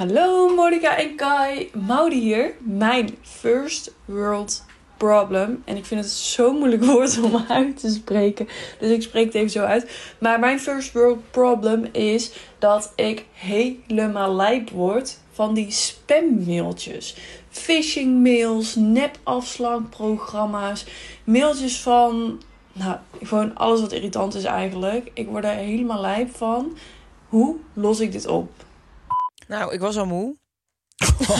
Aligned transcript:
Hallo 0.00 0.48
Monica 0.54 0.96
en 0.96 1.16
Kai, 1.16 1.70
Maudi 1.86 2.20
hier. 2.20 2.54
Mijn 2.58 3.16
first 3.22 3.94
world 4.04 4.64
problem. 4.96 5.62
En 5.64 5.76
ik 5.76 5.84
vind 5.84 6.00
het 6.00 6.10
zo'n 6.10 6.58
moeilijk 6.58 6.84
woord 6.92 7.22
om 7.22 7.44
uit 7.48 7.80
te 7.80 7.90
spreken. 7.90 8.48
Dus 8.78 8.90
ik 8.90 9.02
spreek 9.02 9.24
het 9.24 9.34
even 9.34 9.50
zo 9.50 9.64
uit. 9.64 10.14
Maar 10.18 10.38
mijn 10.38 10.60
first 10.60 10.92
world 10.92 11.30
problem 11.30 11.84
is 11.92 12.32
dat 12.58 12.92
ik 12.96 13.24
helemaal 13.32 14.34
lijp 14.34 14.70
word 14.70 15.18
van 15.32 15.54
die 15.54 15.70
spammailtjes. 15.70 17.16
Phishing 17.48 18.22
mails, 18.22 18.74
nepafslankprogramma's, 18.74 20.86
mailtjes 21.24 21.80
van... 21.80 22.40
Nou, 22.72 22.96
gewoon 23.22 23.56
alles 23.56 23.80
wat 23.80 23.92
irritant 23.92 24.34
is 24.34 24.44
eigenlijk. 24.44 25.10
Ik 25.14 25.28
word 25.28 25.44
er 25.44 25.50
helemaal 25.50 26.00
lijp 26.00 26.36
van. 26.36 26.76
Hoe 27.28 27.56
los 27.74 28.00
ik 28.00 28.12
dit 28.12 28.26
op? 28.26 28.50
Nou, 29.50 29.72
ik 29.72 29.80
was 29.80 29.96
al 29.96 30.06
moe. 30.06 30.36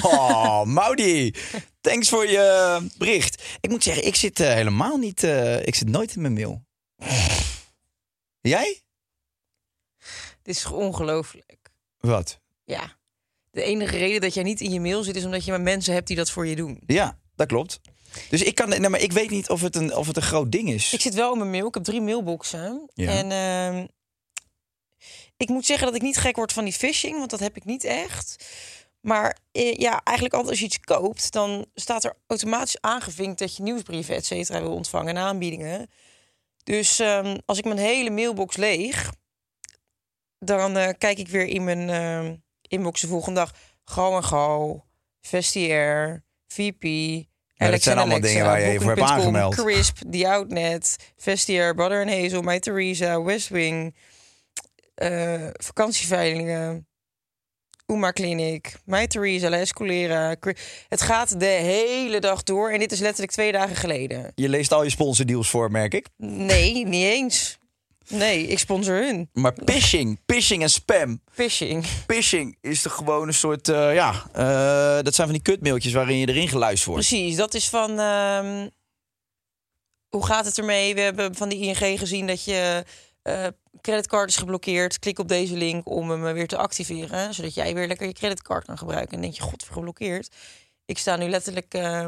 Oh, 0.02 0.64
Maudi. 0.64 1.34
Thanks 1.80 2.08
voor 2.08 2.26
je 2.26 2.86
bericht. 2.98 3.42
Ik 3.60 3.70
moet 3.70 3.82
zeggen, 3.82 4.06
ik 4.06 4.14
zit 4.14 4.40
eh, 4.40 4.52
helemaal 4.52 4.96
niet... 4.96 5.22
eh, 5.24 5.66
ik 5.66 5.74
zit 5.74 5.88
nooit 5.88 6.14
in 6.14 6.20
mijn 6.20 6.32
mail. 6.32 6.64
Jij? 8.40 8.82
Dit 10.42 10.54
is 10.56 10.66
ongelooflijk. 10.66 11.70
Wat? 11.98 12.40
Ja. 12.64 12.96
De 13.50 13.62
enige 13.62 13.96
reden 13.96 14.20
dat 14.20 14.34
jij 14.34 14.42
niet 14.42 14.60
in 14.60 14.72
je 14.72 14.80
mail 14.80 15.02
zit, 15.02 15.16
is 15.16 15.24
omdat 15.24 15.44
je 15.44 15.50
maar 15.50 15.60
mensen 15.60 15.94
hebt 15.94 16.06
die 16.06 16.16
dat 16.16 16.30
voor 16.30 16.46
je 16.46 16.56
doen. 16.56 16.82
Ja, 16.86 17.18
dat 17.34 17.46
klopt. 17.46 17.80
Dus 18.28 18.42
ik 18.42 18.54
kan... 18.54 18.68
Nee, 18.68 18.88
maar 18.88 19.00
ik 19.00 19.12
weet 19.12 19.30
niet 19.30 19.48
of 19.48 19.60
het 19.60 19.76
een, 19.76 19.96
of 19.96 20.06
het 20.06 20.16
een 20.16 20.22
groot 20.22 20.52
ding 20.52 20.70
is. 20.70 20.92
Ik 20.92 21.00
zit 21.00 21.14
wel 21.14 21.32
in 21.32 21.38
mijn 21.38 21.50
mail. 21.50 21.66
Ik 21.66 21.74
heb 21.74 21.84
drie 21.84 22.00
mailboxen. 22.00 22.90
Ja. 22.94 23.10
En 23.10 23.30
ehm, 23.30 23.86
ik 25.36 25.48
moet 25.48 25.66
zeggen 25.66 25.86
dat 25.86 25.94
ik 25.94 26.02
niet 26.02 26.16
gek 26.16 26.36
word 26.36 26.52
van 26.52 26.64
die 26.64 26.72
phishing, 26.72 27.18
want 27.18 27.30
dat 27.30 27.40
heb 27.40 27.56
ik 27.56 27.64
niet 27.64 27.84
echt. 27.84 28.44
Maar 29.00 29.38
eh, 29.52 29.74
ja, 29.74 30.00
eigenlijk 30.04 30.34
altijd 30.34 30.50
als 30.50 30.58
je 30.58 30.64
iets 30.64 30.80
koopt, 30.80 31.32
dan 31.32 31.66
staat 31.74 32.04
er 32.04 32.16
automatisch 32.26 32.80
aangevinkt 32.80 33.38
dat 33.38 33.56
je 33.56 33.62
nieuwsbrieven, 33.62 34.14
et 34.14 34.26
cetera, 34.26 34.60
wil 34.60 34.74
ontvangen 34.74 35.16
en 35.16 35.22
aanbiedingen. 35.22 35.90
Dus 36.64 36.98
ehm, 36.98 37.38
als 37.46 37.58
ik 37.58 37.64
mijn 37.64 37.78
hele 37.78 38.10
mailbox 38.10 38.56
leeg, 38.56 39.12
dan 40.38 40.76
eh, 40.76 40.88
kijk 40.98 41.18
ik 41.18 41.28
weer 41.28 41.46
in 41.46 41.64
mijn 41.64 41.90
ehm, 41.90 42.36
inbox 42.68 43.00
de 43.00 43.06
volgende 43.06 43.40
dag. 43.40 43.54
Go 43.84 44.16
en 44.16 44.24
Go, 44.24 44.84
Vestiaire, 45.20 46.22
VP. 46.46 46.84
Ja, 47.54 47.70
dat 47.70 47.82
zijn 47.82 47.98
allemaal 47.98 48.20
dingen 48.20 48.44
waar 48.44 48.60
je 48.60 48.66
even 48.66 48.82
voor 48.82 48.96
hebt 48.96 49.10
aangemeld. 49.10 49.54
Crisp, 49.54 49.96
The 50.10 50.28
Outnet, 50.28 51.12
Vestiaire, 51.16 51.74
Butter 51.74 52.08
Hazel, 52.08 52.42
My 52.42 52.60
Theresa, 52.60 53.22
West 53.22 53.48
Wing, 53.48 53.94
eh, 55.00 55.46
vakantieveilingen, 55.52 56.86
Uma 57.86 58.12
Clinic, 58.12 58.74
My 58.84 59.06
Theresa, 59.06 59.48
La 59.48 59.56
Escolera. 59.56 60.36
Het 60.88 61.02
gaat 61.02 61.40
de 61.40 61.46
hele 61.46 62.20
dag 62.20 62.42
door 62.42 62.70
en 62.70 62.78
dit 62.78 62.92
is 62.92 63.00
letterlijk 63.00 63.32
twee 63.32 63.52
dagen 63.52 63.76
geleden. 63.76 64.32
Je 64.34 64.48
leest 64.48 64.72
al 64.72 64.82
je 64.82 64.90
sponsordeals 64.90 65.50
voor, 65.50 65.70
merk 65.70 65.94
ik. 65.94 66.06
Nee, 66.16 66.86
niet 66.86 67.04
eens. 67.04 67.58
Nee, 68.08 68.46
ik 68.46 68.58
sponsor 68.58 68.94
hun. 68.94 69.28
Maar 69.32 69.54
phishing, 69.64 70.20
phishing 70.26 70.62
en 70.62 70.70
spam. 70.70 71.20
Phishing. 71.32 71.84
Phishing 72.06 72.56
is 72.60 72.82
toch 72.82 72.94
gewoon 72.94 73.28
een 73.28 73.34
soort, 73.34 73.68
eh, 73.68 73.94
ja, 73.94 74.26
eh, 74.32 75.02
dat 75.02 75.14
zijn 75.14 75.26
van 75.26 75.36
die 75.36 75.42
kutmailtjes 75.42 75.92
waarin 75.92 76.16
je 76.16 76.28
erin 76.28 76.48
geluisterd 76.48 76.90
wordt. 76.92 77.08
Precies, 77.08 77.36
dat 77.36 77.54
is 77.54 77.68
van. 77.68 77.98
ehm, 77.98 78.68
hoe 80.08 80.26
gaat 80.26 80.44
het 80.44 80.58
ermee? 80.58 80.94
We 80.94 81.00
hebben 81.00 81.34
van 81.34 81.48
die 81.48 81.60
ING 81.60 81.98
gezien 81.98 82.26
dat 82.26 82.44
je 82.44 82.84
eh 83.22 83.46
creditcard 83.80 84.28
is 84.28 84.36
geblokkeerd. 84.36 84.98
Klik 84.98 85.18
op 85.18 85.28
deze 85.28 85.56
link 85.56 85.88
om 85.88 86.10
hem 86.10 86.22
weer 86.22 86.48
te 86.48 86.56
activeren, 86.56 87.34
zodat 87.34 87.54
jij 87.54 87.74
weer 87.74 87.86
lekker 87.86 88.06
je 88.06 88.12
creditcard 88.12 88.64
kan 88.64 88.78
gebruiken. 88.78 89.14
En 89.14 89.20
denk 89.20 89.34
je, 89.34 89.42
god, 89.42 89.62
geblokkeerd. 89.62 90.34
Ik 90.84 90.98
sta 90.98 91.16
nu 91.16 91.28
letterlijk 91.28 91.74
eh, 91.74 92.06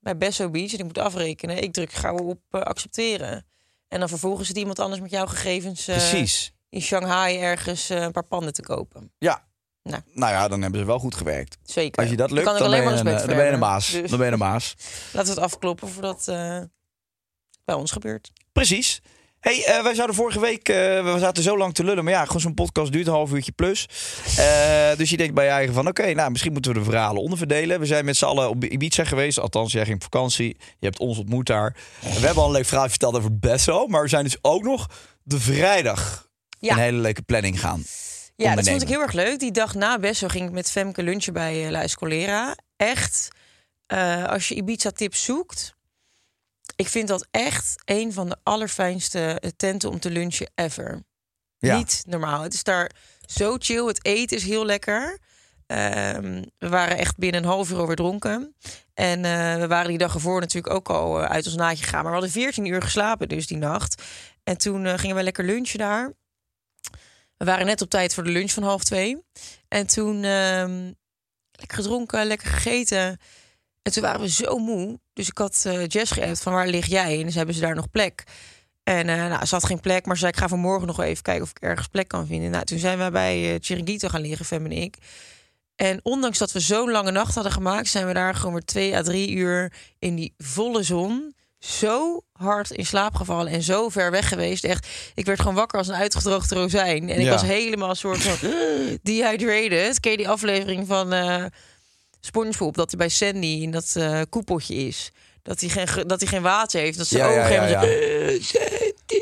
bij 0.00 0.16
Besso 0.16 0.50
Beach 0.50 0.72
en 0.72 0.78
ik 0.78 0.84
moet 0.84 0.98
afrekenen. 0.98 1.62
Ik 1.62 1.72
druk 1.72 1.92
gauw 1.92 2.16
op 2.18 2.40
eh, 2.50 2.60
accepteren. 2.60 3.46
En 3.88 3.98
dan 3.98 4.08
vervolgens 4.08 4.46
zit 4.48 4.56
iemand 4.56 4.78
anders 4.78 5.00
met 5.00 5.10
jouw 5.10 5.26
gegevens 5.26 5.88
eh, 5.88 5.96
Precies. 5.96 6.52
in 6.68 6.82
Shanghai 6.82 7.38
ergens 7.38 7.90
eh, 7.90 8.00
een 8.02 8.12
paar 8.12 8.24
panden 8.26 8.52
te 8.52 8.62
kopen. 8.62 9.12
Ja. 9.18 9.48
Nou. 9.82 10.02
Nou 10.12 10.32
ja, 10.32 10.48
dan 10.48 10.62
hebben 10.62 10.80
ze 10.80 10.86
wel 10.86 10.98
goed 10.98 11.14
gewerkt. 11.14 11.58
Zeker. 11.62 12.02
Als 12.02 12.10
je 12.10 12.16
dat 12.16 12.30
lukt, 12.30 12.48
ik 12.48 12.58
dan 12.58 12.70
ben, 12.70 12.80
je 12.80 12.86
een, 12.86 12.90
respect 12.92 13.18
dan 13.18 13.26
ben 13.26 13.36
je 13.36 13.42
voor 13.42 13.44
een 13.44 13.50
hebben. 13.50 13.68
maas. 13.68 13.90
Dus- 13.90 14.10
Dan 14.10 14.18
ben 14.18 14.26
je 14.26 14.32
een 14.32 14.38
maas. 14.38 14.74
Laten 15.12 15.34
we 15.34 15.40
het 15.40 15.50
afkloppen 15.52 15.88
voordat 15.88 16.28
eh 16.28 16.60
bij 17.64 17.74
ons 17.74 17.90
gebeurt. 17.90 18.30
Precies. 18.52 19.00
Hey, 19.40 19.64
eh, 19.64 19.82
wij 19.82 19.94
zouden 19.94 20.16
vorige 20.16 20.40
week, 20.40 20.68
eh, 20.68 20.76
we 21.12 21.16
zaten 21.18 21.42
zo 21.42 21.56
lang 21.58 21.74
te 21.74 21.84
lullen, 21.84 22.04
maar 22.04 22.12
ja, 22.12 22.24
gewoon 22.24 22.40
zo'n 22.40 22.54
podcast 22.54 22.92
duurt 22.92 23.06
een 23.06 23.12
half 23.12 23.32
uurtje 23.32 23.52
plus. 23.52 23.88
Eh, 24.36 24.96
dus 24.96 25.10
je 25.10 25.16
denkt 25.16 25.34
bij 25.34 25.44
je 25.44 25.50
eigen 25.50 25.74
van, 25.74 25.88
oké, 25.88 26.12
nou, 26.14 26.30
misschien 26.30 26.52
moeten 26.52 26.72
we 26.72 26.78
de 26.78 26.84
verhalen 26.84 27.22
onderverdelen. 27.22 27.80
We 27.80 27.86
zijn 27.86 28.04
met 28.04 28.16
z'n 28.16 28.24
allen 28.24 28.48
op 28.48 28.64
Ibiza 28.64 29.04
geweest, 29.04 29.38
althans, 29.38 29.72
jij 29.72 29.84
ging 29.84 29.94
op 29.96 30.02
vakantie. 30.02 30.56
Je 30.78 30.86
hebt 30.86 30.98
ons 30.98 31.18
ontmoet 31.18 31.46
daar. 31.46 31.76
We 32.00 32.08
hebben 32.08 32.42
al 32.42 32.46
een 32.46 32.52
leuk 32.54 32.66
verhaal 32.66 32.88
verteld 32.88 33.16
over 33.16 33.38
Besso, 33.38 33.86
maar 33.86 34.02
we 34.02 34.08
zijn 34.08 34.24
dus 34.24 34.36
ook 34.40 34.62
nog 34.62 34.86
de 35.22 35.40
vrijdag 35.40 36.28
Ja. 36.58 36.72
een 36.72 36.78
hele 36.80 36.98
leuke 36.98 37.22
planning 37.22 37.60
gaan 37.60 37.84
Ja, 38.36 38.54
dat 38.54 38.68
vond 38.68 38.82
ik 38.82 38.88
heel 38.88 39.00
erg 39.00 39.12
leuk. 39.12 39.38
Die 39.38 39.52
dag 39.52 39.74
na 39.74 39.98
Besso 39.98 40.28
ging 40.28 40.46
ik 40.46 40.52
met 40.52 40.70
Femke 40.70 41.02
lunchen 41.02 41.32
bij 41.32 41.70
La 41.70 41.82
Escolera. 41.82 42.56
Echt, 42.76 43.28
als 44.26 44.48
je 44.48 44.54
Ibiza-tips 44.54 45.24
zoekt... 45.24 45.78
Ik 46.80 46.88
vind 46.88 47.08
dat 47.08 47.26
echt 47.30 47.82
een 47.84 48.12
van 48.12 48.28
de 48.28 48.36
allerfijnste 48.42 49.40
eh, 49.40 49.50
tenten 49.56 49.90
om 49.90 50.00
te 50.00 50.10
lunchen 50.10 50.50
ever. 50.54 51.02
Ja. 51.58 51.76
Niet 51.76 52.02
normaal. 52.06 52.42
Het 52.42 52.54
is 52.54 52.62
daar 52.62 52.90
zo 53.26 53.56
chill. 53.58 53.86
Het 53.86 54.04
eten 54.04 54.36
is 54.36 54.42
heel 54.42 54.64
lekker. 54.64 55.18
Ehm, 55.66 56.44
we 56.58 56.68
waren 56.68 56.98
echt 56.98 57.16
binnen 57.16 57.42
een 57.42 57.48
half 57.48 57.70
uur 57.70 57.78
alweer 57.78 57.96
dronken. 57.96 58.54
En 58.94 59.24
eh, 59.24 59.56
we 59.56 59.66
waren 59.66 59.88
die 59.88 59.98
dag 59.98 60.14
ervoor 60.14 60.40
natuurlijk 60.40 60.74
ook 60.74 60.88
al 60.88 61.22
eh, 61.22 61.30
uit 61.30 61.46
ons 61.46 61.56
naadje 61.56 61.84
gegaan. 61.84 62.02
Maar 62.02 62.12
we 62.12 62.18
hadden 62.18 62.42
14 62.42 62.66
uur 62.66 62.82
geslapen 62.82 63.28
dus 63.28 63.46
die 63.46 63.56
nacht. 63.56 64.02
En 64.44 64.58
toen 64.58 64.98
gingen 64.98 65.16
we 65.16 65.22
lekker 65.22 65.44
lunchen 65.44 65.78
daar. 65.78 66.12
We 67.36 67.44
waren 67.44 67.66
net 67.66 67.82
op 67.82 67.90
tijd 67.90 68.14
voor 68.14 68.24
de 68.24 68.30
lunch 68.30 68.50
van 68.50 68.62
half 68.62 68.84
twee. 68.84 69.22
En 69.68 69.86
toen 69.86 70.24
ehm, 70.24 70.92
lekker 71.52 71.76
gedronken, 71.76 72.26
lekker 72.26 72.48
gegeten. 72.48 73.18
En 73.82 73.92
toen 73.92 74.02
waren 74.02 74.20
we 74.20 74.28
zo 74.28 74.58
moe. 74.58 75.00
Dus 75.12 75.28
ik 75.28 75.38
had 75.38 75.62
eh 75.66 75.86
Jess 75.86 76.12
geappt 76.12 76.40
van 76.40 76.52
waar 76.52 76.68
lig 76.68 76.86
jij? 76.86 77.18
En 77.18 77.24
dus 77.24 77.34
hebben 77.34 77.54
ze 77.54 77.60
daar 77.60 77.74
nog 77.74 77.90
plek. 77.90 78.24
En 78.82 79.08
eh, 79.08 79.16
nou, 79.16 79.44
ze 79.44 79.54
had 79.54 79.64
geen 79.66 79.80
plek, 79.80 80.06
maar 80.06 80.14
ze 80.14 80.20
zei 80.20 80.32
ik 80.32 80.38
ga 80.38 80.48
vanmorgen 80.48 80.86
nog 80.86 81.00
even 81.00 81.22
kijken 81.22 81.42
of 81.42 81.50
ik 81.50 81.58
ergens 81.60 81.86
plek 81.86 82.08
kan 82.08 82.26
vinden. 82.26 82.50
Nou, 82.50 82.64
toen 82.64 82.78
zijn 82.78 82.98
wij 82.98 83.10
bij 83.10 83.52
uh, 83.52 83.56
Chiringuito 83.60 84.08
gaan 84.08 84.20
liggen, 84.20 84.46
Fem 84.46 84.64
en 84.64 84.72
ik. 84.72 84.96
En 85.76 86.00
ondanks 86.02 86.38
dat 86.38 86.52
we 86.52 86.60
zo'n 86.60 86.90
lange 86.90 87.10
nacht 87.10 87.34
hadden 87.34 87.52
gemaakt, 87.52 87.88
zijn 87.88 88.06
we 88.06 88.12
daar 88.12 88.34
gewoon 88.34 88.52
weer 88.52 88.64
twee 88.64 88.96
à 88.96 89.02
drie 89.02 89.30
uur 89.30 89.72
in 89.98 90.14
die 90.14 90.34
volle 90.38 90.82
zon 90.82 91.34
zo 91.58 92.20
hard 92.32 92.70
in 92.70 92.86
slaap 92.86 93.14
gevallen 93.14 93.52
en 93.52 93.62
zo 93.62 93.88
ver 93.88 94.10
weg 94.10 94.28
geweest. 94.28 94.64
Echt, 94.64 94.86
ik 95.14 95.26
werd 95.26 95.40
gewoon 95.40 95.54
wakker 95.54 95.78
als 95.78 95.88
een 95.88 95.94
uitgedroogde 95.94 96.54
rozijn. 96.54 97.08
En 97.08 97.20
ik 97.20 97.28
was 97.28 97.42
helemaal 97.42 97.90
een 97.90 97.96
soort 97.96 98.22
van 98.22 98.50
dehydrated. 99.02 100.00
Ken 100.00 100.10
je 100.10 100.16
die 100.16 100.28
aflevering 100.28 100.86
van 100.86 101.12
eh 101.12 101.44
SpongeBob 102.20 102.74
dat 102.76 102.90
hij 102.90 102.98
bij 102.98 103.08
Sandy 103.08 103.46
in 103.62 103.70
dat 103.70 103.92
eh, 103.96 104.20
koepeltje 104.28 104.74
is? 104.74 105.10
Dat 105.42 105.60
hij 105.60 105.68
geen, 105.68 105.88
ge- 105.88 106.06
dat 106.06 106.20
hij 106.20 106.28
geen 106.28 106.42
water 106.42 106.80
heeft. 106.80 106.98
Dat 106.98 107.06
ze 107.06 107.16
Ja, 107.18 107.30
ja, 107.30 107.40
ogen 107.40 107.54
ja, 107.54 107.66
ja. 107.66 107.82
"Eh, 107.82 108.42
Sandy, 108.42 109.14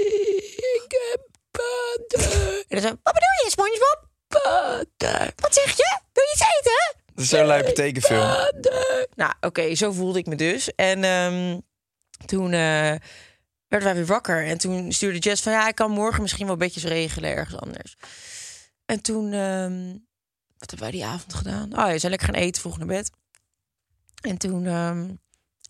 ik 0.84 0.84
heb 0.88 1.20
water. 1.50 2.58
En 2.58 2.64
dan 2.68 2.80
zo, 2.80 2.88
wat 3.02 3.14
bedoel 3.14 3.44
je, 3.44 3.50
SpongeBob? 3.50 4.06
Water. 4.28 5.32
Wat 5.36 5.54
zeg 5.54 5.76
je? 5.76 5.98
Wil 6.12 6.24
je 6.24 6.30
iets 6.34 6.42
eten? 6.58 6.96
Dat 7.14 7.24
is 7.24 7.30
zo'n 7.30 7.46
lijpe 7.46 7.72
tekenfilm. 7.72 8.20
Nou, 9.14 9.32
oké, 9.40 9.74
zo 9.74 9.92
voelde 9.92 10.18
ik 10.18 10.26
me 10.26 10.34
dus. 10.36 10.74
En 10.74 11.04
ehm, 11.04 11.58
toen 12.26 12.52
eh, 12.52 12.94
werden 13.68 13.88
wij 13.88 13.94
weer 13.94 14.06
wakker. 14.06 14.46
En 14.46 14.58
toen 14.58 14.92
stuurde 14.92 15.18
Jess 15.18 15.42
van... 15.42 15.52
ja, 15.52 15.68
ik 15.68 15.74
kan 15.74 15.90
morgen 15.90 16.22
misschien 16.22 16.46
wel 16.46 16.56
bedjes 16.56 16.84
regelen 16.84 17.30
ergens 17.30 17.60
anders. 17.60 17.96
En 18.86 19.00
toen... 19.02 19.32
ehm, 19.32 19.96
wat 20.58 20.70
hebben 20.70 20.88
wij 20.90 20.90
die 20.90 21.04
avond 21.06 21.34
gedaan? 21.34 21.64
Oh, 21.72 21.86
ja, 21.86 21.92
we 21.92 21.98
zijn 21.98 22.10
lekker 22.10 22.28
gaan 22.34 22.42
eten, 22.42 22.60
vroeg 22.60 22.78
naar 22.78 22.86
bed. 22.86 23.10
En 24.20 24.38
toen 24.38 24.66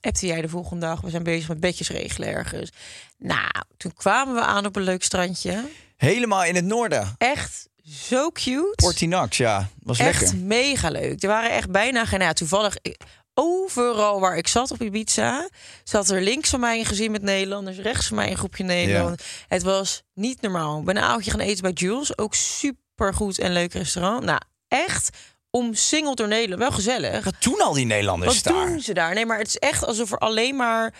appte 0.01 0.27
jij 0.27 0.41
de 0.41 0.49
volgende 0.49 0.87
dag... 0.87 1.01
we 1.01 1.11
zijn 1.11 1.23
bezig 1.23 1.49
met 1.49 1.61
bedjes 1.61 1.89
regelen 1.91 2.29
ergens. 2.29 2.71
Nou, 3.19 3.51
toen 3.77 3.93
kwamen 3.95 4.35
we 4.35 4.41
aan 4.41 4.67
op 4.67 4.77
een 4.77 4.83
leuk 4.83 5.03
strandje. 5.05 5.65
Helemaal 5.97 6.45
in 6.45 6.55
het 6.55 6.65
noorden. 6.65 7.15
Echt 7.19 7.69
zo 7.85 8.31
cute. 8.31 8.73
Portinax, 8.75 9.37
ja. 9.37 9.69
Was 9.83 9.99
Echt 9.99 10.21
lekker. 10.21 10.39
mega 10.39 10.89
leuk. 10.91 11.23
Er 11.23 11.29
waren 11.29 11.51
echt 11.51 11.71
bijna 11.71 12.05
geen. 12.05 12.19
Nou, 12.19 12.31
ja, 12.31 12.37
toevallig 12.37 12.77
ik- 12.83 13.01
overal 13.35 14.21
waar 14.21 14.37
ik 14.37 14.49
zat 14.49 14.71
op 14.71 14.83
Ibiza, 14.83 15.49
zat 15.85 16.11
er 16.11 16.23
links 16.23 16.51
van 16.51 16.61
mij 16.61 16.79
een 16.79 16.85
gezin 16.85 17.11
met 17.11 17.23
Nederlanders, 17.23 17.79
rechts 17.79 18.07
van 18.07 18.17
mij 18.17 18.31
een 18.31 18.37
groepje 18.37 18.65
Nederlanders. 18.65 19.45
Het 19.49 19.63
was 19.63 20.03
niet 20.15 20.41
normaal. 20.41 20.79
Ik 20.79 20.85
ben 20.85 20.97
een 20.97 21.03
avondje 21.03 21.31
gaan 21.31 21.41
eten 21.41 21.63
bij 21.63 21.73
Jules, 21.73 22.19
ook 22.19 22.35
super 22.35 23.15
goed 23.15 23.39
en 23.39 23.53
leuk 23.53 23.73
restaurant. 23.73 24.25
Nou, 24.25 24.41
echt 24.69 25.17
omsingeld 25.51 26.17
door 26.17 26.29
Nederland. 26.29 26.61
Wel 26.61 26.71
gezellig. 26.73 27.25
Wat 27.25 27.43
doen 27.43 27.61
al 27.61 27.73
die 27.73 27.87
Nederlanders 27.87 28.35
Wat 28.43 28.53
daar? 28.55 28.67
doen 28.67 28.81
ze 28.81 28.95
daar? 28.95 29.15
Nee, 29.15 29.27
maar 29.27 29.39
het 29.39 29.47
is 29.47 29.57
echt 29.57 29.85
alsof 29.85 30.13
er 30.13 30.19
alleen 30.19 30.57
maar 30.57 30.95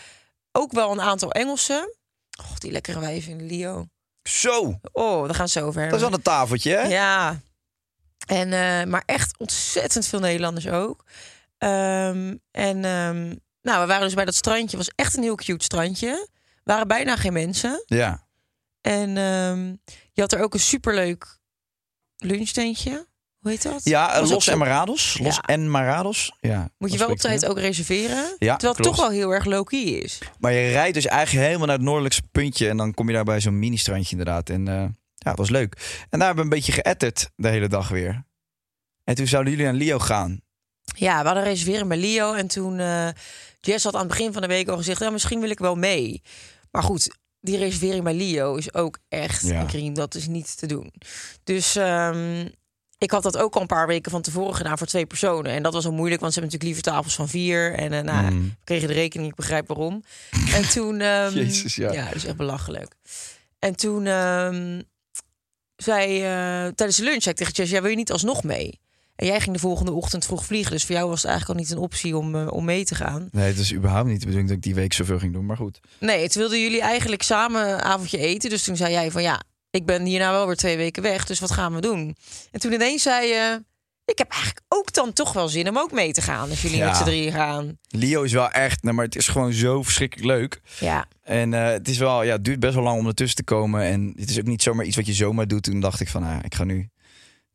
ook 0.51 0.71
wel 0.71 0.91
een 0.91 1.01
aantal 1.01 1.31
Engelsen. 1.31 1.95
Oh, 2.39 2.55
die 2.57 2.71
lekkere 2.71 2.99
wijven 2.99 3.31
in 3.31 3.45
Lio. 3.45 3.85
Zo, 4.29 4.79
Oh, 4.91 5.25
daar 5.25 5.35
gaan 5.35 5.49
ze 5.49 5.61
over 5.61 5.83
dat 5.85 5.93
is 5.93 6.01
wel 6.01 6.13
een 6.13 6.21
tafeltje, 6.21 6.75
hè? 6.75 6.81
Ja. 6.87 7.41
En, 8.27 8.53
eh, 8.53 8.83
maar 8.91 9.03
echt 9.05 9.37
ontzettend 9.37 10.07
veel 10.07 10.19
Nederlanders 10.19 10.67
ook. 10.67 11.03
Ehm, 11.57 12.35
en 12.51 12.85
ehm, 12.85 13.35
nou, 13.61 13.81
we 13.81 13.85
waren 13.87 14.01
dus 14.01 14.13
bij 14.13 14.25
dat 14.25 14.35
strandje. 14.35 14.77
Het 14.77 14.85
was 14.85 14.95
echt 14.95 15.17
een 15.17 15.23
heel 15.23 15.35
cute 15.35 15.63
strandje. 15.63 16.27
waren 16.63 16.87
bijna 16.87 17.15
geen 17.15 17.33
mensen. 17.33 17.83
Ja. 17.85 18.27
En 18.81 19.17
ehm, 19.17 19.75
je 20.13 20.21
had 20.21 20.31
er 20.31 20.41
ook 20.41 20.53
een 20.53 20.59
superleuk 20.59 21.37
lunchtentje. 22.17 23.07
Hoe 23.39 23.51
heet 23.51 23.63
dat? 23.63 23.81
Ja, 23.83 24.21
Los 24.21 24.43
zo- 24.43 24.51
en 24.51 24.57
Marados. 24.57 25.17
Los 25.21 25.35
Ja. 25.35 25.41
en 25.41 25.69
Marados. 25.69 26.33
Ja, 26.39 26.69
Moet 26.77 26.91
je 26.91 26.97
wel 26.97 27.09
op 27.09 27.17
tijd 27.17 27.45
ook 27.45 27.59
reserveren. 27.59 28.35
Ja, 28.39 28.55
terwijl 28.55 28.57
het 28.57 28.61
klopt. 28.61 28.83
toch 28.83 28.95
wel 28.97 29.09
heel 29.09 29.31
erg 29.31 29.45
low-key 29.45 29.79
is. 29.79 30.17
Maar 30.39 30.53
je 30.53 30.71
rijdt 30.71 30.93
dus 30.93 31.05
eigenlijk 31.05 31.45
helemaal 31.45 31.67
naar 31.67 31.75
het 31.75 31.85
noordelijkste 31.85 32.23
puntje. 32.31 32.69
En 32.69 32.77
dan 32.77 32.93
kom 32.93 33.07
je 33.07 33.13
daar 33.13 33.23
bij 33.23 33.39
zo'n 33.41 33.59
mini-strandje 33.59 34.11
inderdaad. 34.11 34.49
En 34.49 34.67
eh, 34.67 34.73
ja, 35.15 35.29
het 35.29 35.37
was 35.37 35.49
leuk. 35.49 35.97
En 36.09 36.19
daar 36.19 36.27
hebben 36.27 36.35
we 36.47 36.51
een 36.51 36.57
beetje 36.57 36.71
geëtterd 36.71 37.29
de 37.35 37.47
hele 37.49 37.67
dag 37.67 37.87
weer. 37.89 38.23
En 39.03 39.15
toen 39.15 39.27
zouden 39.27 39.51
jullie 39.51 39.67
naar 39.67 39.75
Lio 39.75 39.99
gaan. 39.99 40.41
Ja, 40.83 41.19
we 41.19 41.25
hadden 41.25 41.43
een 41.43 41.49
reservering 41.49 41.87
bij 41.87 41.97
Leo. 41.97 42.33
En 42.33 42.47
toen, 42.47 42.79
eh 42.79 43.07
Jess 43.61 43.83
had 43.83 43.93
aan 43.93 43.99
het 43.99 44.09
begin 44.09 44.33
van 44.33 44.41
de 44.41 44.47
week 44.47 44.67
al 44.67 44.77
gezegd... 44.77 44.99
Ja, 44.99 45.09
misschien 45.09 45.39
wil 45.39 45.49
ik 45.49 45.59
wel 45.59 45.75
mee. 45.75 46.21
Maar 46.71 46.83
goed, 46.83 47.17
die 47.41 47.57
reservering 47.57 48.03
bij 48.03 48.13
Leo 48.13 48.55
is 48.55 48.73
ook 48.73 48.97
echt 49.09 49.47
Ja. 49.47 49.59
een 49.59 49.67
cream. 49.67 49.93
Dat 49.93 50.15
is 50.15 50.27
niet 50.27 50.57
te 50.57 50.65
doen. 50.65 50.93
Dus 51.43 51.75
ehm, 51.75 52.47
ik 52.99 53.11
had 53.11 53.23
dat 53.23 53.37
ook 53.37 53.55
al 53.55 53.61
een 53.61 53.67
paar 53.67 53.87
weken 53.87 54.11
van 54.11 54.21
tevoren 54.21 54.55
gedaan 54.55 54.77
voor 54.77 54.87
twee 54.87 55.05
personen. 55.05 55.51
En 55.51 55.63
dat 55.63 55.73
was 55.73 55.85
al 55.85 55.91
moeilijk, 55.91 56.21
want 56.21 56.33
ze 56.33 56.39
hebben 56.39 56.57
natuurlijk 56.59 56.63
liever 56.85 56.99
tafels 57.01 57.15
van 57.15 57.39
vier. 57.41 57.73
En 57.73 57.93
eh, 57.93 58.03
nou, 58.03 58.31
Mm. 58.31 58.43
we 58.43 58.55
kregen 58.63 58.87
de 58.87 58.93
rekening, 58.93 59.29
ik 59.29 59.35
begrijp 59.35 59.67
waarom. 59.67 60.03
En 60.53 60.69
toen... 60.69 61.01
ehm, 61.11 61.35
Jezus, 61.35 61.75
ja. 61.75 61.91
Ja, 61.91 62.05
dat 62.05 62.15
is 62.15 62.25
echt 62.25 62.37
belachelijk. 62.37 62.95
En 63.59 63.75
toen 63.75 64.05
ehm, 64.05 64.81
zei 65.75 66.15
eh, 66.23 66.73
tijdens 66.75 66.97
de 66.97 67.03
lunch 67.03 67.21
zei 67.21 67.35
ik 67.35 67.35
tegen 67.35 67.53
Jess... 67.53 67.71
Ja, 67.71 67.81
wil 67.81 67.89
je 67.89 67.95
niet 67.95 68.11
alsnog 68.11 68.43
mee? 68.43 68.79
En 69.15 69.25
jij 69.25 69.39
ging 69.41 69.53
de 69.55 69.61
volgende 69.61 69.91
ochtend 69.91 70.25
vroeg 70.25 70.45
vliegen. 70.45 70.71
Dus 70.71 70.85
voor 70.85 70.95
jou 70.95 71.09
was 71.09 71.21
het 71.21 71.31
eigenlijk 71.31 71.59
al 71.59 71.65
niet 71.65 71.75
een 71.75 71.83
optie 71.83 72.17
om, 72.17 72.35
eh, 72.35 72.51
om 72.51 72.65
mee 72.65 72.85
te 72.85 72.95
gaan. 72.95 73.29
Nee, 73.31 73.47
het 73.47 73.57
is 73.57 73.73
überhaupt 73.73 74.07
niet 74.07 74.19
de 74.19 74.25
bedoeling 74.25 74.47
dat 74.47 74.57
ik 74.57 74.63
die 74.63 74.75
week 74.75 74.93
zoveel 74.93 75.19
ging 75.19 75.33
doen. 75.33 75.45
Maar 75.45 75.57
goed. 75.57 75.79
Nee, 75.99 76.29
toen 76.29 76.41
wilden 76.41 76.61
jullie 76.61 76.81
eigenlijk 76.81 77.21
samen 77.21 77.69
een 77.69 77.81
avondje 77.81 78.17
eten. 78.17 78.49
Dus 78.49 78.63
toen 78.63 78.75
zei 78.77 78.91
jij 78.91 79.11
van 79.11 79.21
ja, 79.21 79.41
ik 79.71 79.85
ben 79.85 80.05
hierna 80.05 80.31
wel 80.31 80.47
weer 80.47 80.55
twee 80.55 80.77
weken 80.77 81.03
weg. 81.03 81.25
Dus 81.25 81.39
wat 81.39 81.51
gaan 81.51 81.73
we 81.75 81.81
doen? 81.81 82.15
En 82.51 82.59
toen 82.59 82.73
ineens 82.73 83.01
zei 83.03 83.27
je... 83.27 83.63
Ik 84.05 84.17
heb 84.17 84.29
eigenlijk 84.31 84.61
ook 84.67 84.93
dan 84.93 85.13
toch 85.13 85.33
wel 85.33 85.47
zin 85.49 85.69
om 85.69 85.77
ook 85.77 85.91
mee 85.91 86.11
te 86.13 86.21
gaan. 86.21 86.49
Als 86.49 86.61
jullie 86.61 86.77
Ja. 86.77 86.85
met 86.87 86.95
z'n 86.97 87.03
drieën 87.03 87.31
gaan. 87.31 87.77
Lio 87.89 88.23
is 88.23 88.31
wel 88.31 88.49
echt, 88.49 88.83
nou, 88.83 88.95
maar 88.95 89.05
het 89.05 89.15
is 89.15 89.27
gewoon 89.27 89.53
zo 89.53 89.83
verschrikkelijk 89.83 90.27
leuk. 90.27 90.61
Ja, 90.79 91.05
En 91.21 91.53
eh, 91.53 91.65
het 91.71 91.87
is 91.87 91.97
wel, 91.97 92.23
ja, 92.23 92.31
het 92.31 92.43
duurt 92.43 92.59
best 92.59 92.73
wel 92.73 92.83
lang 92.83 92.99
om 92.99 93.07
ertussen 93.07 93.35
te 93.37 93.43
komen. 93.43 93.81
En 93.83 94.13
het 94.15 94.29
is 94.29 94.39
ook 94.39 94.45
niet 94.45 94.61
zomaar 94.63 94.85
iets 94.85 94.95
wat 94.95 95.05
je 95.05 95.13
zomaar 95.13 95.47
doet. 95.47 95.63
Toen 95.63 95.79
dacht 95.79 95.99
ik 95.99 96.07
van, 96.09 96.21
nou, 96.21 96.41
ik 96.43 96.55
ga 96.55 96.63
nu 96.63 96.89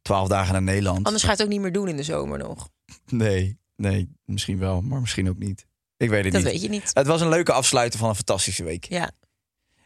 twaalf 0.03 0.29
dagen 0.29 0.53
naar 0.53 0.63
Nederland. 0.63 1.05
anders 1.07 1.23
ga 1.23 1.29
je 1.31 1.35
het 1.37 1.43
ook 1.45 1.51
niet 1.53 1.61
meer 1.61 1.73
doen 1.73 1.89
in 1.89 1.97
de 1.97 2.03
zomer 2.03 2.39
nog. 2.39 2.69
Nee, 3.07 3.59
nee, 3.77 4.09
misschien 4.25 4.59
wel, 4.59 4.81
maar 4.81 5.01
misschien 5.01 5.29
ook 5.29 5.39
niet. 5.39 5.67
Ik 5.97 6.09
weet 6.11 6.25
het 6.25 6.33
Dat 6.33 6.43
niet. 6.43 6.53
weet 6.53 6.63
je 6.63 6.69
niet. 6.69 6.91
Het 6.93 7.07
was 7.07 7.21
een 7.21 7.29
leuke 7.29 7.53
afsluiter 7.53 7.99
van 7.99 8.09
een 8.09 8.15
fantastische 8.15 8.65
week. 8.65 8.85
Ja, 8.89 9.11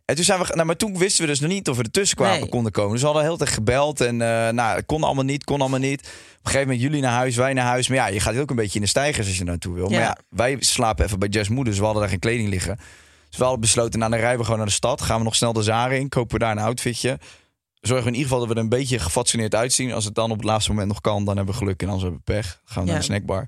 En 0.09 0.15
toen 0.15 0.25
zijn 0.25 0.41
we, 0.41 0.47
nou, 0.55 0.67
maar 0.67 0.77
toen 0.77 0.99
wisten 0.99 1.23
we 1.25 1.31
dus 1.31 1.41
nog 1.41 1.51
niet 1.51 1.69
of 1.69 1.77
we 1.77 1.83
ertussen 1.83 2.17
kwamen 2.17 2.41
Nee. 2.41 2.49
konden 2.49 2.73
komen. 2.73 2.91
Dus 2.93 3.01
we 3.01 3.07
hadden 3.07 3.25
heel 3.25 3.37
tijd 3.37 3.51
gebeld 3.51 4.01
en 4.01 4.23
eh, 4.23 4.49
nou, 4.53 4.83
kon 4.83 5.03
allemaal 5.03 5.25
niet, 5.25 5.45
kon 5.45 5.61
allemaal 5.61 5.79
niet. 5.79 6.01
Op 6.01 6.07
een 6.07 6.41
gegeven 6.43 6.61
moment 6.61 6.81
jullie 6.81 7.01
naar 7.01 7.13
huis, 7.13 7.37
wij 7.37 7.53
naar 7.53 7.65
huis. 7.67 7.89
Maar 7.89 7.97
ja, 7.97 8.07
je 8.07 8.21
gaat 8.21 8.39
ook 8.39 8.51
een 8.51 8.57
beetje 8.57 8.75
in 8.75 8.81
de 8.85 8.87
stijgers 8.91 9.27
als 9.27 9.39
je 9.39 9.45
naartoe 9.45 9.75
wil. 9.75 9.89
Maar 9.89 9.99
Ja. 10.01 10.19
wij 10.31 10.57
slapen 10.61 11.05
even 11.05 11.19
bij 11.19 11.29
Jess 11.29 11.49
moeder, 11.49 11.65
dus 11.67 11.79
we 11.79 11.85
hadden 11.85 12.03
daar 12.03 12.11
geen 12.11 12.19
kleding 12.21 12.49
liggen. 12.49 12.77
Dus 13.29 13.37
we 13.39 13.43
hadden 13.43 13.61
besloten, 13.61 13.99
nou 13.99 14.11
dan 14.11 14.21
rijden 14.21 14.39
we 14.39 14.45
gewoon 14.45 14.59
naar 14.59 14.69
de 14.69 14.75
stad. 14.75 15.03
Gaan 15.03 15.19
we 15.19 15.25
nog 15.25 15.35
snel 15.37 15.53
de 15.53 15.63
Zara 15.63 15.95
in, 15.95 16.09
kopen 16.09 16.39
we 16.39 16.45
daar 16.45 16.53
een 16.53 16.63
outfitje. 16.63 17.19
Zorgen 17.81 18.05
we 18.07 18.11
in 18.13 18.17
ieder 18.19 18.23
geval 18.31 18.39
dat 18.39 18.49
we 18.49 18.55
er 18.55 18.61
een 18.61 18.69
beetje 18.79 18.99
gefatsoeneerd 18.99 19.55
uitzien. 19.55 19.93
Als 19.93 20.05
het 20.05 20.15
dan 20.15 20.31
op 20.31 20.37
het 20.37 20.47
laatste 20.47 20.71
moment 20.71 20.89
nog 20.89 21.01
kan, 21.01 21.25
dan 21.25 21.37
hebben 21.37 21.55
we 21.55 21.61
geluk 21.61 21.81
en 21.83 21.87
anders 21.89 22.03
hebben 22.05 22.23
we 22.25 22.33
pech. 22.33 22.61
Gaan 22.65 22.83
we 22.83 22.87
Ja. 22.89 22.93
naar 22.95 23.07
de 23.07 23.13
snackbar. 23.13 23.47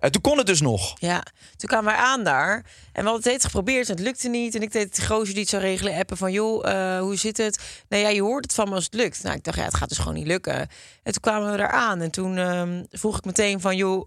En 0.00 0.12
toen 0.12 0.20
kon 0.22 0.38
het 0.38 0.46
dus 0.46 0.60
nog. 0.60 0.94
ja. 1.00 1.22
Toen 1.56 1.68
kwamen 1.68 1.92
wij 1.92 2.02
aan 2.02 2.24
daar. 2.24 2.54
En 2.54 2.62
we 2.92 2.92
hadden 2.92 3.12
het 3.12 3.22
steeds 3.22 3.44
geprobeerd 3.44 3.88
en 3.88 3.94
het 3.96 4.04
lukte 4.04 4.28
niet. 4.28 4.54
En 4.54 4.62
ik 4.62 4.72
deed 4.72 4.96
die 4.96 5.06
gozer 5.06 5.32
die 5.34 5.40
het 5.40 5.48
zou 5.48 5.62
regelen 5.62 5.94
appen 5.98 6.16
van... 6.16 6.32
joh, 6.32 6.68
eh, 6.70 7.00
hoe 7.00 7.16
zit 7.16 7.36
het? 7.36 7.82
Nee, 7.88 8.00
ja, 8.02 8.08
je 8.08 8.22
hoort 8.22 8.44
het 8.44 8.54
van 8.54 8.68
me 8.68 8.74
als 8.74 8.84
het 8.84 8.94
lukt. 8.94 9.22
Nou, 9.22 9.36
ik 9.36 9.44
dacht, 9.44 9.56
ja, 9.56 9.64
het 9.64 9.74
gaat 9.76 9.88
dus 9.88 9.98
gewoon 9.98 10.14
niet 10.14 10.26
lukken. 10.26 10.54
En 11.02 11.12
toen 11.12 11.20
kwamen 11.20 11.50
we 11.50 11.56
daar 11.56 11.70
aan. 11.70 12.00
En 12.00 12.10
toen 12.10 12.38
ehm, 12.38 12.84
vroeg 12.90 13.18
ik 13.18 13.24
meteen 13.24 13.60
van... 13.60 13.76
joh, 13.76 14.06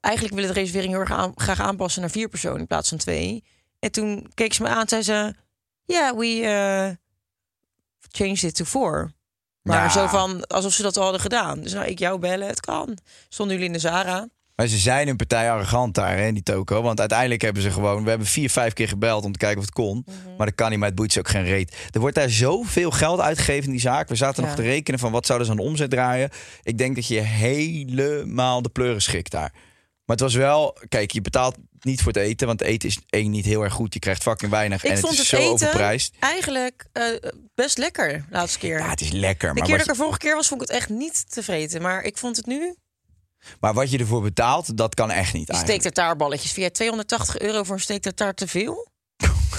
eigenlijk 0.00 0.34
willen 0.34 0.54
de 0.54 0.58
reservering 0.60 0.92
heel 0.92 1.00
erg 1.00 1.12
aan- 1.12 1.32
graag 1.34 1.60
aanpassen 1.60 2.00
naar 2.00 2.10
vier 2.10 2.28
personen 2.28 2.58
in 2.60 2.66
plaats 2.66 2.88
van 2.88 2.98
twee. 2.98 3.44
En 3.78 3.92
toen 3.92 4.30
keek 4.34 4.52
ze 4.52 4.62
me 4.62 4.68
aan 4.68 4.80
en 4.80 4.88
zei 4.88 5.02
ze... 5.02 5.34
Ja, 5.84 6.16
we 6.16 6.26
eh, 6.26 6.90
changed 8.10 8.42
it 8.42 8.54
to 8.54 8.64
four. 8.64 9.12
Maar 9.62 9.82
Ja. 9.82 9.88
zo 9.88 10.06
van, 10.06 10.46
alsof 10.46 10.72
ze 10.72 10.82
dat 10.82 10.96
al 10.96 11.02
hadden 11.02 11.20
gedaan. 11.20 11.60
Dus 11.60 11.72
nou, 11.72 11.86
ik 11.86 11.98
jou 11.98 12.18
bellen, 12.18 12.46
het 12.48 12.60
kan. 12.60 12.98
Stonden 13.28 13.54
jullie 13.56 13.70
in 13.70 13.80
de 13.80 13.88
Zara? 13.88 14.28
Maar 14.60 14.68
ze 14.68 14.78
zijn 14.78 15.08
een 15.08 15.16
partij 15.16 15.50
arrogant 15.50 15.94
daar, 15.94 16.16
hè, 16.16 16.32
die 16.32 16.42
toko. 16.42 16.82
Want 16.82 17.00
uiteindelijk 17.00 17.42
hebben 17.42 17.62
ze 17.62 17.70
gewoon... 17.70 18.02
We 18.02 18.08
hebben 18.08 18.26
vier, 18.26 18.50
vijf 18.50 18.72
keer 18.72 18.88
gebeld 18.88 19.24
om 19.24 19.32
te 19.32 19.38
kijken 19.38 19.58
of 19.58 19.64
het 19.64 19.74
kon. 19.74 20.04
Mhm. 20.06 20.36
Maar 20.36 20.46
dat 20.46 20.54
kan 20.54 20.70
niet, 20.70 20.78
maar 20.78 20.88
het 20.88 20.96
boeit 20.96 21.12
ze 21.12 21.18
ook 21.18 21.28
geen 21.28 21.44
reet. 21.44 21.76
Er 21.90 22.00
wordt 22.00 22.14
daar 22.14 22.30
zoveel 22.30 22.90
geld 22.90 23.20
uitgegeven 23.20 23.64
in 23.64 23.70
die 23.70 23.80
zaak. 23.80 24.08
We 24.08 24.14
zaten 24.14 24.44
nog 24.44 24.54
te 24.54 24.62
rekenen 24.62 25.00
van 25.00 25.12
wat 25.12 25.26
zouden 25.26 25.46
ze 25.46 25.52
aan 25.52 25.58
de 25.58 25.64
omzet 25.66 25.90
draaien. 25.90 26.30
Ik 26.62 26.78
denk 26.78 26.94
dat 26.94 27.06
je 27.06 27.20
helemaal 27.20 28.62
de 28.62 28.68
pleuren 28.68 29.02
schikt 29.02 29.30
daar. 29.30 29.52
Maar 30.04 30.16
het 30.16 30.20
was 30.20 30.34
wel... 30.34 30.78
Kijk, 30.88 31.10
je 31.10 31.20
betaalt 31.20 31.56
niet 31.80 32.02
voor 32.02 32.12
het 32.12 32.22
eten. 32.22 32.46
Want 32.46 32.60
het 32.60 32.68
eten 32.68 32.88
is 32.88 32.98
één 33.08 33.30
niet 33.30 33.44
heel 33.44 33.62
erg 33.62 33.72
goed. 33.72 33.94
Je 33.94 34.00
krijgt 34.00 34.22
fucking 34.22 34.50
weinig. 34.50 34.84
Ik 34.84 34.90
en 34.90 34.98
vond 34.98 35.16
het 35.16 35.22
is 35.22 35.30
het 35.30 35.40
zo 35.40 35.52
eten 35.52 35.52
overprijsd. 35.52 36.14
eigenlijk 36.18 36.86
eh, 36.92 37.04
best 37.54 37.78
lekker, 37.78 38.24
laatste 38.30 38.58
keer. 38.58 38.78
Ja, 38.78 38.90
het 38.90 39.00
is 39.00 39.10
lekker. 39.10 39.48
de 39.48 39.54
Maar 39.54 39.68
keer 39.68 39.76
dat 39.76 39.86
ik 39.86 39.92
er 39.92 39.98
vorige 39.98 40.18
keer 40.18 40.34
was, 40.34 40.48
vond 40.48 40.62
ik 40.62 40.68
het 40.68 40.76
echt 40.76 40.88
niet 40.88 41.30
tevreden. 41.30 41.82
Maar 41.82 42.02
ik 42.02 42.18
vond 42.18 42.36
het 42.36 42.46
nu... 42.46 42.74
maar 43.60 43.74
wat 43.74 43.90
je 43.90 43.98
ervoor 43.98 44.22
betaalt, 44.22 44.76
dat 44.76 44.94
kan 44.94 45.10
echt 45.10 45.32
niet 45.32 45.46
Die 45.46 45.54
eigenlijk. 45.54 45.80
steektartaarballetjes. 45.82 46.52
Vind 46.52 46.60
jij 46.66 46.70
280 46.70 47.38
euro 47.38 47.62
voor 47.62 47.74
een 47.74 47.80
steektartaar 47.80 48.34
te 48.34 48.46
veel? 48.48 48.88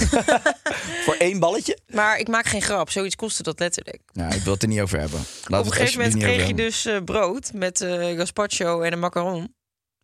Voor 1.05 1.15
één 1.15 1.39
balletje? 1.39 1.77
Maar 1.87 2.17
ik 2.19 2.27
maak 2.27 2.45
geen 2.45 2.61
grap. 2.61 2.89
Zoiets 2.89 3.15
kostte 3.15 3.43
dat 3.43 3.59
letterlijk. 3.59 4.01
Ja, 4.11 4.29
ik 4.31 4.41
wil 4.41 4.53
het 4.53 4.61
er 4.61 4.67
niet 4.67 4.79
over 4.81 4.99
hebben. 4.99 5.19
Laten 5.19 5.59
Op 5.59 5.65
een 5.65 5.71
gegeven 5.71 6.01
moment 6.01 6.23
kreeg 6.23 6.47
je 6.47 6.53
dus 6.53 6.85
eh, 6.85 6.97
brood 7.05 7.53
met 7.53 7.81
eh 7.81 8.17
gazpacho 8.17 8.81
en 8.81 8.93
een 8.93 8.99
macaron. 8.99 9.53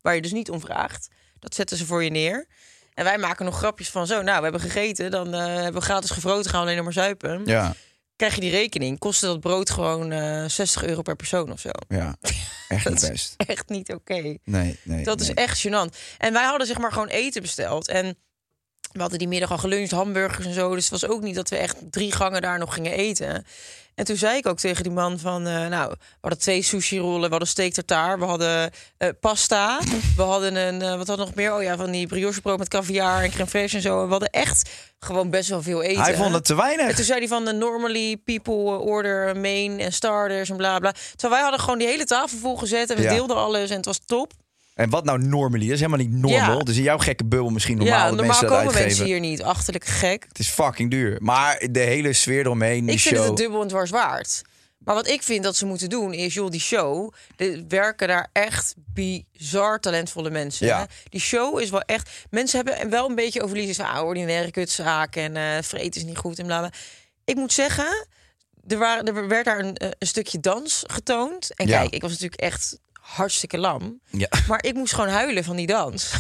Waar 0.02 0.16
je 0.16 0.22
dus 0.22 0.32
niet 0.32 0.50
om 0.50 0.60
vraagt. 0.60 1.08
Dat 1.40 1.56
zetten 1.56 1.78
ze 1.78 1.86
voor 1.86 2.04
je 2.04 2.10
neer. 2.10 2.48
En 2.94 3.04
wij 3.04 3.18
maken 3.18 3.46
nog 3.46 3.58
grapjes 3.58 3.90
van 3.90 4.08
zo, 4.08 4.22
nou, 4.22 4.38
we 4.38 4.44
hebben 4.44 4.62
gegeten, 4.62 5.12
dan 5.12 5.34
eh, 5.34 5.46
hebben 5.46 5.74
we 5.74 5.82
gratis 5.82 6.10
gevroten, 6.10 6.50
gaan 6.50 6.60
we 6.60 6.66
alleen 6.66 6.76
nog 6.76 6.86
maar 6.86 6.94
zuipen. 7.04 7.42
Ja, 7.46 7.74
Krijg 8.16 8.36
je 8.36 8.42
die 8.42 8.52
rekening, 8.52 9.00
kostte 9.00 9.26
dat 9.26 9.40
brood 9.40 9.70
gewoon 9.70 10.12
eh 10.12 10.46
60 10.48 10.84
euro 10.84 11.02
per 11.02 11.16
persoon 11.16 11.52
of 11.52 11.60
zo. 11.60 11.70
ja. 11.88 12.16
Echt 12.68 12.84
Dat 12.84 12.94
niet 12.94 13.12
is 13.12 13.34
echt 13.48 13.70
niet 13.70 13.94
oké. 13.94 14.38
Nee, 14.44 14.80
nee. 14.84 15.04
Dat 15.04 15.22
is 15.22 15.34
echt 15.34 15.68
gênant. 15.68 15.98
En 16.18 16.34
wij 16.34 16.46
hadden 16.46 16.68
zeg 16.68 16.78
maar 16.78 16.92
gewoon 16.92 17.08
eten 17.08 17.42
besteld. 17.42 17.88
En 17.88 18.18
we 18.92 19.00
hadden 19.00 19.20
die 19.20 19.28
middag 19.28 19.52
al 19.52 19.58
geluncht, 19.58 19.92
hamburgers 19.92 20.46
en 20.46 20.54
zo. 20.54 20.76
Dus 20.76 20.90
het 20.90 21.02
was 21.02 21.10
ook 21.10 21.22
niet 21.22 21.36
dat 21.36 21.50
we 21.50 21.58
echt 21.58 21.76
drie 21.92 22.12
gangen 22.12 22.42
daar 22.42 22.60
nog 22.60 22.74
gingen 22.74 22.92
eten. 22.92 23.46
En 23.98 24.06
toen 24.06 24.16
zei 24.16 24.38
ik 24.38 24.48
ook 24.48 24.58
tegen 24.58 24.84
die 24.84 24.92
man 24.92 25.20
van... 25.20 25.48
eh, 25.48 25.68
nou, 25.68 25.90
we 25.90 25.98
hadden 26.22 26.40
twee 26.40 26.62
sushi-rollen, 26.62 27.22
we 27.24 27.30
hadden 27.30 27.48
steak 27.48 27.72
tartaar... 27.74 28.20
we 28.20 28.26
hadden 28.26 28.72
eh, 28.98 29.10
pasta, 29.20 29.80
we 30.16 30.22
hadden 30.22 30.56
een... 30.56 30.82
eh, 30.82 30.98
wat 30.98 31.08
hadden 31.08 31.16
we 31.18 31.32
nog 31.32 31.36
meer? 31.36 31.54
Oh 31.56 31.64
ja, 31.64 31.78
van 31.78 31.92
die 31.92 32.08
briochebrood 32.08 32.58
met 32.58 32.68
caviar 32.68 33.24
en 33.24 33.30
crème 33.30 33.50
fraîche 33.50 33.74
en 33.76 33.82
zo. 33.82 33.98
En 34.00 34.06
we 34.06 34.12
hadden 34.12 34.30
echt 34.30 34.70
gewoon 35.00 35.30
best 35.30 35.50
wel 35.50 35.62
veel 35.62 35.82
eten. 35.82 36.02
Hij 36.04 36.16
vond 36.16 36.34
het 36.34 36.46
te 36.46 36.54
En 36.54 36.60
weinig. 36.60 36.96
toen 36.96 37.06
zei 37.06 37.20
hij 37.20 37.28
van 37.28 37.46
de 37.46 37.54
normally 37.54 38.18
people 38.18 38.78
order 38.80 39.38
main 39.38 39.80
en 39.80 39.94
starters 39.94 40.50
en 40.50 40.58
bla 40.58 40.80
bla. 40.80 40.92
Terwijl 40.92 41.34
wij 41.34 41.42
hadden 41.42 41.60
gewoon 41.60 41.78
die 41.80 41.88
hele 41.88 42.06
tafel 42.06 42.38
volgezet 42.38 42.90
en 42.90 42.96
we 42.96 43.02
Ja. 43.04 43.10
deelden 43.14 43.36
alles 43.38 43.70
en 43.70 43.76
het 43.76 43.86
was 43.86 44.00
top. 44.06 44.32
En 44.78 44.90
wat 44.90 45.06
nou 45.06 45.20
normally? 45.20 45.72
Is 45.72 45.80
helemaal 45.80 46.00
niet 46.00 46.12
normal. 46.12 46.58
Ja. 46.58 46.64
Dus 46.64 46.78
in 46.78 46.84
jouw 46.84 46.98
gekke 46.98 47.26
bubbel 47.26 47.50
misschien 47.50 47.78
normaal 47.78 47.98
ja, 47.98 48.08
dat 48.08 48.16
normaal 48.16 48.28
mensen 48.42 48.58
komen 48.58 48.74
mensen 48.74 49.06
hier 49.06 49.20
niet. 49.20 49.44
Achterlijk 49.44 49.86
gek. 49.86 50.26
Het 50.28 50.40
is 50.40 50.50
fucking 50.50 50.92
duur. 50.92 51.18
Maar 51.22 51.68
de 51.72 51.80
hele 51.80 52.14
sfeer 52.14 52.40
eromheen, 52.40 52.86
die 52.86 52.96
Ik 52.96 53.00
vind 53.02 53.16
show. 53.16 53.24
het 53.24 53.28
het 53.28 53.38
dubbel 53.38 53.62
en 53.62 53.68
dwars 53.68 53.90
waard. 53.90 54.42
Maar 54.78 54.96
wat 54.96 55.08
ik 55.08 55.24
vind 55.24 55.44
dat 55.44 55.56
ze 55.56 55.66
moeten 55.66 55.90
doen 55.90 56.14
is, 56.14 56.34
joh, 56.34 56.50
die 56.52 56.60
show. 56.60 57.14
Er 57.36 57.64
werken 57.68 58.08
daar 58.08 58.30
echt 58.32 58.74
bizar 58.94 59.80
talentvolle 59.80 60.30
mensen. 60.30 60.68
Ja. 60.68 60.88
Die 61.10 61.22
show 61.22 61.60
is 61.60 61.70
wel 61.70 61.82
echt. 61.82 62.10
Mensen 62.30 62.66
hebben 62.66 62.90
wel 62.90 63.10
een 63.10 63.16
beetje 63.16 63.42
over 63.42 63.74
van 63.76 63.86
ah, 63.86 64.06
ordinaire 64.06 64.52
kutzaken 64.52 65.36
en 65.36 65.64
vreet 65.64 65.96
is 65.96 66.04
niet 66.04 66.18
goed 66.18 66.40
en 66.40 66.46
bla 66.46 66.60
bla. 66.60 66.72
Ik 67.26 67.36
moet 67.36 67.54
zeggen, 67.54 68.08
er, 68.68 68.78
waren, 68.78 69.06
er 69.16 69.28
werd 69.28 69.46
daar 69.46 69.60
een, 69.60 69.76
eh, 69.76 69.90
een 70.00 70.08
stukje 70.08 70.40
dans 70.40 70.84
getoond. 70.88 71.56
En 71.56 71.68
Ja. 71.68 71.80
kijk, 71.80 71.94
ik 71.94 72.02
was 72.02 72.12
natuurlijk 72.12 72.42
echt 72.42 72.80
hartstikke 73.16 73.58
lam. 73.58 74.00
Ja. 74.12 74.28
Maar 74.48 74.64
ik 74.64 74.74
moest 74.74 74.94
gewoon 74.94 75.10
huilen 75.10 75.44
van 75.44 75.56
die 75.56 75.68
dans. 75.68 76.12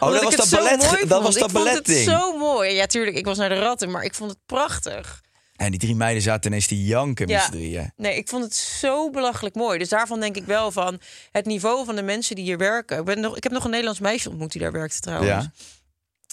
Oh, 0.00 0.12
dat 0.12 0.22
was 0.22 0.36
dat 0.36 0.50
ballet. 0.50 0.80
Dat 1.08 1.22
was 1.22 1.34
dat 1.34 1.44
ik 1.44 1.50
vond 1.50 1.52
balletding. 1.64 1.98
het 1.98 2.08
zo 2.18 2.38
mooi. 2.38 2.70
Ja, 2.74 2.86
tuurlijk, 2.86 3.16
ik 3.16 3.24
was 3.24 3.38
naar 3.38 3.48
de 3.48 3.58
ratten, 3.58 3.90
maar 3.90 4.02
ik 4.02 4.14
vond 4.14 4.30
het 4.30 4.38
prachtig. 4.46 5.20
En 5.56 5.70
die 5.70 5.80
drie 5.80 5.94
meiden 5.94 6.22
zaten 6.22 6.50
ineens 6.50 6.66
te 6.66 6.84
janken 6.84 7.26
met 7.26 7.36
Ja. 7.36 7.44
z'n 7.44 7.50
drieën. 7.50 7.92
Nee, 7.96 8.16
ik 8.16 8.28
vond 8.28 8.44
het 8.44 8.54
zo 8.54 9.10
belachelijk 9.10 9.54
mooi. 9.54 9.78
Dus 9.78 9.88
daarvan 9.88 10.20
denk 10.20 10.36
ik 10.36 10.44
wel 10.44 10.70
van 10.72 11.00
het 11.32 11.46
niveau 11.46 11.84
van 11.84 11.96
de 11.96 12.02
mensen 12.02 12.34
die 12.36 12.44
hier 12.44 12.58
werken. 12.58 12.98
Ik, 12.98 13.04
ben 13.04 13.20
nog, 13.20 13.36
ik 13.36 13.42
heb 13.42 13.52
nog 13.52 13.64
een 13.64 13.70
Nederlands 13.70 14.00
meisje 14.00 14.28
ontmoet 14.28 14.52
die 14.52 14.60
daar 14.60 14.72
werkte 14.72 15.00
trouwens. 15.00 15.30
Ja. 15.44 15.52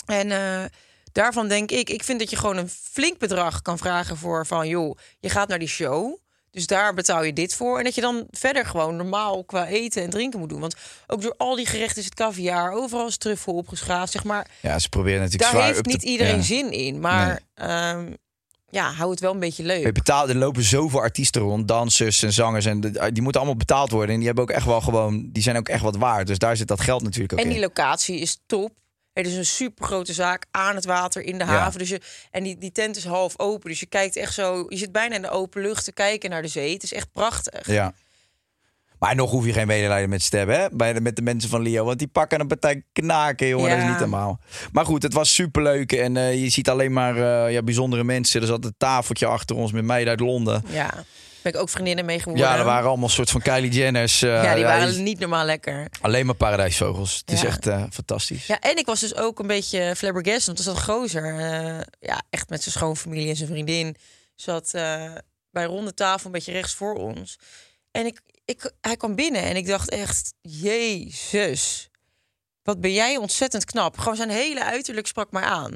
En 0.06 0.32
eh, 0.32 0.66
daarvan 1.12 1.48
denk 1.48 1.72
ik, 1.72 1.90
ik 1.90 2.04
vind 2.04 2.20
dat 2.20 2.30
je 2.30 2.36
gewoon 2.36 2.58
een 2.58 2.70
flink 2.70 3.18
bedrag 3.18 3.62
kan 3.62 3.78
vragen 3.78 4.18
voor 4.18 4.46
van 4.46 4.68
joh, 4.68 4.98
je 5.20 5.30
gaat 5.30 5.48
naar 5.48 5.60
die 5.60 5.68
show. 5.68 6.18
Dus 6.52 6.68
daar 6.68 6.94
betaal 6.94 7.24
je 7.24 7.34
dit 7.34 7.56
voor. 7.56 7.78
En 7.78 7.84
dat 7.84 7.96
je 7.96 8.02
dan 8.02 8.28
verder 8.32 8.66
gewoon 8.66 8.96
normaal 8.96 9.44
qua 9.44 9.68
eten 9.68 10.04
en 10.04 10.10
drinken 10.10 10.40
moet 10.40 10.50
doen. 10.50 10.60
Want 10.60 10.76
ook 11.08 11.22
door 11.22 11.34
al 11.38 11.56
die 11.56 11.66
gerechten 11.66 11.98
is 11.98 12.06
het 12.06 12.14
caviar. 12.16 12.72
Overal 12.72 13.08
is 13.08 13.18
truffel 13.18 13.54
opgeschaafd, 13.54 14.12
zeg 14.12 14.24
maar. 14.24 14.48
Ja, 14.62 14.80
ze 14.80 14.90
proberen 14.90 15.22
natuurlijk 15.22 15.52
Daar 15.52 15.62
zwaar 15.62 15.74
heeft 15.74 15.84
te- 15.84 15.90
niet 15.90 16.04
iedereen 16.04 16.36
ja. 16.36 16.42
zin 16.42 16.72
in. 16.72 17.00
Maar 17.00 17.40
ehm, 17.54 18.14
ja, 18.70 18.92
hou 18.92 19.12
het 19.12 19.20
wel 19.20 19.34
een 19.34 19.40
beetje 19.40 19.64
leuk. 19.64 19.84
Je 19.86 19.92
betaalt, 19.92 20.30
er 20.30 20.36
lopen 20.36 20.64
zoveel 20.64 21.00
artiesten 21.00 21.42
rond, 21.42 21.68
dansers 21.68 22.24
en 22.24 22.34
zangers. 22.34 22.66
En 22.66 22.80
die 22.82 23.22
moeten 23.22 23.42
allemaal 23.42 23.56
betaald 23.58 23.92
worden. 23.92 24.10
En 24.10 24.18
die 24.18 24.26
hebben 24.26 24.44
ook 24.44 24.52
echt 24.52 24.66
wel 24.66 24.82
gewoon, 24.82 25.30
die 25.32 25.44
zijn 25.44 25.58
ook 25.58 25.70
echt 25.70 25.84
wat 25.84 25.96
waard. 25.98 26.28
Dus 26.28 26.38
daar 26.38 26.58
zit 26.58 26.68
dat 26.68 26.82
geld 26.82 27.02
natuurlijk 27.04 27.34
ook 27.34 27.40
En 27.40 27.46
die 27.46 27.56
in. 27.56 27.62
locatie 27.62 28.20
is 28.20 28.40
top. 28.46 28.72
Het 29.24 29.32
is 29.32 29.38
een 29.38 29.46
super 29.46 29.86
grote 29.86 30.14
zaak 30.14 30.46
aan 30.52 30.76
het 30.76 30.86
water 30.86 31.22
in 31.22 31.38
de 31.38 31.44
haven. 31.44 31.80
Dus 31.80 31.90
je, 31.90 32.02
en 32.32 32.44
die, 32.44 32.58
die 32.58 32.72
tent 32.72 32.96
is 32.96 33.06
half 33.06 33.40
open. 33.40 33.70
Dus 33.70 33.80
je 33.80 33.86
kijkt 33.86 34.16
echt 34.16 34.34
zo. 34.34 34.66
Je 34.70 34.78
zit 34.78 34.92
bijna 34.92 35.16
in 35.16 35.22
de 35.22 35.30
open 35.30 35.62
lucht 35.62 35.84
te 35.84 35.92
kijken 35.92 36.30
naar 36.30 36.42
de 36.42 36.48
zee. 36.48 36.74
Het 36.74 36.84
is 36.84 36.94
echt 36.94 37.12
prachtig. 37.12 37.68
Ja. 37.68 37.94
Maar 39.00 39.16
nog 39.16 39.32
hoef 39.32 39.46
je 39.46 39.54
geen 39.54 39.68
medelijden 39.68 40.10
met 40.10 40.32
hebben, 40.32 40.60
hè? 40.60 40.68
Bij 40.72 40.94
de, 40.94 41.02
met 41.02 41.16
de 41.16 41.22
mensen 41.22 41.50
van 41.50 41.62
Leo. 41.62 41.86
Want 41.86 42.00
die 42.00 42.08
pakken 42.08 42.40
een 42.40 42.48
partij 42.48 42.84
knaken, 42.94 43.48
jongen. 43.48 43.70
Dat 43.70 43.80
is 43.80 43.86
niet 43.86 44.00
normaal. 44.00 44.40
Maar 44.72 44.86
goed, 44.86 45.04
het 45.04 45.14
was 45.14 45.34
superleuk. 45.34 45.92
En 45.92 46.18
eh, 46.18 46.42
je 46.44 46.50
ziet 46.50 46.70
alleen 46.70 46.94
maar 46.94 47.16
eh, 47.16 47.54
ja, 47.54 47.64
bijzondere 47.64 48.04
mensen. 48.04 48.42
Er 48.42 48.48
zat 48.48 48.66
een 48.66 48.76
tafeltje 48.78 49.26
achter 49.26 49.56
ons 49.56 49.72
met 49.72 49.84
meiden 49.84 50.10
uit 50.10 50.20
Londen. 50.20 50.64
Ja. 50.70 50.94
Ben 51.42 51.54
ik 51.54 51.60
ook 51.60 51.70
vriendinnen 51.70 52.06
mee 52.06 52.20
geworden. 52.20 52.46
Ja, 52.48 52.58
er 52.58 52.64
waren 52.64 52.90
allemaal 52.90 53.10
soort 53.10 53.30
van 53.30 53.42
Kylie 53.42 53.72
Jenners. 53.72 54.22
eh, 54.22 54.30
Ja, 54.44 54.54
die 54.54 54.64
ja, 54.64 54.78
waren 54.78 55.04
niet 55.04 55.20
normaal 55.20 55.46
lekker. 55.46 55.88
Alleen 56.02 56.26
maar 56.26 56.36
paradijsvogels. 56.36 57.18
Het 57.26 57.32
is 57.32 57.44
echt 57.44 57.68
eh, 57.68 57.84
fantastisch. 57.92 58.46
Ja, 58.48 58.60
en 58.60 58.78
ik 58.78 58.86
was 58.86 59.00
dus 59.00 59.16
ook 59.16 59.40
een 59.40 59.48
beetje 59.48 59.94
flabbergasted. 59.98 60.46
Want 60.46 60.58
er 60.58 60.64
zat 60.64 60.84
gozer. 60.84 61.40
eh, 61.40 61.80
ja, 62.00 62.22
echt 62.30 62.50
met 62.50 62.64
zijn 62.64 62.76
schoonfamilie 62.76 63.30
en 63.30 63.36
zijn 63.36 63.50
vriendin. 63.50 63.96
Zat 64.36 64.72
bij 65.52 65.64
ronde 65.66 65.94
tafel 65.94 66.26
een 66.26 66.32
beetje 66.32 66.52
rechts 66.52 66.74
voor 66.74 66.94
ons. 66.96 67.40
En 67.92 68.06
ik, 68.06 68.22
ik, 68.46 68.72
hij 68.82 68.98
kwam 68.98 69.16
binnen 69.16 69.42
en 69.42 69.56
ik 69.56 69.68
dacht 69.68 69.90
echt... 69.90 70.34
Jezus, 70.42 71.90
wat 72.64 72.82
ben 72.82 72.94
jij 72.94 73.18
ontzettend 73.18 73.66
knap. 73.66 73.98
Gewoon 73.98 74.16
zijn 74.16 74.30
hele 74.30 74.64
uiterlijk 74.64 75.08
sprak 75.08 75.32
mij 75.32 75.44
aan. 75.44 75.72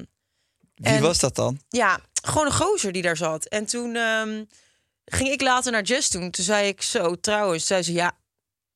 Wie 0.76 0.94
en- 0.94 1.02
was 1.02 1.20
dat 1.20 1.36
dan? 1.36 1.60
Ja, 1.70 2.00
gewoon 2.24 2.46
een 2.46 2.54
gozer 2.54 2.92
die 2.92 3.02
daar 3.02 3.18
zat. 3.18 3.46
En 3.46 3.66
toen 3.66 3.96
ehm, 3.96 4.44
ging 5.06 5.30
ik 5.30 5.42
later 5.42 5.72
naar 5.72 5.84
Jess 5.84 6.10
toen. 6.10 6.32
Toen 6.32 6.46
zei 6.46 6.68
ik 6.68 6.82
zo, 6.82 7.16
trouwens, 7.16 7.68
zei 7.68 7.82
ze... 7.82 7.94
Ja, 7.94 8.18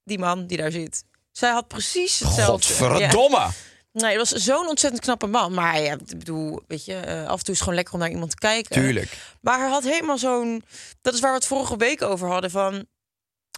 die 0.03 0.19
man 0.19 0.47
die 0.47 0.57
daar 0.57 0.71
zit. 0.71 1.03
Zij 1.31 1.51
had 1.51 1.67
precies 1.67 2.19
hetzelfde. 2.19 2.73
Ja. 2.73 2.79
Godverdomme! 2.79 3.49
Nee, 3.91 4.17
het 4.17 4.29
was 4.29 4.43
zo'n 4.43 4.67
ontzettend 4.67 5.03
knappe 5.03 5.27
man. 5.27 5.53
Maar 5.53 5.81
ja, 5.81 5.93
ik 5.93 6.17
bedoel, 6.17 6.63
weet 6.67 6.85
je, 6.85 6.95
eh, 6.95 7.27
af 7.27 7.37
en 7.37 7.43
toe 7.43 7.53
is 7.53 7.59
het 7.59 7.59
gewoon 7.59 7.75
lekker 7.75 7.93
om 7.93 7.99
naar 7.99 8.09
iemand 8.09 8.29
te 8.29 8.37
kijken. 8.37 8.81
Tuurlijk. 8.81 9.17
Maar 9.41 9.59
hij 9.59 9.69
had 9.69 9.83
helemaal 9.83 10.17
zo'n... 10.17 10.63
Dat 11.01 11.13
is 11.13 11.19
waar 11.19 11.31
we 11.31 11.37
het 11.37 11.47
vorige 11.47 11.77
week 11.77 12.01
over 12.01 12.27
hadden. 12.27 12.51
Van, 12.51 12.85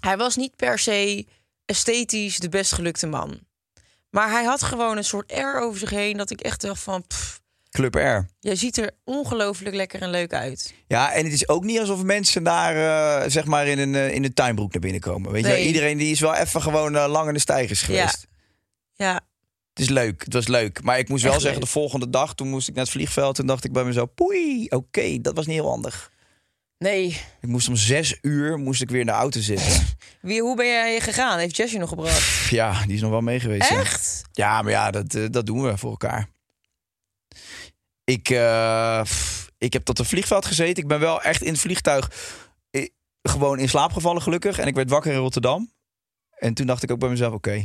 hij 0.01 0.17
was 0.17 0.35
niet 0.35 0.55
per 0.55 0.79
se 0.79 1.27
esthetisch 1.65 2.39
de 2.39 2.49
best 2.49 2.71
gelukte 2.71 3.07
man. 3.07 3.39
Maar 4.09 4.31
hij 4.31 4.43
had 4.43 4.63
gewoon 4.63 4.97
een 4.97 5.03
soort 5.03 5.31
air 5.31 5.59
over 5.59 5.79
zich 5.79 5.89
heen... 5.89 6.17
dat 6.17 6.29
ik 6.29 6.41
echt 6.41 6.61
dacht 6.61 6.83
van... 6.83 7.07
Pff, 7.07 7.41
Club 7.69 7.95
R. 7.95 8.25
jij 8.39 8.55
ziet 8.55 8.77
er 8.77 8.91
ongelooflijk 9.03 9.75
lekker 9.75 10.01
en 10.01 10.09
leuk 10.09 10.33
uit. 10.33 10.73
Ja, 10.87 11.11
en 11.13 11.23
het 11.23 11.33
is 11.33 11.47
ook 11.47 11.63
niet 11.63 11.79
alsof 11.79 12.03
mensen 12.03 12.43
daar 12.43 12.75
eh, 13.23 13.29
zeg 13.29 13.45
maar 13.45 13.67
in 13.67 13.79
een, 13.79 13.95
eh, 13.95 14.13
in 14.13 14.23
een 14.23 14.33
tuinbroek 14.33 14.71
naar 14.71 14.81
binnen 14.81 15.01
komen. 15.01 15.31
Weet 15.31 15.45
je, 15.45 15.65
iedereen 15.65 15.97
die 15.97 16.11
is 16.11 16.19
wel 16.19 16.35
even 16.35 16.61
gewoon 16.61 16.95
eh, 16.95 17.07
lang 17.07 17.27
in 17.27 17.33
de 17.33 17.39
stijgers 17.39 17.81
geweest. 17.81 18.27
Ja, 18.93 19.13
Het 19.73 19.79
is 19.79 19.89
leuk, 19.89 20.23
het 20.23 20.33
was 20.33 20.47
leuk. 20.47 20.81
Maar 20.83 20.99
ik 20.99 21.09
moest 21.09 21.23
wel 21.23 21.31
zeggen, 21.31 21.51
leuk. 21.51 21.61
de 21.61 21.67
volgende 21.67 22.09
dag, 22.09 22.35
toen 22.35 22.49
moest 22.49 22.67
ik 22.67 22.73
naar 22.75 22.83
het 22.83 22.93
vliegveld. 22.93 23.35
Toen 23.35 23.45
dacht 23.47 23.63
ik 23.65 23.71
bij 23.71 23.83
mezelf, 23.83 24.13
poei, 24.15 24.65
oké, 24.69 25.21
dat 25.21 25.35
was 25.35 25.45
niet 25.45 25.55
heel 25.55 25.69
handig. 25.69 26.11
nee. 26.77 27.21
Ik 27.41 27.49
moest 27.49 27.67
om 27.67 27.75
zes 27.75 28.17
uur 28.21 28.57
moest 28.57 28.81
ik 28.81 28.89
weer 28.89 28.99
in 28.99 29.05
de 29.05 29.11
auto 29.11 29.39
zitten. 29.39 29.85
Wie, 30.21 30.41
hoe 30.41 30.55
ben 30.55 30.67
jij 30.67 30.99
gegaan? 30.99 31.39
Heeft 31.39 31.55
Jess 31.55 31.73
je 31.73 31.79
nog 31.79 31.89
gebracht? 31.89 32.49
Ja, 32.49 32.83
die 32.85 32.95
is 32.95 33.01
nog 33.01 33.09
wel 33.11 33.21
mee 33.21 33.39
geweest. 33.39 33.69
ja. 33.69 33.79
Echt? 33.79 34.21
Ja, 34.31 34.61
maar 34.61 34.71
ja, 34.71 34.91
dat, 34.91 35.33
dat 35.33 35.45
doen 35.45 35.61
we 35.63 35.77
voor 35.77 35.89
elkaar. 35.89 36.27
Ik, 38.11 38.29
eh, 38.29 39.01
ik 39.57 39.73
heb 39.73 39.83
tot 39.83 39.97
het 39.97 40.07
vliegveld 40.07 40.45
gezeten. 40.45 40.83
Ik 40.83 40.87
ben 40.89 40.99
wel 40.99 41.21
echt 41.21 41.41
in 41.41 41.51
het 41.51 41.61
vliegtuig 41.61 42.11
eh, 42.71 42.87
gewoon 43.21 43.59
in 43.59 43.69
slaap 43.69 43.93
gevallen, 43.93 44.21
gelukkig. 44.21 44.59
En 44.59 44.67
ik 44.67 44.75
werd 44.75 44.89
wakker 44.89 45.11
in 45.11 45.17
Rotterdam. 45.17 45.71
En 46.37 46.53
toen 46.53 46.65
dacht 46.67 46.83
ik 46.83 46.91
ook 46.91 46.99
bij 46.99 47.09
mezelf, 47.09 47.33
oké. 47.33 47.63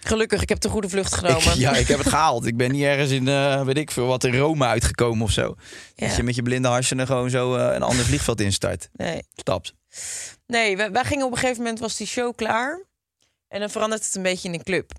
Gelukkig, 0.00 0.42
ik 0.42 0.48
heb 0.48 0.60
de 0.60 0.68
goede 0.68 0.88
vlucht 0.88 1.12
ik- 1.12 1.18
genomen. 1.18 1.58
ja, 1.58 1.76
ik 1.76 1.88
heb 1.88 1.98
het 1.98 2.08
gehaald. 2.16 2.46
Ik 2.46 2.56
ben 2.56 2.70
niet 2.70 2.82
ergens 2.82 3.10
in, 3.10 3.28
eh, 3.28 3.62
weet 3.62 3.76
ik 3.76 3.90
veel, 3.90 4.06
wat 4.06 4.24
in 4.24 4.36
Rome 4.36 4.64
uitgekomen 4.66 5.22
of 5.24 5.30
zo. 5.30 5.54
Ja. 5.94 6.06
Dat 6.06 6.16
je 6.16 6.22
met 6.22 6.34
je 6.34 6.42
blinde 6.42 6.68
hersenen 6.68 7.06
gewoon 7.06 7.30
zo 7.30 7.54
een 7.54 7.82
ander 7.82 8.04
vliegveld 8.04 8.40
instart. 8.40 8.88
Nee. 8.92 9.22
Stapt. 9.34 9.74
Nee, 10.46 10.76
wij, 10.76 10.92
wij 10.92 11.04
gingen 11.04 11.26
op 11.26 11.32
een 11.32 11.38
gegeven 11.38 11.62
moment, 11.62 11.78
was 11.80 11.96
die 11.96 12.06
show 12.06 12.34
klaar. 12.36 12.84
En 13.48 13.60
dan 13.60 13.70
verandert 13.70 14.04
het 14.04 14.14
een 14.14 14.22
beetje 14.22 14.48
in 14.48 14.54
een 14.54 14.62
club. 14.62 14.90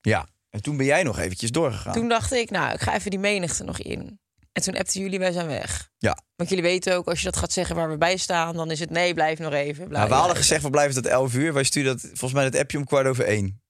Ja. 0.00 0.26
En 0.50 0.62
toen 0.62 0.76
ben 0.76 0.86
jij 0.86 1.02
nog 1.02 1.18
eventjes 1.18 1.50
doorgegaan. 1.50 1.92
Toen 1.92 2.08
dacht 2.08 2.32
ik, 2.32 2.50
nou, 2.50 2.72
ik 2.74 2.80
ga 2.80 2.94
even 2.94 3.10
die 3.10 3.18
menigte 3.18 3.64
nog 3.64 3.78
in. 3.78 4.20
En 4.52 4.62
toen 4.62 4.76
appten 4.76 5.00
jullie, 5.00 5.18
wij 5.18 5.32
zijn 5.32 5.46
weg. 5.46 5.90
Ja. 5.98 6.18
Want 6.36 6.48
jullie 6.48 6.64
weten 6.64 6.96
ook, 6.96 7.06
als 7.08 7.18
je 7.18 7.24
dat 7.24 7.36
gaat 7.36 7.52
zeggen 7.52 7.76
waar 7.76 7.90
we 7.90 7.96
bij 7.98 8.16
staan... 8.16 8.56
dan 8.56 8.70
is 8.70 8.80
het 8.80 8.90
nee, 8.90 9.14
blijf 9.14 9.38
nog 9.38 9.52
even. 9.52 9.74
Blijf, 9.88 9.90
Nou, 9.90 10.08
we 10.08 10.14
hadden 10.14 10.36
gezegd, 10.36 10.62
we 10.62 10.70
blijven 10.70 10.94
tot 10.94 11.06
11 11.06 11.34
uur. 11.34 11.52
Wij 11.52 11.64
stuurden 11.64 11.92
dat, 11.92 12.00
volgens 12.02 12.32
mij 12.32 12.44
het 12.44 12.56
appje 12.56 12.78
om 12.78 12.84
kwart 12.84 13.06
over 13.06 13.24
één. 13.24 13.62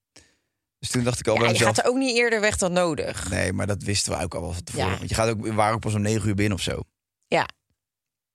Dus 0.79 0.89
toen 0.89 1.03
dacht 1.03 1.19
ik 1.19 1.27
al 1.27 1.33
Ja, 1.33 1.39
bij 1.39 1.47
je 1.47 1.53
mezelf... 1.53 1.75
gaat 1.75 1.85
er 1.85 1.91
ook 1.91 1.97
niet 1.97 2.17
eerder 2.17 2.41
weg 2.41 2.57
dan 2.57 2.71
nodig. 2.73 3.29
Nee, 3.29 3.53
maar 3.53 3.67
dat 3.67 3.83
wisten 3.83 4.17
we 4.17 4.23
ook 4.23 4.35
al 4.35 4.41
wel 4.41 4.51
van 4.53 4.63
tevoren. 4.63 4.89
Ja. 4.89 4.97
Want 4.97 5.09
je 5.09 5.15
gaat 5.15 5.29
ook, 5.29 5.41
we 5.41 5.53
waren 5.53 5.73
ook 5.73 5.81
pas 5.81 5.93
om 5.93 6.01
9 6.01 6.27
uur 6.27 6.35
binnen 6.35 6.57
of 6.57 6.63
zo. 6.63 6.81
Ja, 7.27 7.45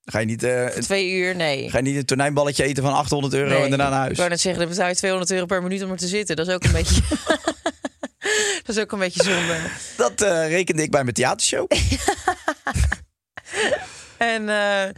Ga 0.04 0.18
je 0.18 0.26
niet, 0.26 0.42
eh, 0.42 0.66
twee 0.66 1.10
uur, 1.12 1.36
nee. 1.36 1.70
ga 1.70 1.76
je 1.78 1.84
niet 1.84 1.96
een 1.96 2.04
tonijnballetje 2.04 2.64
eten 2.64 2.82
van 2.82 2.92
800 2.94 3.34
euro 3.34 3.48
Nee. 3.48 3.62
en 3.62 3.68
daarna 3.68 3.88
naar 3.88 3.98
Ik 4.00 4.04
huis? 4.04 4.16
wou 4.16 4.28
net 4.30 4.40
zeggen, 4.40 4.60
dan 4.62 4.70
betaal 4.70 4.88
je 4.88 4.94
200 4.94 5.30
euro 5.32 5.46
per 5.46 5.62
minuut 5.62 5.82
om 5.82 5.90
er 5.90 5.96
te 5.96 6.06
zitten. 6.06 6.36
Dat 6.36 6.48
is 6.48 6.54
ook 6.54 6.64
een 6.64 6.72
beetje... 6.72 7.02
dat 8.64 8.76
is 8.76 8.82
ook 8.82 8.92
een 8.92 8.98
beetje 8.98 9.22
zonde. 9.22 9.58
Dat 9.96 10.22
eh, 10.22 10.48
rekende 10.48 10.82
ik 10.82 10.90
bij 10.90 11.02
mijn 11.02 11.14
theatershow. 11.14 11.66
En 14.18 14.48
eh, 14.48 14.90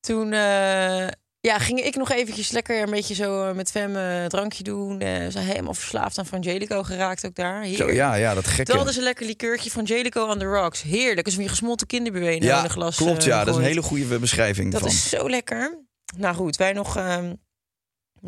toen, 0.00 0.32
eh, 0.32 1.06
ja, 1.40 1.58
ging 1.58 1.80
ik 1.80 1.96
nog 1.96 2.10
eventjes 2.10 2.50
lekker 2.50 2.82
een 2.82 2.90
beetje 2.90 3.14
zo 3.14 3.54
met 3.54 3.70
Fem 3.70 3.96
een 3.96 4.28
drankje 4.28 4.62
doen. 4.62 5.00
Ze 5.30 5.38
helemaal 5.38 5.74
verslaafd 5.74 6.18
aan 6.18 6.26
Frangelico 6.26 6.82
geraakt 6.82 7.26
ook 7.26 7.34
daar. 7.34 7.66
Zo, 7.66 7.90
ja, 7.90 8.14
ja, 8.14 8.34
dat 8.34 8.46
gekke. 8.46 8.64
Toen 8.64 8.76
hadden 8.76 8.92
ze 8.92 8.98
een 8.98 9.04
lekker 9.04 9.26
liqueurtje 9.26 9.70
Frangelico 9.70 10.26
on 10.26 10.38
the 10.38 10.44
rocks. 10.44 10.82
Heerlijk. 10.82 11.26
Als 11.26 11.34
je 11.34 11.48
gesmolten 11.48 11.86
kinderbeen 11.86 12.40
in 12.40 12.48
een 12.48 12.70
glas 12.70 12.96
klopt. 12.96 13.24
Ja, 13.24 13.44
dat 13.44 13.54
is 13.54 13.60
een 13.60 13.66
hele 13.66 13.82
goede 13.82 14.18
beschrijving 14.18 14.72
Dat 14.72 14.80
van. 14.80 14.90
is 14.90 15.08
zo 15.08 15.30
lekker. 15.30 15.78
Nou 16.16 16.34
goed, 16.34 16.56
wij 16.56 16.72
nog 16.72 16.96
ehm, 16.96 17.32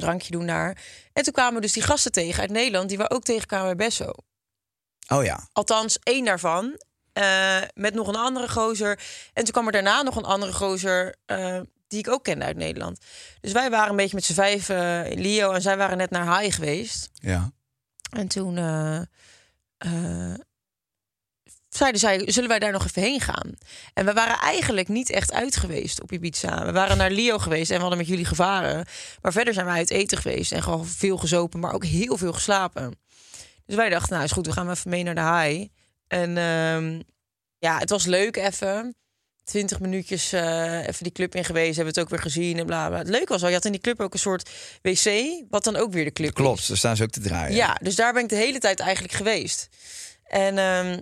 drankje 0.00 0.30
doen 0.30 0.46
daar. 0.46 0.78
En 1.12 1.22
toen 1.22 1.32
kwamen 1.32 1.62
dus 1.62 1.72
die 1.72 1.82
gasten 1.82 2.12
tegen 2.12 2.40
uit 2.40 2.50
Nederland... 2.50 2.88
die 2.88 2.98
we 2.98 3.10
ook 3.10 3.22
tegenkwamen 3.22 3.76
bij 3.76 3.86
Besso. 3.86 4.12
Oh 5.08 5.24
ja. 5.24 5.48
Althans, 5.52 5.98
één 6.02 6.24
daarvan. 6.24 6.78
eh, 7.12 7.62
met 7.74 7.94
nog 7.94 8.08
een 8.08 8.16
andere 8.16 8.48
gozer. 8.48 9.00
En 9.32 9.44
toen 9.44 9.52
kwam 9.52 9.66
er 9.66 9.72
daarna 9.72 10.02
nog 10.02 10.16
een 10.16 10.24
andere 10.24 10.52
gozer... 10.52 11.14
eh, 11.26 11.60
die 11.88 11.98
ik 11.98 12.08
ook 12.08 12.24
kende 12.24 12.44
uit 12.44 12.56
Nederland. 12.56 13.00
Dus 13.40 13.52
wij 13.52 13.70
waren 13.70 13.90
een 13.90 13.96
beetje 13.96 14.14
met 14.14 14.24
z'n 14.24 14.32
vijf 14.32 14.68
eh, 14.68 15.10
in 15.10 15.20
Leo... 15.20 15.52
en 15.52 15.62
zij 15.62 15.76
waren 15.76 15.96
net 15.96 16.10
naar 16.10 16.24
Haai 16.24 16.52
geweest. 16.52 17.10
Ja. 17.14 17.52
En 18.10 18.28
toen 18.28 18.54
zeiden 21.76 22.00
zij, 22.00 22.22
zullen 22.26 22.48
wij 22.48 22.58
daar 22.58 22.72
nog 22.72 22.84
even 22.84 23.02
heen 23.02 23.20
gaan? 23.20 23.54
En 23.94 24.04
we 24.04 24.12
waren 24.12 24.38
eigenlijk 24.38 24.88
niet 24.88 25.10
echt 25.10 25.32
uit 25.32 25.56
geweest 25.56 26.02
op 26.02 26.12
Ibiza. 26.12 26.64
We 26.64 26.72
waren 26.72 26.96
naar 26.96 27.10
Leo 27.10 27.38
geweest 27.38 27.70
en 27.70 27.74
we 27.74 27.80
hadden 27.80 27.98
met 27.98 28.08
jullie 28.08 28.24
gevaren. 28.24 28.86
Maar 29.22 29.32
verder 29.32 29.54
zijn 29.54 29.66
wij 29.66 29.76
uit 29.76 29.90
eten 29.90 30.18
geweest 30.18 30.52
en 30.52 30.62
gewoon 30.62 30.86
veel 30.86 31.16
gezopen, 31.16 31.60
maar 31.60 31.72
ook 31.72 31.84
heel 31.84 32.16
veel 32.16 32.32
geslapen. 32.32 32.98
Dus 33.66 33.76
wij 33.76 33.88
dachten, 33.88 34.12
nou 34.12 34.24
is 34.24 34.32
goed, 34.32 34.46
we 34.46 34.52
gaan 34.52 34.70
even 34.70 34.90
mee 34.90 35.02
naar 35.02 35.14
de 35.14 35.20
haai. 35.20 35.70
En 36.08 36.36
ehm, 36.36 37.00
ja, 37.58 37.78
het 37.78 37.90
was 37.90 38.04
leuk 38.04 38.36
even. 38.36 38.96
20 39.44 39.80
minuutjes 39.80 40.32
eh, 40.32 40.86
even 40.86 41.02
die 41.02 41.12
club 41.12 41.34
in 41.34 41.44
geweest, 41.44 41.76
hebben 41.76 41.94
we 41.94 42.00
het 42.00 42.08
ook 42.08 42.14
weer 42.16 42.30
gezien 42.30 42.58
en 42.58 42.66
bla 42.66 42.88
bla. 42.88 42.98
Het 42.98 43.08
leuke 43.08 43.32
was 43.32 43.40
wel, 43.40 43.48
je 43.48 43.56
had 43.56 43.64
in 43.64 43.72
die 43.72 43.80
club 43.80 44.00
ook 44.00 44.12
een 44.12 44.18
soort 44.18 44.50
wc, 44.82 45.10
wat 45.50 45.64
dan 45.64 45.76
ook 45.76 45.92
weer 45.92 46.04
de 46.04 46.12
club 46.12 46.28
is. 46.28 46.34
Klopt, 46.34 46.68
daar 46.68 46.76
staan 46.76 46.96
ze 46.96 47.02
ook 47.02 47.10
te 47.10 47.20
draaien. 47.20 47.56
Ja, 47.56 47.78
dus 47.82 47.94
daar 47.94 48.12
ben 48.12 48.22
ik 48.22 48.28
de 48.28 48.36
hele 48.36 48.58
tijd 48.58 48.80
eigenlijk 48.80 49.14
geweest. 49.14 49.68
En 50.24 50.58
ehm 50.58 50.98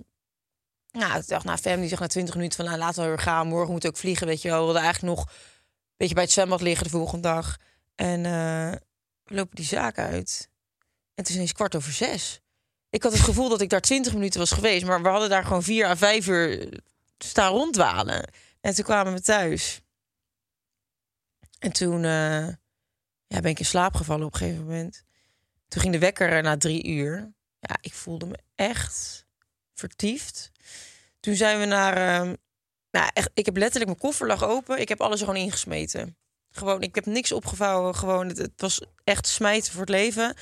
nou, 0.95 1.19
ik 1.19 1.27
dacht, 1.27 1.45
nou, 1.45 1.57
Fem 1.57 1.79
die 1.79 1.89
zegt 1.89 2.01
na 2.01 2.07
20 2.07 2.35
minuten 2.35 2.57
van, 2.57 2.65
nou, 2.65 2.77
laten 2.77 3.01
we 3.01 3.07
weer 3.07 3.19
gaan. 3.19 3.47
Morgen 3.47 3.71
moet 3.71 3.87
ook 3.87 3.97
vliegen, 3.97 4.27
weet 4.27 4.41
je 4.41 4.47
wel. 4.47 4.57
We 4.57 4.63
wilden 4.63 4.81
eigenlijk 4.81 5.17
nog 5.17 5.25
een 5.25 5.33
beetje 5.97 6.13
bij 6.13 6.23
het 6.23 6.31
zwembad 6.31 6.61
liggen 6.61 6.83
de 6.83 6.89
volgende 6.89 7.27
dag. 7.27 7.57
En 7.95 8.25
eh, 8.25 8.71
we 9.23 9.35
lopen 9.35 9.55
die 9.55 9.65
zaak 9.65 9.97
uit. 9.97 10.49
En 10.79 11.23
het 11.23 11.29
is 11.29 11.35
ineens 11.35 11.53
kwart 11.53 11.75
over 11.75 11.91
zes. 11.91 12.39
Ik 12.89 13.03
had 13.03 13.11
het 13.11 13.21
gevoel 13.21 13.49
dat 13.49 13.61
ik 13.61 13.69
daar 13.69 13.81
20 13.81 14.13
minuten 14.13 14.39
was 14.39 14.51
geweest, 14.51 14.85
maar 14.85 15.01
we 15.01 15.07
hadden 15.07 15.29
daar 15.29 15.43
gewoon 15.43 15.63
vier 15.63 15.85
à 15.85 15.95
vijf 15.95 16.27
uur 16.27 16.79
staan 17.17 17.51
ronddwalen. 17.51 18.29
En 18.61 18.75
toen 18.75 18.83
kwamen 18.83 19.13
we 19.13 19.21
thuis. 19.21 19.81
En 21.59 21.71
toen 21.71 22.03
eh, 22.03 22.47
ja, 23.27 23.39
ben 23.41 23.51
ik 23.51 23.59
in 23.59 23.65
slaap 23.65 23.95
gevallen 23.95 24.25
op 24.25 24.33
een 24.33 24.39
gegeven 24.39 24.63
moment. 24.63 25.03
Toen 25.67 25.81
ging 25.81 25.93
de 25.93 25.99
wekker 25.99 26.37
eh, 26.37 26.43
na 26.43 26.57
drie 26.57 26.87
uur. 26.87 27.33
Ja, 27.59 27.77
ik 27.81 27.93
voelde 27.93 28.25
me 28.25 28.37
echt 28.55 29.24
vertiefd. 29.75 30.51
Toen 31.19 31.35
zijn 31.35 31.59
we 31.59 31.65
naar... 31.65 31.97
ehm, 31.97 32.35
nou, 32.91 33.09
echt, 33.13 33.29
ik 33.33 33.45
heb 33.45 33.57
letterlijk 33.57 33.85
mijn 33.85 34.01
koffer 34.01 34.27
lag 34.27 34.43
open. 34.43 34.79
Ik 34.79 34.89
heb 34.89 35.01
alles 35.01 35.19
gewoon 35.19 35.35
ingesmeten. 35.35 36.17
Gewoon, 36.51 36.81
ik 36.81 36.95
heb 36.95 37.05
niks 37.05 37.31
opgevouwen. 37.31 37.95
Gewoon, 37.95 38.27
het, 38.27 38.37
het 38.37 38.61
was 38.61 38.81
echt 39.03 39.27
smijten 39.27 39.71
voor 39.71 39.81
het 39.81 39.89
leven. 39.89 40.35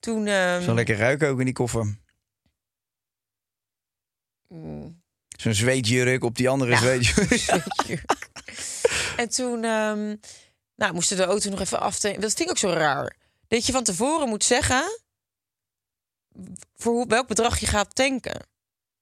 Toen... 0.00 0.26
ehm, 0.26 0.62
Zo 0.62 0.74
lekker 0.74 0.96
ruiken 0.96 1.28
ook 1.28 1.38
in 1.38 1.44
die 1.44 1.54
koffer. 1.54 1.96
mm, 4.48 5.02
Zo'n 5.36 5.54
zweetjurk 5.54 6.24
op 6.24 6.36
die 6.36 6.48
andere 6.48 6.70
Ja. 6.70 6.78
zweetjurk. 7.02 8.28
en 9.16 9.28
toen 9.28 9.64
ehm, 9.64 10.16
nou, 10.74 10.92
moesten 10.94 11.16
de 11.16 11.24
auto 11.24 11.50
nog 11.50 11.60
even 11.60 11.80
aftanken. 11.80 12.20
Dat 12.20 12.32
vind 12.32 12.40
ik 12.48 12.50
ook 12.50 12.58
zo 12.58 12.68
raar. 12.78 13.16
Dat 13.48 13.66
je 13.66 13.72
van 13.72 13.84
tevoren 13.84 14.28
moet 14.28 14.44
zeggen... 14.44 15.00
voor 16.76 16.92
hoe, 16.92 17.06
welk 17.06 17.26
bedrag 17.28 17.58
je 17.58 17.66
gaat 17.66 17.94
tanken. 17.94 18.46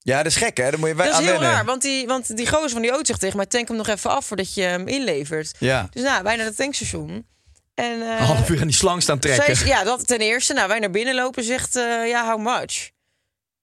Ja, 0.07 0.17
dat 0.17 0.25
is 0.25 0.35
gek, 0.35 0.57
hè? 0.57 0.69
Daar 0.69 0.79
moet 0.79 0.89
je 0.89 0.95
bij 0.95 1.05
Dat 1.05 1.19
is 1.19 1.25
heel 1.25 1.31
wennen. 1.31 1.51
raar, 1.51 1.65
want 1.65 1.81
die, 1.81 2.07
want 2.07 2.37
die 2.37 2.47
gozer 2.47 2.69
van 2.69 2.81
die 2.81 2.89
auto 2.89 3.05
zegt 3.05 3.19
tegen 3.19 3.37
mij... 3.37 3.45
tank 3.45 3.67
hem 3.67 3.77
nog 3.77 3.87
even 3.87 4.09
af 4.09 4.25
voordat 4.25 4.53
je 4.53 4.61
hem 4.61 4.87
inlevert. 4.87 5.55
Ja. 5.59 5.87
Dus 5.91 6.03
nou, 6.03 6.23
wij 6.23 6.35
naar 6.35 6.45
het 6.45 6.55
tankstation. 6.55 7.25
En, 7.73 8.01
eh, 8.01 8.07
Een 8.07 8.17
half 8.17 8.49
uur 8.49 8.59
aan 8.59 8.67
die 8.67 8.75
slang 8.75 9.01
staan 9.01 9.19
trekken. 9.19 9.65
ja, 9.65 9.83
dat 9.83 10.07
ten 10.07 10.19
eerste. 10.19 10.53
Nou, 10.53 10.67
wij 10.67 10.79
naar 10.79 10.89
binnen 10.89 11.15
lopen 11.15 11.43
zegt, 11.43 11.75
eh, 11.75 12.07
ja, 12.07 12.29
how 12.29 12.39
much? 12.39 12.91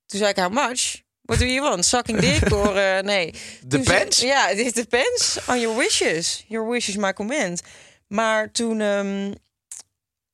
Toen 0.07 0.19
zei 0.19 0.31
ik, 0.31 0.37
how 0.37 0.53
much? 0.53 1.03
What 1.23 1.39
do 1.39 1.45
you 1.45 1.61
want? 1.61 1.85
Sucking 1.85 2.21
dick? 2.21 2.53
Or, 2.55 2.77
eh, 2.77 3.03
nee. 3.03 3.35
Depends? 3.67 4.21
Ja, 4.21 4.49
it 4.49 4.75
depends 4.75 5.39
on 5.49 5.61
your 5.61 5.77
wishes. 5.79 6.45
Your 6.49 6.69
wish 6.69 6.89
is 6.89 6.97
my 6.97 7.13
comment. 7.13 7.63
Maar 8.07 8.51
toen 8.53 8.81
ehm, 8.81 9.33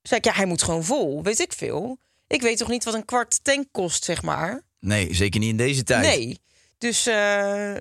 zei 0.03 0.21
ik, 0.21 0.25
ja, 0.25 0.33
hij 0.33 0.47
moet 0.47 0.63
gewoon 0.63 0.85
vol. 0.85 1.23
Weet 1.23 1.39
ik 1.41 1.53
veel. 1.53 1.99
Ik 2.27 2.43
weet 2.43 2.59
toch 2.59 2.69
niet 2.69 2.85
wat 2.85 2.95
een 2.95 3.05
kwart 3.05 3.45
tank 3.45 3.67
kost, 3.73 4.05
zeg 4.05 4.23
maar. 4.23 4.69
Nee, 4.81 5.15
zeker 5.15 5.41
niet 5.41 5.49
in 5.49 5.57
deze 5.57 5.83
tijd. 5.83 6.03
Nee. 6.03 6.41
Dus 6.79 7.07
eh, 7.07 7.75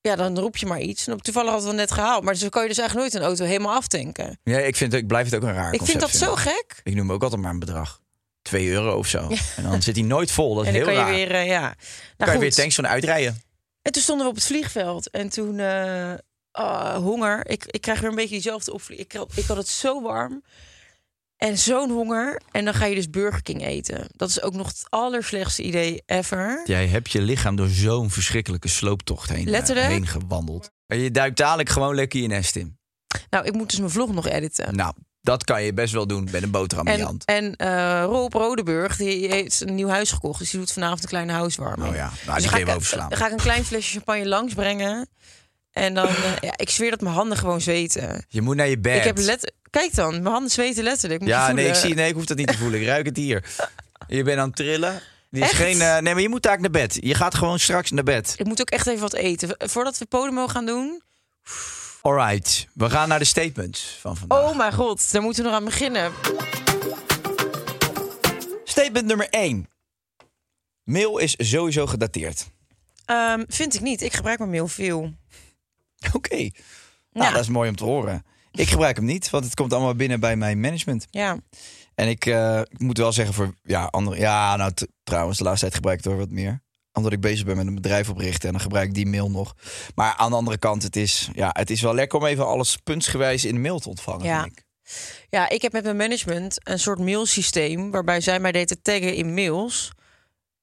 ja, 0.00 0.16
dan 0.16 0.38
roep 0.38 0.56
je 0.56 0.66
maar 0.66 0.80
iets. 0.80 1.06
En 1.06 1.12
op 1.12 1.22
toevallig 1.22 1.50
hadden 1.50 1.70
we 1.70 1.76
het 1.76 1.88
net 1.88 1.98
gehaald. 1.98 2.24
Maar 2.24 2.34
zo 2.34 2.48
kan 2.48 2.62
je 2.62 2.68
dus 2.68 2.78
eigenlijk 2.78 3.10
nooit 3.10 3.22
een 3.22 3.28
auto 3.28 3.44
helemaal 3.44 3.74
aftanken. 3.74 4.38
Ja, 4.44 4.58
ik, 4.58 4.76
vind, 4.76 4.94
ik 4.94 5.06
blijf 5.06 5.24
het 5.24 5.34
ook 5.34 5.42
een 5.42 5.54
raar 5.54 5.72
Ik 5.72 5.82
vind 5.82 6.00
concept 6.00 6.20
dat 6.20 6.28
zo 6.28 6.34
gek. 6.34 6.80
Ik 6.82 6.94
noem 6.94 7.12
ook 7.12 7.22
altijd 7.22 7.40
maar 7.40 7.50
een 7.50 7.58
bedrag. 7.58 8.00
2 8.42 8.68
euro 8.68 8.96
of 8.98 9.06
zo. 9.06 9.28
En 9.56 9.62
dan 9.62 9.82
zit 9.82 9.96
hij 9.96 10.04
nooit 10.04 10.30
vol. 10.30 10.54
Dat 10.54 10.66
is 10.66 10.72
En 10.72 10.78
dan 10.78 10.88
heel 10.88 11.02
kan 11.02 11.12
je 11.12 11.16
weer, 11.16 11.34
eh, 11.34 11.46
ja. 11.46 11.60
Nou, 11.60 11.74
kan 12.16 12.32
je 12.32 12.38
weer 12.38 12.54
tanks 12.54 12.74
van 12.74 12.86
uitrijden. 12.86 13.42
En 13.82 13.92
toen 13.92 14.02
stonden 14.02 14.24
we 14.24 14.30
op 14.30 14.36
het 14.36 14.46
vliegveld. 14.46 15.10
En 15.10 15.28
toen, 15.28 15.58
eh, 15.58 16.12
ah, 16.50 16.96
honger. 16.96 17.50
Ik, 17.50 17.64
ik 17.66 17.80
krijg 17.80 18.00
weer 18.00 18.10
een 18.10 18.16
beetje 18.16 18.34
diezelfde 18.34 18.72
opvlieg. 18.72 18.98
Ik, 18.98 19.14
ik 19.34 19.44
had 19.44 19.56
het 19.56 19.68
zo 19.68 20.02
warm. 20.02 20.42
En 21.38 21.58
zo'n 21.58 21.90
honger. 21.90 22.40
En 22.50 22.64
dan 22.64 22.74
ga 22.74 22.84
je 22.84 22.94
dus 22.94 23.10
Burger 23.10 23.42
King 23.42 23.64
eten. 23.64 24.06
Dat 24.16 24.28
is 24.28 24.42
ook 24.42 24.54
nog 24.54 24.66
het 24.68 24.82
allerslechtste 24.88 25.62
idee 25.62 26.02
ever. 26.06 26.62
Jij 26.64 26.86
hebt 26.86 27.12
je 27.12 27.20
lichaam 27.20 27.56
door 27.56 27.68
zo'n 27.68 28.10
verschrikkelijke 28.10 28.68
slooptocht 28.68 29.28
heen, 29.28 29.44
eh, 29.44 29.50
Letterlijk? 29.50 29.86
heen 29.88 30.06
gewandeld. 30.06 30.70
En 30.86 30.98
je 30.98 31.10
duikt 31.10 31.36
dadelijk 31.36 31.68
gewoon 31.68 31.94
lekker 31.94 32.20
je 32.20 32.26
nest 32.26 32.56
in. 32.56 32.78
Nou, 33.30 33.44
ik 33.44 33.52
moet 33.52 33.70
dus 33.70 33.78
mijn 33.78 33.90
vlog 33.90 34.12
nog 34.12 34.26
editen. 34.28 34.76
Nou, 34.76 34.94
dat 35.20 35.44
kan 35.44 35.62
je 35.62 35.72
best 35.72 35.92
wel 35.92 36.06
doen 36.06 36.28
met 36.32 36.42
een 36.42 36.50
boterham 36.50 36.86
in 36.86 36.96
je 36.96 37.02
hand. 37.04 37.24
en 37.24 37.56
eh 37.56 38.02
Rob 38.04 38.32
Rodeburg, 38.32 38.96
die 38.96 39.28
heeft 39.28 39.60
een 39.60 39.74
nieuw 39.74 39.88
huis 39.88 40.10
gekocht. 40.10 40.38
Dus 40.38 40.50
die 40.50 40.60
doet 40.60 40.72
vanavond 40.72 41.02
een 41.02 41.08
kleine 41.08 41.32
huiswarming. 41.32 41.88
Oh 41.88 41.94
ja, 41.94 42.02
nou, 42.02 42.14
Dus 42.14 42.24
die 42.24 42.42
dan 42.42 42.50
ga 42.50 42.56
ik, 42.70 42.76
overslaan. 42.76 43.08
Dan 43.08 43.18
ga 43.18 43.26
ik 43.26 43.32
een 43.32 43.38
klein 43.38 43.64
flesje 43.64 43.92
champagne 43.92 44.26
langsbrengen. 44.28 45.08
En 45.72 45.94
dan, 45.94 46.08
eh, 46.08 46.36
ja, 46.40 46.52
ik 46.56 46.70
zweer 46.70 46.90
dat 46.90 47.00
mijn 47.00 47.14
handen 47.14 47.38
gewoon 47.38 47.60
zweten. 47.60 48.24
Je 48.28 48.40
moet 48.42 48.56
naar 48.56 48.68
je 48.68 48.78
bed. 48.78 48.96
Ik 48.96 49.02
heb 49.04 49.18
let 49.18 49.52
Kijk 49.70 49.94
dan, 49.94 50.10
mijn 50.12 50.26
handen 50.26 50.50
zweten 50.50 50.82
letterlijk. 50.84 51.20
Moet 51.20 51.28
Ja, 51.28 51.52
nee, 51.52 51.66
ik 51.68 51.74
zie, 51.74 51.94
nee, 51.94 52.08
ik 52.08 52.14
hoef 52.14 52.24
dat 52.24 52.36
niet 52.36 52.46
te 52.48 52.58
voelen. 52.58 52.80
Ik 52.80 52.86
ruik 52.86 53.06
het 53.06 53.16
hier. 53.16 53.44
Je 54.08 54.22
bent 54.22 54.38
aan 54.38 54.46
het 54.46 54.56
trillen. 54.56 55.00
Die 55.30 55.42
is 55.42 55.48
Echt? 55.50 55.58
geen, 55.58 55.80
eh, 55.80 55.98
nee, 55.98 56.12
maar 56.14 56.22
je 56.22 56.28
moet 56.28 56.42
daar 56.42 56.60
naar 56.60 56.70
bed. 56.70 56.98
Je 57.00 57.14
gaat 57.14 57.34
gewoon 57.34 57.58
straks 57.58 57.90
naar 57.90 58.04
bed. 58.04 58.34
Ik 58.38 58.46
moet 58.46 58.60
ook 58.60 58.70
echt 58.70 58.86
even 58.86 59.00
wat 59.00 59.14
eten. 59.14 59.54
Voordat 59.58 59.98
we 59.98 60.06
Podemo 60.06 60.46
gaan 60.48 60.66
doen. 60.66 61.02
Alright, 62.02 62.66
we 62.74 62.90
gaan 62.90 63.08
naar 63.08 63.18
de 63.18 63.24
statements 63.24 63.98
van 64.00 64.16
vandaag. 64.16 64.38
Oh 64.50 64.56
mijn 64.56 64.72
god, 64.72 65.12
daar 65.12 65.22
moeten 65.22 65.42
we 65.42 65.48
nog 65.48 65.58
aan 65.58 65.64
beginnen. 65.64 66.12
Statement 68.64 69.06
nummer 69.06 69.28
1. 69.30 69.68
Mail 70.84 71.18
is 71.18 71.34
sowieso 71.38 71.86
gedateerd. 71.86 72.46
Ehm, 73.04 73.44
vind 73.48 73.74
ik 73.74 73.80
niet. 73.80 74.02
Ik 74.02 74.12
gebruik 74.14 74.38
mijn 74.38 74.50
mail 74.50 74.68
veel. 74.68 75.14
Oké. 76.12 76.36
Nou, 76.36 76.50
Ja. 77.26 77.30
dat 77.30 77.40
is 77.40 77.48
mooi 77.48 77.68
om 77.68 77.76
te 77.76 77.84
horen. 77.84 78.24
Ik 78.52 78.68
gebruik 78.68 78.96
hem 78.96 79.04
niet, 79.04 79.30
want 79.30 79.44
het 79.44 79.54
komt 79.54 79.72
allemaal 79.72 79.94
binnen 79.94 80.20
bij 80.20 80.36
mijn 80.36 80.60
management. 80.60 81.06
Ja. 81.10 81.36
En 81.94 82.08
ik, 82.08 82.26
eh, 82.26 82.60
ik 82.60 82.78
moet 82.78 82.98
wel 82.98 83.12
zeggen 83.12 83.34
voor 83.34 83.54
ja, 83.62 83.84
andere. 83.84 84.18
Ja, 84.18 84.56
nou 84.56 84.72
trouwens, 85.02 85.38
de 85.38 85.44
laatste 85.44 85.60
tijd 85.64 85.74
gebruik 85.74 85.98
ik 85.98 86.04
het 86.04 86.16
wat 86.16 86.30
meer. 86.30 86.62
Omdat 86.92 87.12
ik 87.12 87.20
bezig 87.20 87.44
ben 87.44 87.56
met 87.56 87.66
een 87.66 87.74
bedrijf 87.74 88.08
oprichten 88.08 88.46
en 88.46 88.52
dan 88.52 88.60
gebruik 88.62 88.88
ik 88.88 88.94
die 88.94 89.06
mail 89.06 89.30
nog. 89.30 89.54
Maar 89.94 90.14
aan 90.16 90.30
de 90.30 90.36
andere 90.36 90.58
kant, 90.58 90.82
het 90.82 90.96
is, 90.96 91.28
ja, 91.34 91.50
het 91.52 91.70
is 91.70 91.80
wel 91.80 91.94
lekker 91.94 92.18
om 92.18 92.26
even 92.26 92.46
alles 92.46 92.76
puntsgewijs 92.76 93.44
in 93.44 93.54
de 93.54 93.60
mail 93.60 93.78
te 93.78 93.88
ontvangen. 93.88 94.24
Ja. 94.26 94.42
Vind 94.42 94.58
ik. 94.58 94.64
ja, 95.30 95.48
ik 95.48 95.62
heb 95.62 95.72
met 95.72 95.84
mijn 95.84 95.96
management 95.96 96.68
een 96.68 96.78
soort 96.78 96.98
mailsysteem... 96.98 97.90
waarbij 97.90 98.20
zij 98.20 98.40
mij 98.40 98.52
deed 98.52 98.68
te 98.68 98.82
taggen 98.82 99.14
in 99.14 99.34
mails... 99.34 99.90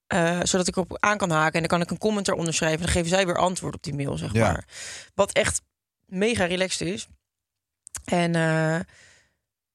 eh, 0.08 0.40
zodat 0.44 0.68
ik 0.68 0.76
erop 0.76 0.98
aan 1.00 1.18
kan 1.18 1.30
haken 1.30 1.54
en 1.54 1.60
dan 1.60 1.68
kan 1.70 1.82
ik 1.82 1.92
een 1.92 1.98
comment 1.98 2.28
eronder 2.28 2.54
schrijven. 2.54 2.80
Dan 2.80 2.90
geven 2.90 3.10
zij 3.10 3.26
weer 3.26 3.38
antwoord 3.38 3.76
op 3.76 3.84
die 3.84 3.94
mail, 3.96 4.18
zeg 4.18 4.34
Ja. 4.34 4.52
maar. 4.52 4.68
Wat 5.16 5.32
echt 5.32 5.62
mega 6.06 6.46
relaxed 6.46 6.88
is. 6.88 7.08
En 8.06 8.36
eh, 8.36 8.80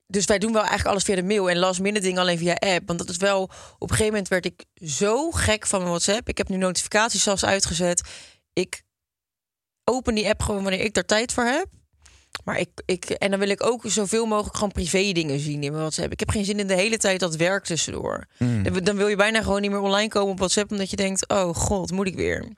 dus 0.07 0.25
wij 0.25 0.39
doen 0.39 0.53
wel 0.53 0.61
eigenlijk 0.61 0.91
alles 0.91 1.03
via 1.05 1.15
de 1.15 1.23
mail 1.23 1.51
en 1.51 1.59
last 1.59 1.81
minute 1.81 2.07
dingen 2.07 2.21
alleen 2.21 2.39
via 2.39 2.55
app. 2.55 2.87
Want 2.87 2.99
dat 2.99 3.09
is 3.09 3.17
wel, 3.17 3.43
op 3.43 3.51
een 3.81 3.89
gegeven 3.89 4.07
moment 4.07 4.29
werd 4.29 4.45
ik 4.45 4.65
zo 4.85 5.31
gek 5.31 5.67
van 5.67 5.79
mijn 5.79 5.91
WhatsApp. 5.91 6.29
Ik 6.29 6.39
heb 6.39 6.49
nu 6.49 6.57
notificaties 6.57 7.23
zelfs 7.23 7.45
uitgezet. 7.45 8.03
Ik 8.53 8.83
open 9.85 10.15
die 10.15 10.29
app 10.29 10.43
gewoon 10.43 10.63
wanneer 10.63 10.81
ik 10.85 10.95
daar 10.95 11.05
tijd 11.05 11.33
voor 11.33 11.45
heb. 11.45 11.67
Maar 12.45 12.59
ik, 12.59 12.69
ik, 12.85 13.05
en 13.11 13.31
dan 13.31 13.41
wil 13.41 13.49
ik 13.49 13.67
ook 13.67 13.83
zoveel 13.87 14.27
mogelijk 14.27 14.55
gewoon 14.55 14.73
privé 14.73 15.13
dingen 15.13 15.41
zien 15.41 15.63
in 15.63 15.71
mijn 15.71 15.83
WhatsApp. 15.83 16.13
Ik 16.13 16.21
heb 16.21 16.31
geen 16.31 16.45
zin 16.45 16.59
in 16.59 16.67
de 16.67 16.75
hele 16.75 16.97
tijd 16.97 17.21
dat 17.21 17.37
werk 17.37 17.65
tussendoor. 17.65 18.27
Hmm. 18.37 18.85
Dan- 18.85 18.97
wil 18.97 19.09
je 19.09 19.17
bijna 19.17 19.43
gewoon 19.43 19.61
niet 19.61 19.71
meer 19.71 19.81
online 19.81 20.09
komen 20.09 20.33
op 20.33 20.39
WhatsApp, 20.39 20.71
omdat 20.71 20.91
je 20.91 20.97
denkt: 20.97 21.29
oh 21.29 21.55
god, 21.55 21.91
moet 21.91 22.07
ik 22.07 22.15
weer? 22.15 22.49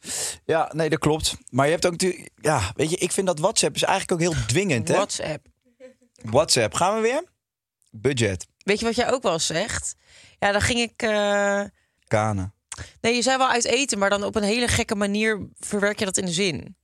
Ja, 0.45 0.71
nee, 0.75 0.89
dat 0.91 0.99
klopt. 0.99 1.37
Maar 1.49 1.65
je 1.67 1.73
hebt 1.73 1.87
ook 1.87 1.93
natuurlijk, 1.93 2.31
ja, 2.41 2.73
weet 2.77 2.91
je, 2.91 2.97
ik 2.97 3.13
vind 3.13 3.27
dat 3.27 3.39
WhatsApp 3.39 3.75
is 3.75 3.83
eigenlijk 3.83 4.13
ook 4.23 4.33
heel 4.33 4.45
dwingend. 4.47 4.89
Hè? 4.89 4.95
WhatsApp. 6.25 6.75
Gaan 6.75 6.95
we 6.95 7.01
weer? 7.01 7.25
Budget. 7.91 8.47
Weet 8.59 8.79
je 8.79 8.85
wat 8.85 8.95
jij 8.95 9.13
ook 9.13 9.23
wel 9.23 9.39
zegt? 9.39 9.95
Ja, 10.39 10.53
dan 10.53 10.61
ging 10.61 10.79
ik... 10.81 11.03
eh, 11.03 11.63
Kanen. 12.07 12.55
Nee, 13.01 13.15
je 13.15 13.23
zei 13.23 13.39
wel 13.39 13.49
uit 13.49 13.65
eten, 13.65 13.99
maar 13.99 14.11
dan 14.11 14.25
op 14.25 14.35
een 14.37 14.43
hele 14.43 14.69
gekke 14.69 14.95
manier 14.95 15.49
verwerk 15.59 15.99
je 15.99 16.05
dat 16.05 16.17
in 16.17 16.25
de 16.25 16.33
zin. 16.33 16.77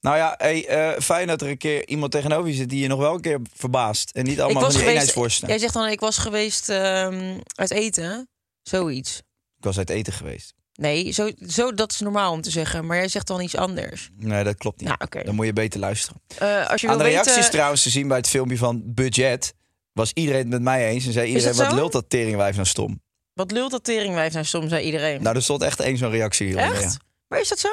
Nou 0.00 0.16
ja, 0.16 0.34
hey, 0.36 0.66
eh, 0.68 1.00
fijn 1.00 1.26
dat 1.26 1.42
er 1.42 1.48
een 1.48 1.58
keer 1.58 1.88
iemand 1.88 2.12
tegenover 2.12 2.48
je 2.48 2.54
zit 2.56 2.68
die 2.68 2.80
je 2.82 2.88
nog 2.88 2.98
wel 2.98 3.14
een 3.14 3.20
keer 3.20 3.40
verbaast. 3.54 4.10
En 4.10 4.24
niet 4.24 4.40
allemaal 4.40 4.62
van 4.70 4.80
die 4.80 4.88
eenheidsworsten. 4.88 5.48
Jij 5.48 5.58
zegt 5.58 5.74
dan, 5.74 5.88
ik 5.88 6.00
was 6.00 6.18
geweest 6.18 6.68
ehm, 6.68 7.38
uit 7.54 7.70
eten. 7.70 8.28
Zoiets. 8.62 9.16
Ik 9.58 9.64
was 9.64 9.78
uit 9.78 9.90
eten 9.90 10.12
geweest. 10.12 10.54
Nee, 10.80 11.12
zo, 11.12 11.30
zo, 11.48 11.74
dat 11.74 11.92
is 11.92 12.00
normaal 12.00 12.32
om 12.32 12.40
te 12.40 12.50
zeggen. 12.50 12.86
Maar 12.86 12.96
jij 12.96 13.08
zegt 13.08 13.26
dan 13.26 13.40
iets 13.40 13.56
anders. 13.56 14.10
Nee, 14.16 14.44
dat 14.44 14.56
klopt 14.56 14.80
niet. 14.80 14.88
Nou. 14.98 15.24
Dan 15.24 15.34
moet 15.34 15.46
je 15.46 15.52
beter 15.52 15.80
luisteren. 15.80 16.22
Eh, 16.38 16.70
als 16.70 16.80
je 16.80 16.88
Aan 16.88 16.98
de 16.98 17.04
reacties 17.04 17.34
weten, 17.34 17.50
trouwens 17.50 17.82
te 17.82 17.90
zien 17.90 18.08
bij 18.08 18.16
het 18.16 18.28
filmpje 18.28 18.56
van 18.56 18.82
Budget... 18.84 19.54
was 19.92 20.12
iedereen 20.14 20.40
het 20.40 20.48
met 20.48 20.62
mij 20.62 20.88
eens 20.88 21.06
en 21.06 21.12
zei 21.12 21.28
iedereen... 21.28 21.56
wat 21.56 21.72
lult 21.72 21.92
dat 21.92 22.10
teringwijf 22.10 22.54
nou 22.54 22.66
stom. 22.66 23.02
Wat 23.34 23.50
lult 23.50 23.70
dat 23.70 23.84
teringwijf 23.84 24.32
nou 24.32 24.44
soms, 24.44 24.68
zei 24.68 24.84
iedereen. 24.84 25.22
Nou, 25.22 25.36
er 25.36 25.42
stond 25.42 25.62
echt 25.62 25.80
één 25.80 25.96
zo'n 25.96 26.10
reactie 26.10 26.46
hieronder. 26.46 26.76
Echt? 26.76 26.92
Ja. 26.92 26.98
Maar 27.28 27.40
is 27.40 27.48
dat 27.48 27.58
zo? 27.58 27.68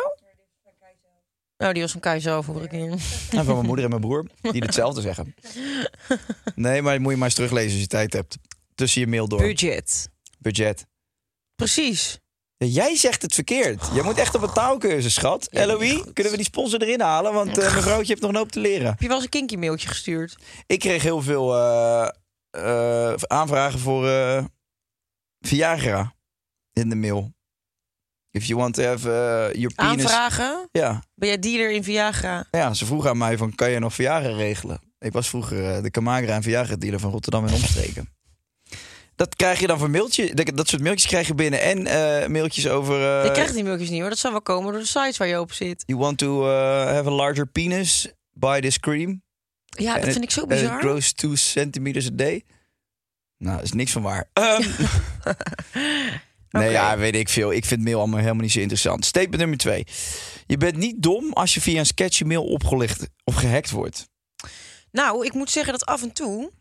Nou, 1.57 1.73
die 1.73 1.81
was 1.81 1.91
van 1.91 2.01
Kai 2.01 2.19
zelf, 2.19 2.45
hoor 2.45 2.63
ik 2.63 2.71
hier. 2.71 2.89
En 2.91 2.99
van 3.29 3.45
mijn 3.45 3.65
moeder 3.65 3.83
en 3.83 3.89
mijn 3.89 4.01
broer, 4.01 4.25
die 4.41 4.61
hetzelfde 4.61 5.01
zeggen. 5.01 5.35
Nee, 6.55 6.81
maar 6.81 7.01
moet 7.01 7.11
je 7.11 7.17
maar 7.17 7.27
eens 7.27 7.35
teruglezen 7.35 7.71
als 7.71 7.81
je 7.81 7.87
tijd 7.87 8.13
hebt. 8.13 8.37
Tussen 8.75 9.01
je 9.01 9.07
mail 9.07 9.27
door. 9.27 9.39
Budget. 9.39 10.09
Budget. 10.39 10.85
Precies. 11.55 12.19
Ja, 12.57 12.67
jij 12.67 12.95
zegt 12.95 13.21
het 13.21 13.33
verkeerd. 13.33 13.89
Jij 13.93 14.03
moet 14.03 14.17
echt 14.17 14.35
op 14.35 14.41
een 14.41 14.53
taalkursus, 14.53 15.13
schat. 15.13 15.47
Ja, 15.51 15.65
LOE, 15.65 16.13
kunnen 16.13 16.31
we 16.31 16.37
die 16.37 16.45
sponsor 16.45 16.81
erin 16.81 17.01
halen? 17.01 17.33
Want 17.33 17.57
eh 17.57 17.75
mevrouwtje 17.75 18.07
heeft 18.07 18.21
nog 18.21 18.29
een 18.29 18.37
hoop 18.37 18.51
te 18.51 18.59
leren. 18.59 18.87
Heb 18.87 19.01
je 19.01 19.07
wel 19.07 19.15
eens 19.15 19.25
een 19.25 19.31
kinky 19.31 19.55
mailtje 19.55 19.87
gestuurd? 19.87 20.35
Ik 20.67 20.79
kreeg 20.79 21.03
heel 21.03 21.21
veel 21.21 21.55
eh, 21.55 22.09
eh, 22.49 23.13
aanvragen 23.27 23.79
voor 23.79 24.09
Viagra 25.39 26.15
in 26.73 26.89
de 26.89 26.95
mail. 26.95 27.33
If 28.31 28.45
you 28.45 28.59
want 28.59 28.73
to 28.73 28.83
have 28.83 29.07
your 29.53 29.73
penis... 29.75 30.03
Aanvragen? 30.03 30.69
Ja. 30.71 31.03
Ben 31.13 31.27
jij 31.27 31.39
dealer 31.39 31.71
in 31.71 31.83
Viagra? 31.83 32.47
ja, 32.51 32.73
ze 32.73 32.85
vroegen 32.85 33.09
aan 33.09 33.17
mij 33.17 33.37
van, 33.37 33.55
kan 33.55 33.71
je 33.71 33.79
nog 33.79 33.93
Viagra 33.93 34.35
regelen? 34.35 34.79
Ik 34.99 35.11
was 35.11 35.29
vroeger 35.29 35.83
de 35.83 35.91
Camagra 35.91 36.33
en 36.35 36.43
Viagra 36.43 36.75
dealer 36.75 36.99
van 36.99 37.11
Rotterdam 37.11 37.45
en 37.47 37.53
omstreken. 37.53 38.14
Dat 39.15 39.35
krijg 39.35 39.59
je 39.59 39.67
dan 39.67 39.77
voor 39.79 39.89
mailtje. 39.89 40.33
Dat 40.33 40.51
dat 40.55 40.67
soort 40.67 40.81
mailtjes 40.81 41.07
krijg 41.09 41.27
je 41.27 41.35
binnen. 41.35 41.61
En 41.61 41.87
eh, 41.87 42.27
mailtjes 42.27 42.67
over... 42.67 42.95
eh, 43.19 43.25
Je 43.25 43.31
krijgt 43.31 43.53
die 43.53 43.63
mailtjes 43.63 43.89
niet 43.89 43.99
hoor. 43.99 44.09
Dat 44.09 44.17
zal 44.19 44.31
wel 44.31 44.41
komen 44.41 44.71
door 44.71 44.81
de 44.81 44.87
sites 44.87 45.17
waar 45.17 45.27
je 45.27 45.39
op 45.39 45.51
zit. 45.53 45.83
You 45.85 45.99
want 45.99 46.17
to 46.17 46.41
uh, 46.49 46.85
have 46.85 47.09
a 47.09 47.11
larger 47.11 47.47
penis? 47.47 48.07
Buy 48.31 48.61
this 48.61 48.79
cream. 48.79 49.23
Ja, 49.65 49.93
dat 49.95 50.05
it- 50.05 50.11
vind 50.11 50.23
ik 50.23 50.31
zo 50.31 50.41
and 50.41 50.51
It 50.51 50.59
bizar. 50.59 50.79
grows 50.79 51.11
2 51.13 51.35
centimeters 51.35 52.07
a 52.07 52.11
day. 52.13 52.43
Nou, 53.37 53.61
is 53.61 53.71
niks 53.71 53.91
van 53.91 54.01
waar. 54.01 54.29
Ehm, 54.33 54.61
nee, 56.51 56.63
Oké. 56.63 56.63
ja, 56.65 56.97
weet 56.97 57.15
ik 57.15 57.29
veel. 57.29 57.51
Ik 57.53 57.65
vind 57.65 57.83
mail 57.83 57.99
allemaal 57.99 58.19
helemaal 58.19 58.41
niet 58.41 58.51
zo 58.51 58.59
interessant. 58.59 59.05
Statement 59.05 59.37
nummer 59.37 59.57
twee. 59.57 59.85
Je 60.47 60.57
bent 60.57 60.75
niet 60.77 61.01
dom 61.03 61.33
als 61.33 61.53
je 61.53 61.61
via 61.61 61.79
een 61.79 61.85
sketchy 61.85 62.23
mail 62.23 62.43
opgelicht 62.45 63.07
of 63.23 63.35
gehackt 63.35 63.69
wordt. 63.71 64.07
Nou, 64.91 65.25
ik 65.25 65.33
moet 65.33 65.49
zeggen 65.49 65.71
dat 65.73 65.85
af 65.85 66.01
en 66.01 66.11
toe 66.13 66.51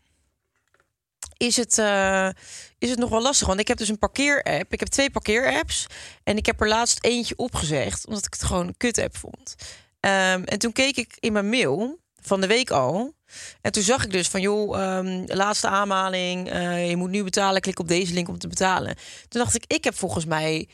is 1.37 1.55
het, 1.57 1.77
eh, 1.77 2.29
is 2.77 2.89
het 2.89 2.99
nog 2.99 3.09
wel 3.09 3.21
lastig. 3.21 3.47
Want 3.47 3.59
ik 3.59 3.67
heb 3.67 3.77
dus 3.77 3.89
een 3.89 3.99
parkeer-app. 3.99 4.73
Ik 4.73 4.79
heb 4.79 4.87
twee 4.89 5.09
parkeer-apps. 5.11 5.85
En 6.23 6.37
ik 6.37 6.45
heb 6.45 6.61
er 6.61 6.67
laatst 6.67 7.03
eentje 7.03 7.37
opgezegd, 7.37 8.07
omdat 8.07 8.25
ik 8.25 8.33
het 8.33 8.43
gewoon 8.43 8.67
een 8.67 8.77
kut-app 8.77 9.17
vond. 9.17 9.55
Ehm, 9.99 10.43
en 10.43 10.59
toen 10.59 10.71
keek 10.71 10.97
ik 10.97 11.17
in 11.19 11.33
mijn 11.33 11.49
mail 11.49 11.99
van 12.21 12.41
de 12.41 12.47
week 12.47 12.69
al. 12.71 13.13
En 13.61 13.71
toen 13.71 13.83
zag 13.83 14.03
ik 14.05 14.11
dus 14.11 14.27
van, 14.27 14.41
joh, 14.41 14.79
ehm, 14.81 15.23
laatste 15.25 15.67
aanmaling. 15.67 16.49
eh, 16.49 16.89
je 16.89 16.95
moet 16.95 17.09
nu 17.09 17.23
betalen. 17.23 17.61
Klik 17.61 17.79
op 17.79 17.87
deze 17.87 18.13
link 18.13 18.27
om 18.27 18.37
te 18.37 18.47
betalen. 18.47 18.95
Toen 19.27 19.41
dacht 19.41 19.55
ik, 19.55 19.63
ik 19.67 19.83
heb 19.83 19.95
volgens 19.95 20.25
mij 20.25 20.67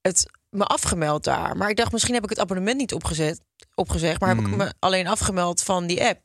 het 0.00 0.26
me 0.50 0.64
afgemeld 0.64 1.24
daar. 1.24 1.56
Maar 1.56 1.70
ik 1.70 1.76
dacht, 1.76 1.92
misschien 1.92 2.14
heb 2.14 2.22
ik 2.24 2.30
het 2.30 2.38
abonnement 2.38 2.76
niet 2.76 2.94
opgezet, 2.94 3.40
opgezegd. 3.74 4.20
Maar 4.20 4.28
heb 4.28 4.38
ik 4.38 4.56
me 4.56 4.72
alleen 4.78 5.06
afgemeld 5.06 5.62
van 5.62 5.86
die 5.86 6.04
app. 6.04 6.24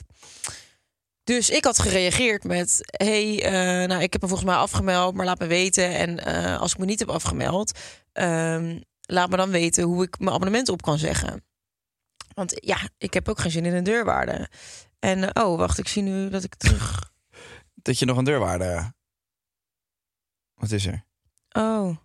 Dus 1.26 1.50
ik 1.50 1.64
had 1.64 1.78
gereageerd 1.78 2.44
met: 2.44 2.80
hey, 2.82 3.42
eh, 3.42 3.88
nou, 3.88 4.02
ik 4.02 4.12
heb 4.12 4.22
me 4.22 4.28
volgens 4.28 4.48
mij 4.48 4.58
afgemeld, 4.58 5.14
maar 5.14 5.26
laat 5.26 5.38
me 5.38 5.46
weten. 5.46 5.94
En 5.94 6.24
eh, 6.24 6.60
als 6.60 6.72
ik 6.72 6.78
me 6.78 6.84
niet 6.84 6.98
heb 6.98 7.08
afgemeld, 7.08 7.78
ehm, 8.12 8.80
laat 9.00 9.30
me 9.30 9.36
dan 9.36 9.50
weten 9.50 9.84
hoe 9.84 10.02
ik 10.02 10.18
mijn 10.18 10.34
abonnement 10.34 10.68
op 10.68 10.82
kan 10.82 10.98
zeggen. 10.98 11.44
Want 12.34 12.52
ja, 12.64 12.88
ik 12.98 13.14
heb 13.14 13.28
ook 13.28 13.38
geen 13.38 13.50
zin 13.50 13.64
in 13.64 13.74
een 13.74 13.84
deurwaarde. 13.84 14.50
En 14.98 15.32
eh, 15.32 15.44
oh, 15.44 15.58
wacht, 15.58 15.78
ik 15.78 15.88
zie 15.88 16.02
nu 16.02 16.28
dat 16.30 16.44
ik 16.44 16.54
terug. 16.54 17.10
Dat 17.74 17.98
je 17.98 18.04
nog 18.04 18.16
een 18.16 18.24
deurwaarde... 18.24 18.94
Wat 20.54 20.70
is 20.70 20.86
er? 20.86 21.04
Oh, 21.50 21.96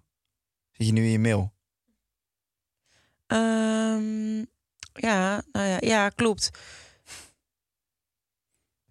Zit 0.72 0.88
je 0.88 0.94
nu 0.94 1.04
in 1.04 1.12
je 1.12 1.20
mail? 1.20 1.54
ehm, 3.28 4.38
ja, 4.94 5.44
nou 5.52 5.68
ja, 5.68 5.78
ja, 5.80 6.10
klopt. 6.10 6.50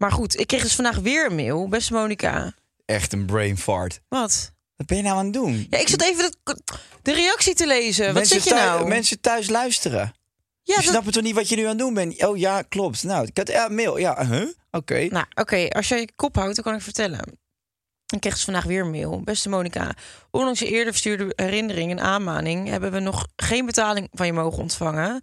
Maar 0.00 0.12
goed, 0.12 0.38
ik 0.40 0.46
kreeg 0.46 0.62
dus 0.62 0.74
vandaag 0.74 0.96
weer 0.98 1.26
een 1.26 1.34
mail. 1.34 1.68
Beste 1.68 1.92
Monica. 1.92 2.54
Echt 2.84 3.12
een 3.12 3.26
brain 3.26 3.58
fart. 3.58 4.00
Wat? 4.08 4.52
Wat 4.76 4.86
ben 4.86 4.96
je 4.96 5.02
nou 5.02 5.16
aan 5.18 5.24
het 5.24 5.32
doen? 5.34 5.66
Ja, 5.70 5.78
ik 5.78 5.88
zat 5.88 6.02
even 6.02 6.32
de, 6.44 6.56
de 7.02 7.12
reactie 7.12 7.54
te 7.54 7.66
lezen. 7.66 8.04
Wat 8.04 8.14
mensen 8.14 8.34
zit 8.40 8.44
je 8.44 8.50
thuis- 8.50 8.64
nou? 8.78 8.88
Mensen 8.88 9.20
thuis 9.20 9.48
luisteren. 9.48 10.00
ja, 10.62 10.74
Je 10.74 10.74
dat- 10.74 10.84
snapt 10.84 11.12
toch 11.12 11.22
niet 11.22 11.34
wat 11.34 11.48
je 11.48 11.56
nu 11.56 11.62
aan 11.62 11.68
het 11.68 11.78
doen 11.78 11.94
bent? 11.94 12.24
Oh 12.24 12.36
ja, 12.36 12.62
klopt. 12.62 13.02
Nou, 13.02 13.26
ik 13.26 13.36
had 13.36 13.48
ja, 13.48 13.68
mail. 13.68 13.96
Ja, 13.98 14.26
huh? 14.26 14.48
Oké. 14.70 15.06
Nou, 15.10 15.24
oké, 15.34 15.68
als 15.68 15.88
jij 15.88 16.00
je 16.00 16.08
kop 16.16 16.34
houdt, 16.36 16.54
dan 16.54 16.64
kan 16.64 16.74
ik 16.74 16.82
vertellen. 16.82 17.38
Ik 18.14 18.20
kreeg 18.20 18.32
dus 18.34 18.44
vandaag 18.44 18.64
weer 18.64 18.80
een 18.80 18.90
mail. 18.90 19.20
Beste 19.22 19.48
Monica, 19.48 19.94
ondanks 20.30 20.58
je 20.58 20.66
eerder 20.68 20.92
verstuurde 20.92 21.32
herinnering 21.36 21.90
en 21.90 22.00
aanmaning... 22.00 22.68
hebben 22.68 22.92
we 22.92 22.98
nog 23.00 23.26
geen 23.36 23.66
betaling 23.66 24.08
van 24.12 24.26
je 24.26 24.32
mogen 24.32 24.58
ontvangen. 24.62 25.22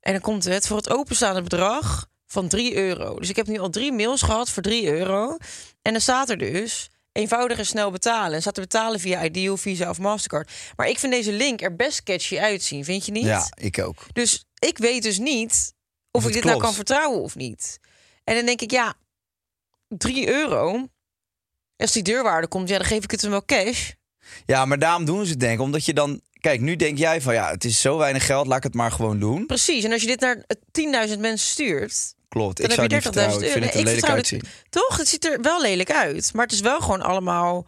En 0.00 0.12
dan 0.12 0.20
komt 0.20 0.44
het 0.44 0.66
voor 0.66 0.76
het 0.76 0.90
openstaande 0.90 1.42
bedrag 1.42 2.06
van 2.32 2.48
3 2.48 2.76
euro. 2.76 3.18
Dus 3.18 3.28
ik 3.28 3.36
heb 3.36 3.46
nu 3.46 3.58
al 3.58 3.70
drie 3.70 3.92
mails 3.92 4.22
gehad 4.22 4.50
voor 4.50 4.62
3 4.62 4.86
euro. 4.86 5.36
En 5.82 5.92
dan 5.92 6.00
staat 6.00 6.30
er 6.30 6.38
dus 6.38 6.90
eenvoudig 7.12 7.58
en 7.58 7.66
snel 7.66 7.90
betalen. 7.90 8.32
En 8.32 8.40
staat 8.40 8.56
er 8.56 8.62
betalen 8.62 9.00
via 9.00 9.24
Ideal, 9.24 9.56
Visa 9.56 9.90
of 9.90 9.98
Mastercard. 9.98 10.50
Maar 10.76 10.88
ik 10.88 10.98
vind 10.98 11.12
deze 11.12 11.32
link 11.32 11.62
er 11.62 11.76
best 11.76 12.02
catchy 12.02 12.38
uitzien, 12.38 12.84
vind 12.84 13.06
je 13.06 13.12
niet? 13.12 13.24
Ja, 13.24 13.46
ik 13.54 13.78
ook. 13.78 14.06
Dus 14.12 14.44
ik 14.58 14.78
weet 14.78 15.02
dus 15.02 15.18
niet 15.18 15.74
of, 16.10 16.22
Of 16.22 16.28
ik 16.28 16.34
dit 16.34 16.44
nou 16.44 16.58
kan 16.58 16.74
vertrouwen 16.74 17.22
of 17.22 17.34
niet. 17.34 17.78
En 18.24 18.34
dan 18.34 18.46
denk 18.46 18.60
ik, 18.60 18.70
ja, 18.70 18.94
3 19.88 20.28
euro. 20.28 20.88
Als 21.76 21.92
die 21.92 22.02
deurwaarde 22.02 22.48
komt, 22.48 22.68
ja, 22.68 22.78
dan 22.78 22.86
geef 22.86 23.04
ik 23.04 23.10
het 23.10 23.20
hem 23.20 23.30
wel 23.30 23.44
cash. 23.44 23.90
Ja, 24.46 24.64
maar 24.64 24.78
daarom 24.78 25.04
doen 25.04 25.24
ze 25.24 25.30
het 25.30 25.40
denk 25.40 25.54
ik. 25.54 25.60
Omdat 25.60 25.84
je 25.84 25.94
dan... 25.94 26.20
Kijk, 26.40 26.60
nu 26.60 26.76
denk 26.76 26.98
jij 26.98 27.20
van 27.20 27.34
ja, 27.34 27.50
het 27.50 27.64
is 27.64 27.80
zo 27.80 27.96
weinig 27.96 28.26
geld, 28.26 28.46
laat 28.46 28.56
ik 28.56 28.62
het 28.62 28.74
maar 28.74 28.92
gewoon 28.92 29.18
doen. 29.18 29.46
Precies. 29.46 29.84
En 29.84 29.92
als 29.92 30.00
je 30.00 30.06
dit 30.06 30.20
naar 30.20 30.44
eh, 30.46 31.08
10.000 31.08 31.18
mensen 31.18 31.50
stuurt, 31.50 32.14
Klopt, 32.32 32.56
dan 32.56 32.66
ik 32.70 32.72
zou 32.72 32.86
heb 32.86 33.04
het 33.04 33.14
je 33.14 33.20
30.000 33.20 33.24
niet 33.24 33.36
vertrouwen. 33.36 33.44
Ik 33.46 33.52
vind 33.52 33.64
het 33.64 33.74
er 33.74 33.80
ik 33.80 33.86
lelijk 33.86 34.06
uitzien. 34.12 34.42
toch? 34.70 34.96
Het 34.96 35.08
ziet 35.08 35.24
er 35.24 35.40
wel 35.40 35.60
lelijk 35.60 35.90
uit. 35.92 36.32
Maar 36.34 36.44
het 36.44 36.54
is 36.54 36.60
wel 36.60 36.80
gewoon 36.80 37.02
allemaal, 37.02 37.66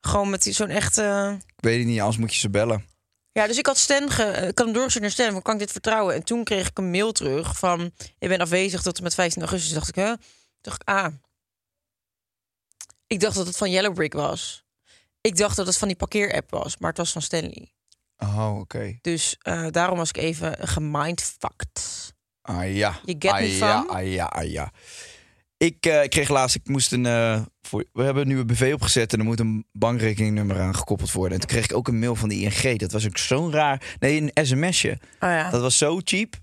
gewoon 0.00 0.30
met 0.30 0.42
die- 0.42 0.52
zo'n 0.52 0.68
echte... 0.68 1.36
Ik 1.56 1.64
weet 1.64 1.78
het 1.78 1.86
niet, 1.86 1.98
anders 2.00 2.16
moet 2.18 2.34
je 2.34 2.40
ze 2.40 2.50
bellen. 2.50 2.86
Ja, 3.32 3.46
dus 3.46 3.58
ik 3.58 3.66
had 3.66 3.78
Stan, 3.78 4.10
ge, 4.10 4.22
eh, 4.22 4.48
ik 4.48 4.58
had 4.58 4.64
hem 4.66 4.72
doorgestuurd 4.74 5.04
naar 5.04 5.12
Stan, 5.12 5.32
van 5.32 5.42
kan 5.42 5.54
ik 5.54 5.60
dit 5.60 5.72
vertrouwen? 5.72 6.14
En 6.14 6.22
toen 6.24 6.44
kreeg 6.44 6.68
ik 6.68 6.78
een 6.78 6.90
mail 6.90 7.12
terug 7.12 7.58
van, 7.58 7.92
je 8.18 8.28
bent 8.28 8.40
afwezig 8.40 8.82
tot 8.82 8.96
en 8.96 9.02
met 9.02 9.14
15 9.14 9.42
augustus. 9.42 9.72
dacht 9.72 9.88
ik, 9.88 9.94
hè? 9.94 10.12
dacht 10.60 10.82
ik, 10.82 10.88
ah. 10.88 11.06
Ik 13.06 13.20
dacht 13.20 13.36
dat 13.36 13.46
het 13.46 13.56
van 13.56 13.70
Yellowbrick 13.70 14.12
was. 14.12 14.64
Ik 15.20 15.36
dacht 15.36 15.56
dat 15.56 15.66
het 15.66 15.76
van 15.78 15.88
die 15.88 15.96
parkeerapp 15.96 16.50
was, 16.50 16.76
maar 16.78 16.88
het 16.88 16.98
was 16.98 17.12
van 17.12 17.22
Stanley. 17.22 17.72
Oh, 18.18 18.56
oké. 18.58 18.98
Dus 19.00 19.36
eh, 19.38 19.66
daarom 19.70 19.98
was 19.98 20.08
ik 20.08 20.16
even 20.16 20.68
gemindfucked. 20.68 21.99
Ah 22.42 22.76
ja. 22.76 23.00
Je 23.04 23.16
get 23.18 23.30
ah, 23.30 23.40
me 23.40 23.56
ja, 23.56 23.82
van? 23.82 23.96
ah 23.96 24.12
ja, 24.12 24.24
ah 24.24 24.50
ja. 24.50 24.72
Ik, 25.56 25.86
eh, 25.86 26.02
ik 26.02 26.10
kreeg 26.10 26.28
laatst, 26.28 26.56
ik 26.56 26.68
moest 26.68 26.92
een, 26.92 27.06
eh, 27.06 27.40
voor, 27.62 27.84
we 27.92 28.02
hebben 28.02 28.28
nu 28.28 28.38
een 28.38 28.46
BV 28.46 28.70
opgezet 28.74 29.12
en 29.12 29.18
er 29.18 29.24
moet 29.24 29.40
een 29.40 29.66
bankrekeningnummer 29.72 30.60
aan 30.60 30.76
gekoppeld 30.76 31.12
worden. 31.12 31.32
En 31.32 31.40
toen 31.40 31.48
kreeg 31.48 31.64
ik 31.64 31.76
ook 31.76 31.88
een 31.88 31.98
mail 31.98 32.14
van 32.14 32.28
de 32.28 32.34
ING. 32.34 32.78
Dat 32.78 32.92
was 32.92 33.06
ook 33.06 33.18
zo'n 33.18 33.52
raar, 33.52 33.96
nee, 33.98 34.30
een 34.32 34.46
sms'je. 34.46 34.98
Oh 35.20 35.28
ja. 35.28 35.50
Dat 35.50 35.60
was 35.60 35.78
zo 35.78 36.00
cheap 36.04 36.34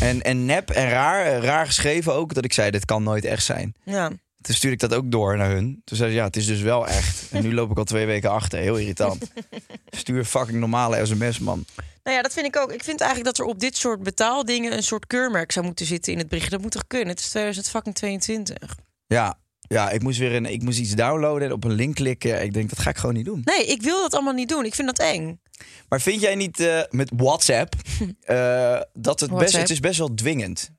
en, 0.00 0.22
en 0.22 0.44
nep 0.44 0.70
en 0.70 0.88
raar, 0.88 1.24
eh, 1.26 1.42
raar 1.42 1.66
geschreven 1.66 2.14
ook, 2.14 2.34
dat 2.34 2.44
ik 2.44 2.52
zei, 2.52 2.70
dit 2.70 2.84
kan 2.84 3.02
nooit 3.02 3.24
echt 3.24 3.44
zijn. 3.44 3.74
ja. 3.84 4.10
Toen 4.40 4.54
stuurde 4.54 4.74
ik 4.74 4.90
dat 4.90 4.98
ook 4.98 5.10
door 5.10 5.36
naar 5.36 5.50
hun. 5.50 5.82
Toen 5.84 5.96
zei 5.96 6.10
ze, 6.10 6.16
ja, 6.16 6.24
het 6.24 6.36
is 6.36 6.46
dus 6.46 6.60
wel 6.60 6.86
echt. 6.86 7.30
En 7.30 7.42
nu 7.42 7.54
loop 7.54 7.70
ik 7.70 7.78
al 7.78 7.84
twee 7.84 8.06
weken 8.06 8.30
achter. 8.30 8.58
Heel 8.58 8.76
irritant. 8.76 9.30
Stuur 9.90 10.24
fucking 10.24 10.58
normale 10.58 11.06
sms, 11.06 11.38
man. 11.38 11.64
Nou 12.02 12.16
ja, 12.16 12.22
dat 12.22 12.32
vind 12.32 12.46
ik 12.46 12.56
ook. 12.56 12.72
Ik 12.72 12.84
vind 12.84 13.00
eigenlijk 13.00 13.36
dat 13.36 13.46
er 13.46 13.52
op 13.52 13.60
dit 13.60 13.76
soort 13.76 14.02
betaaldingen 14.02 14.72
een 14.72 14.82
soort 14.82 15.06
keurmerk 15.06 15.52
zou 15.52 15.66
moeten 15.66 15.86
zitten 15.86 16.12
in 16.12 16.18
het 16.18 16.28
bericht. 16.28 16.50
Dat 16.50 16.60
moet 16.60 16.70
toch 16.70 16.86
kunnen? 16.86 17.08
Het 17.08 17.18
is 17.18 17.28
2022. 17.28 18.76
Ja, 19.06 19.38
ja 19.60 19.90
ik, 19.90 20.02
moest 20.02 20.18
weer 20.18 20.34
een, 20.34 20.46
ik 20.46 20.62
moest 20.62 20.78
iets 20.78 20.94
downloaden 20.94 21.48
en 21.48 21.52
op 21.52 21.64
een 21.64 21.72
link 21.72 21.94
klikken. 21.94 22.42
Ik 22.42 22.52
denk, 22.52 22.68
dat 22.68 22.78
ga 22.78 22.90
ik 22.90 22.96
gewoon 22.96 23.14
niet 23.14 23.24
doen. 23.24 23.40
Nee, 23.44 23.66
ik 23.66 23.82
wil 23.82 24.00
dat 24.00 24.14
allemaal 24.14 24.32
niet 24.32 24.48
doen. 24.48 24.64
Ik 24.64 24.74
vind 24.74 24.86
dat 24.86 24.98
eng. 24.98 25.40
Maar 25.88 26.00
vind 26.00 26.20
jij 26.20 26.34
niet 26.34 26.60
eh, 26.60 26.80
met 26.90 27.10
WhatsApp 27.16 27.74
eh, 28.20 28.80
dat 28.92 29.20
het 29.20 29.34
best, 29.34 29.56
het 29.56 29.70
is 29.70 29.80
best 29.80 29.98
wel 29.98 30.14
dwingend? 30.14 30.70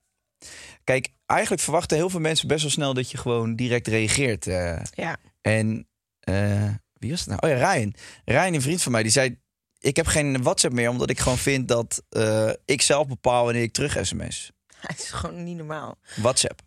Kijk, 0.87 1.07
eigenlijk 1.25 1.61
verwachten 1.61 1.97
heel 1.97 2.09
veel 2.09 2.19
mensen 2.19 2.47
best 2.47 2.61
wel 2.61 2.71
snel 2.71 2.93
dat 2.93 3.11
je 3.11 3.17
gewoon 3.17 3.55
direct 3.55 3.87
reageert. 3.87 4.47
eh. 4.47 4.79
Ja. 4.93 5.17
En 5.41 5.87
eh, 6.19 6.69
wie 6.93 7.09
was 7.11 7.19
het 7.25 7.29
nou? 7.29 7.39
Oh 7.53 7.59
ja, 7.59 7.71
Ryan. 7.73 7.93
Ryan, 8.25 8.53
een 8.53 8.61
vriend 8.61 8.81
van 8.83 8.91
mij, 8.91 9.03
die 9.03 9.11
zei... 9.11 9.37
Ik 9.79 9.95
heb 9.95 10.05
geen 10.05 10.43
WhatsApp 10.43 10.73
meer, 10.73 10.89
omdat 10.89 11.09
ik 11.09 11.19
gewoon 11.19 11.37
vind 11.37 11.67
dat 11.67 12.03
eh, 12.09 12.49
ik 12.65 12.81
zelf 12.81 13.07
bepaal 13.07 13.43
wanneer 13.43 13.61
ik 13.61 13.73
terug 13.73 13.97
sms. 14.05 14.51
Het 14.79 14.99
is 14.99 15.09
gewoon 15.11 15.43
niet 15.43 15.57
normaal. 15.57 15.97
WhatsApp. 16.15 16.61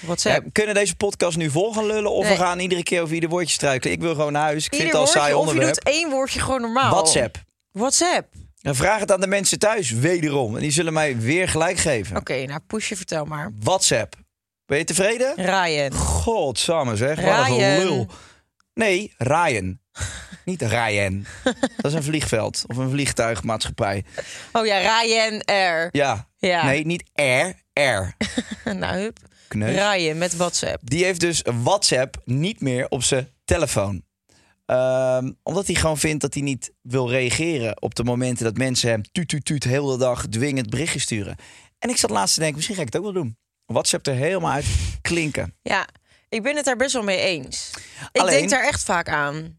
WhatsApp. 0.00 0.44
Ja, 0.44 0.50
kunnen 0.52 0.74
deze 0.74 0.96
podcast 0.96 1.36
nu 1.36 1.50
vol 1.50 1.72
gaan 1.72 1.86
lullen? 1.86 2.12
Of 2.12 2.24
Nee. 2.24 2.32
we 2.36 2.38
gaan 2.42 2.58
iedere 2.58 2.82
keer 2.82 3.02
over 3.02 3.14
ieder 3.14 3.28
woordje 3.30 3.52
struikelen? 3.54 3.94
Ik 3.94 4.00
wil 4.00 4.14
gewoon 4.14 4.32
naar 4.32 4.42
huis. 4.42 4.64
Ik 4.66 4.74
vind 4.74 4.82
het 4.88 4.94
al 4.94 5.06
saai 5.06 5.32
woordje, 5.32 5.38
of 5.38 5.44
je 5.44 5.50
onderwerp. 5.50 5.84
doet 5.84 5.94
één 5.94 6.10
woordje 6.10 6.40
gewoon 6.40 6.60
normaal. 6.60 6.90
WhatsApp. 6.90 7.36
WhatsApp. 7.72 8.34
En 8.68 8.74
vraag 8.74 9.00
het 9.00 9.12
aan 9.12 9.20
de 9.20 9.26
mensen 9.26 9.58
thuis, 9.58 9.90
wederom. 9.90 10.54
En 10.54 10.60
die 10.62 10.70
zullen 10.70 10.92
mij 10.92 11.18
weer 11.18 11.48
gelijk 11.48 11.78
geven. 11.78 12.16
Oké, 12.16 12.44
nou 12.44 12.60
Poesje, 12.66 12.96
vertel 12.96 13.24
maar. 13.24 13.52
WhatsApp. 13.60 14.14
Ben 14.66 14.78
je 14.78 14.84
tevreden? 14.84 15.34
Ryan. 15.34 15.92
Godsamme 15.92 16.96
zeg, 16.96 17.20
wat 17.20 17.48
een 17.48 17.56
Ryan. 17.56 17.78
lul. 17.78 18.06
Nee, 18.74 19.14
Ryan. 19.18 19.78
Niet 20.44 20.62
Ryan. 20.62 21.26
Dat 21.76 21.84
is 21.84 21.92
een 21.92 22.02
vliegveld 22.02 22.64
of 22.66 22.76
een 22.76 22.90
vliegtuigmaatschappij. 22.90 24.04
Oh 24.52 24.66
ja, 24.66 24.78
Ryan 24.78 25.42
R. 25.46 25.88
Ja. 25.90 26.28
Ja. 26.36 26.64
Nee, 26.64 26.86
niet 26.86 27.02
R, 27.14 27.80
R. 27.80 28.14
nou, 28.74 28.98
hup. 28.98 29.18
Kneus. 29.48 29.74
Ryan 29.74 30.18
met 30.18 30.36
WhatsApp. 30.36 30.80
Die 30.82 31.04
heeft 31.04 31.20
dus 31.20 31.42
WhatsApp 31.62 32.16
niet 32.24 32.60
meer 32.60 32.86
op 32.88 33.02
zijn 33.02 33.28
telefoon. 33.44 34.02
Ehm, 34.68 35.32
omdat 35.42 35.66
hij 35.66 35.74
gewoon 35.74 35.98
vindt 35.98 36.20
dat 36.20 36.34
hij 36.34 36.42
niet 36.42 36.72
wil 36.82 37.10
reageren 37.10 37.82
op 37.82 37.94
de 37.94 38.04
momenten 38.04 38.44
dat 38.44 38.56
mensen 38.56 38.90
hem 38.90 39.02
tuut 39.12 39.28
tuut 39.28 39.44
tuut 39.44 39.64
heel 39.64 39.86
de 39.86 39.96
dag 39.96 40.26
dwingend 40.26 40.70
berichtjes 40.70 41.02
sturen. 41.02 41.36
En 41.78 41.90
ik 41.90 41.96
zat 41.96 42.10
laatst 42.10 42.34
te 42.34 42.40
denken, 42.40 42.56
misschien 42.56 42.76
ga 42.76 42.82
ik 42.82 42.92
het 42.92 42.96
ook 42.96 43.12
wel 43.12 43.22
doen. 43.22 43.36
WhatsApp 43.66 44.06
er 44.06 44.14
helemaal 44.14 44.52
uit 44.52 44.66
klinken. 45.00 45.54
Ja, 45.62 45.88
ik 46.28 46.42
ben 46.42 46.56
het 46.56 46.64
daar 46.64 46.76
best 46.76 46.92
wel 46.92 47.02
mee 47.02 47.18
eens. 47.18 47.70
Ik 48.12 48.24
denk 48.24 48.50
daar 48.50 48.66
echt 48.66 48.84
vaak 48.84 49.08
aan. 49.08 49.58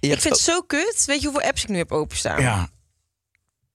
Ik 0.00 0.20
vind 0.20 0.34
het 0.34 0.38
zo 0.38 0.60
kut. 0.60 1.04
Weet 1.06 1.20
je 1.20 1.28
hoeveel 1.28 1.48
apps 1.48 1.62
ik 1.62 1.68
nu 1.68 1.76
heb 1.76 1.92
openstaan? 1.92 2.40
Ja. 2.40 2.68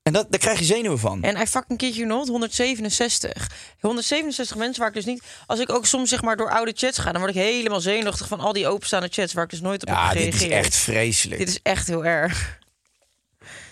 En 0.10 0.16
dat, 0.16 0.26
daar 0.30 0.40
krijg 0.40 0.60
je 0.60 0.66
zenuwen 0.66 1.00
van. 1.00 1.24
En 1.24 1.42
I 1.42 1.46
fucking 1.46 1.80
kid 1.80 1.96
you 1.96 2.08
not, 2.08 2.28
167. 2.28 3.50
167 3.80 4.58
mensen 4.58 4.80
waar 4.80 4.88
ik 4.88 4.96
dus 4.96 5.06
niet... 5.06 5.24
Als 5.48 5.60
ik 5.60 5.72
ook 5.72 5.86
soms 5.86 6.10
zeg 6.10 6.22
maar 6.22 6.38
door 6.38 6.50
oude 6.50 6.72
chats 6.76 6.98
ga... 6.98 7.12
dan 7.12 7.22
word 7.22 7.36
ik 7.36 7.42
helemaal 7.42 7.82
zenuwachtig 7.82 8.28
van 8.28 8.40
al 8.40 8.54
die 8.54 8.68
openstaande 8.68 9.08
chats... 9.12 9.34
waar 9.34 9.44
ik 9.44 9.50
dus 9.50 9.62
nooit 9.62 9.82
op 9.82 9.88
ja, 9.88 10.08
heb 10.08 10.18
dit 10.18 10.36
gereageerd. 10.36 10.52
is 10.52 10.68
echt 10.68 10.76
vreselijk. 10.76 11.40
Dit 11.40 11.48
is 11.48 11.60
echt 11.64 11.88
heel 11.88 12.06
erg. 12.06 12.60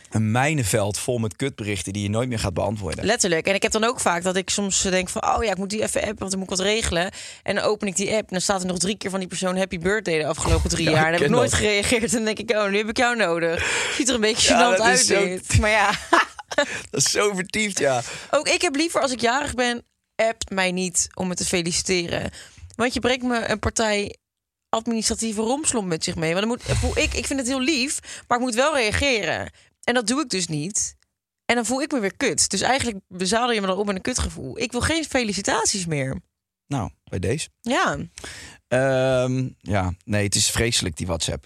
Een 0.09 0.31
mijnenveld 0.31 0.99
vol 0.99 1.17
met 1.17 1.35
kutberichten 1.35 1.93
die 1.93 2.03
je 2.03 2.09
nooit 2.09 2.29
meer 2.29 2.39
gaat 2.39 2.53
beantwoorden. 2.53 3.05
Letterlijk. 3.05 3.47
En 3.47 3.53
ik 3.53 3.61
heb 3.61 3.71
dan 3.71 3.83
ook 3.83 3.99
vaak 3.99 4.23
dat 4.23 4.35
ik 4.35 4.49
soms 4.49 4.81
denk 4.81 5.09
van... 5.09 5.35
oh 5.35 5.43
ja, 5.43 5.51
ik 5.51 5.57
moet 5.57 5.69
die 5.69 5.81
even 5.81 6.01
appen, 6.01 6.17
want 6.17 6.31
dan 6.31 6.39
moet 6.39 6.51
ik 6.51 6.57
wat 6.57 6.65
regelen. 6.65 7.11
En 7.43 7.55
dan 7.55 7.63
open 7.63 7.87
ik 7.87 7.95
die 7.95 8.09
app 8.11 8.19
en 8.19 8.27
dan 8.29 8.41
staat 8.41 8.61
er 8.61 8.67
nog 8.67 8.77
drie 8.77 8.97
keer 8.97 9.09
van 9.09 9.19
die 9.19 9.27
persoon... 9.27 9.57
happy 9.57 9.79
birthday 9.79 10.17
de 10.17 10.27
afgelopen 10.27 10.69
drie 10.69 10.85
Ja, 10.89 10.91
jaar. 10.91 11.05
En 11.05 11.11
dan 11.11 11.21
heb 11.21 11.29
ik 11.29 11.35
nooit 11.35 11.51
dat. 11.51 11.59
gereageerd. 11.59 12.03
En 12.03 12.11
dan 12.11 12.25
denk 12.25 12.39
ik, 12.39 12.51
oh, 12.51 12.69
nu 12.69 12.77
heb 12.77 12.89
ik 12.89 12.97
jou 12.97 13.15
nodig. 13.15 13.91
Ziet 13.95 14.07
er 14.07 14.15
een 14.15 14.21
beetje 14.21 14.53
Ja, 14.53 14.75
gênant 14.75 14.81
uit 14.81 15.07
dit. 15.07 15.59
Maar 15.59 15.69
ja... 15.69 15.91
Dat 16.91 17.01
is 17.01 17.11
zo 17.11 17.33
vertiefd, 17.33 17.79
ja. 17.79 18.01
Ook 18.31 18.47
ik 18.47 18.61
heb 18.61 18.75
liever 18.75 19.01
als 19.01 19.11
ik 19.11 19.21
jarig 19.21 19.53
ben, 19.53 19.85
app 20.15 20.49
mij 20.49 20.71
niet 20.71 21.07
om 21.13 21.27
me 21.27 21.35
te 21.35 21.45
feliciteren. 21.45 22.31
Want 22.75 22.93
je 22.93 22.99
brengt 22.99 23.23
me 23.23 23.49
een 23.49 23.59
partij 23.59 24.17
administratieve 24.69 25.41
romslomp 25.41 25.87
met 25.87 26.03
zich 26.03 26.15
mee. 26.15 26.33
Want 26.33 26.47
dan 26.47 26.77
moet, 26.81 26.97
ik, 26.97 27.13
ik 27.13 27.25
vind 27.25 27.39
het 27.39 27.47
heel 27.47 27.61
lief, 27.61 27.99
maar 28.27 28.37
ik 28.37 28.43
moet 28.43 28.55
wel 28.55 28.75
reageren. 28.75 29.51
En 29.87 29.93
dat 29.93 30.07
doe 30.07 30.21
ik 30.21 30.29
dus 30.29 30.47
niet. 30.47 30.95
En 31.45 31.55
dan 31.55 31.65
voel 31.65 31.81
ik 31.81 31.91
me 31.91 31.99
weer 31.99 32.17
kut. 32.17 32.49
Dus 32.49 32.61
eigenlijk 32.61 32.99
bezadel 33.07 33.51
je 33.51 33.61
me 33.61 33.67
dan 33.67 33.77
op 33.77 33.85
met 33.85 33.95
een 33.95 34.01
kutgevoel. 34.01 34.59
Ik 34.59 34.71
wil 34.71 34.81
geen 34.81 35.03
felicitaties 35.03 35.85
meer. 35.85 36.21
Nou, 36.67 36.91
bij 37.03 37.19
deze. 37.19 37.49
Ja, 37.61 37.97
Ehm, 38.67 39.49
ja, 39.59 39.93
nee, 40.03 40.23
het 40.23 40.35
is 40.35 40.49
vreselijk, 40.49 40.97
die 40.97 41.07
WhatsApp. 41.07 41.45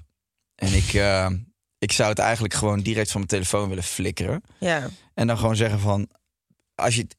En 0.56 0.74
ik, 0.74 0.94
eh, 0.94 1.30
ik 1.78 1.92
zou 1.92 2.10
het 2.10 2.20
eigenlijk 2.20 2.54
gewoon 2.54 2.82
direct 2.82 3.12
van 3.12 3.20
mijn 3.20 3.32
telefoon 3.32 3.70
willen 3.70 3.84
flikkeren. 3.84 4.44
ja. 4.60 4.90
En 5.14 5.28
dan 5.28 5.38
gewoon 5.38 5.56
zeggen 5.56 5.80
van... 5.80 6.10
Als 6.76 6.96
je 6.96 7.02
het, 7.02 7.16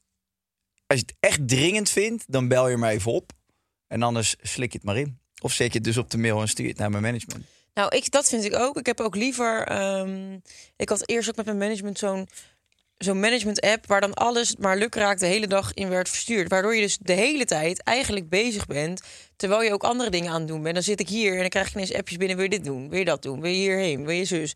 als 0.87 0.99
je 0.99 1.05
het 1.05 1.15
echt 1.19 1.47
dringend 1.47 1.89
vindt, 1.89 2.23
dan 2.27 2.47
bel 2.47 2.69
je 2.69 2.77
me 2.77 2.87
even 2.89 3.11
op. 3.11 3.31
En 3.87 4.01
anders 4.01 4.35
slik 4.41 4.71
je 4.71 4.77
het 4.77 4.87
maar 4.87 4.97
in. 4.97 5.19
Of 5.41 5.53
zet 5.53 5.67
je 5.67 5.73
het 5.77 5.83
dus 5.83 5.97
op 5.97 6.09
de 6.09 6.17
mail 6.17 6.41
en 6.41 6.47
stuur 6.47 6.65
je 6.65 6.71
het 6.71 6.79
naar 6.79 6.89
mijn 6.89 7.03
management. 7.03 7.45
Nou, 7.73 7.95
ik, 7.95 8.11
dat 8.11 8.29
vind 8.29 8.43
ik 8.43 8.55
ook. 8.55 8.77
Ik 8.77 8.85
heb 8.85 8.99
ook 8.99 9.15
liever. 9.15 9.67
ehm, 9.67 10.39
ik 10.77 10.89
had 10.89 11.09
eerst 11.09 11.29
ook 11.29 11.35
met 11.35 11.45
mijn 11.45 11.57
management 11.57 11.97
zo'n 11.97 12.27
zo'n 12.97 13.19
management-app 13.19 13.87
waar 13.87 14.01
dan 14.01 14.13
alles 14.13 14.55
maar 14.55 14.77
lukraak 14.77 15.19
de 15.19 15.25
hele 15.25 15.47
dag 15.47 15.73
in 15.73 15.89
werd 15.89 16.09
verstuurd. 16.09 16.49
Waardoor 16.49 16.75
je 16.75 16.81
dus 16.81 16.97
de 17.01 17.13
hele 17.13 17.45
tijd 17.45 17.83
eigenlijk 17.83 18.29
bezig 18.29 18.65
bent, 18.65 19.01
terwijl 19.35 19.61
je 19.61 19.73
ook 19.73 19.83
andere 19.83 20.09
dingen 20.09 20.31
aan 20.31 20.39
het 20.39 20.47
doen 20.47 20.61
bent. 20.61 20.73
Dan 20.73 20.83
zit 20.83 20.99
ik 20.99 21.09
hier 21.09 21.33
en 21.33 21.39
dan 21.39 21.49
krijg 21.49 21.67
ik 21.67 21.73
ineens 21.73 21.93
appjes 21.93 22.17
binnen. 22.17 22.35
Wil 22.37 22.45
je 22.45 22.51
dit 22.51 22.65
doen? 22.65 22.89
Wil 22.89 22.99
je 22.99 23.05
dat 23.05 23.21
doen? 23.21 23.41
Wil 23.41 23.51
je 23.51 23.57
hierheen? 23.57 24.05
Wil 24.05 24.15
je 24.15 24.25
zus? 24.25 24.55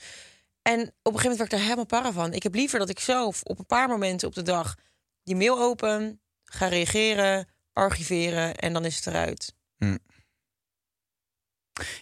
En 0.62 0.80
op 0.82 0.84
een 0.84 1.19
gegeven 1.19 1.21
moment 1.21 1.38
werd 1.38 1.51
ik 1.51 1.58
daar 1.58 1.62
helemaal 1.62 1.86
para 1.86 2.12
van. 2.12 2.34
Ik 2.34 2.43
heb 2.43 2.56
liever 2.56 2.80
dat 2.80 2.89
ik 2.89 2.99
zelf 2.99 3.43
op 3.43 3.60
een 3.60 3.65
paar 3.65 3.88
momenten 3.88 4.27
op 4.27 4.36
de 4.36 4.41
dag 4.41 4.75
die 5.23 5.36
mail 5.36 5.60
open, 5.60 6.21
ga 6.43 6.67
reageren, 6.67 7.47
archiveren 7.73 8.56
en 8.56 8.73
dan 8.73 8.86
is 8.86 8.95
het 8.95 9.08
eruit. 9.08 9.53
Ja, 9.77 9.97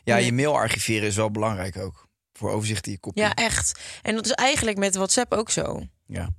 Ja. 0.03 0.15
je 0.17 0.33
mail 0.33 0.53
archiveren 0.55 1.07
is 1.07 1.15
wel 1.15 1.31
belangrijk 1.31 1.77
ook. 1.77 2.07
Voor 2.33 2.51
overzicht 2.51 2.85
in 2.85 2.91
je 2.91 2.99
kopie. 2.99 3.21
Ja, 3.23 3.33
echt. 3.33 3.79
En 4.01 4.15
dat 4.15 4.25
is 4.25 4.31
eigenlijk 4.31 4.77
met 4.77 4.95
WhatsApp 4.95 5.33
ook 5.33 5.49
zo. 5.51 5.83
Ja. 6.05 6.29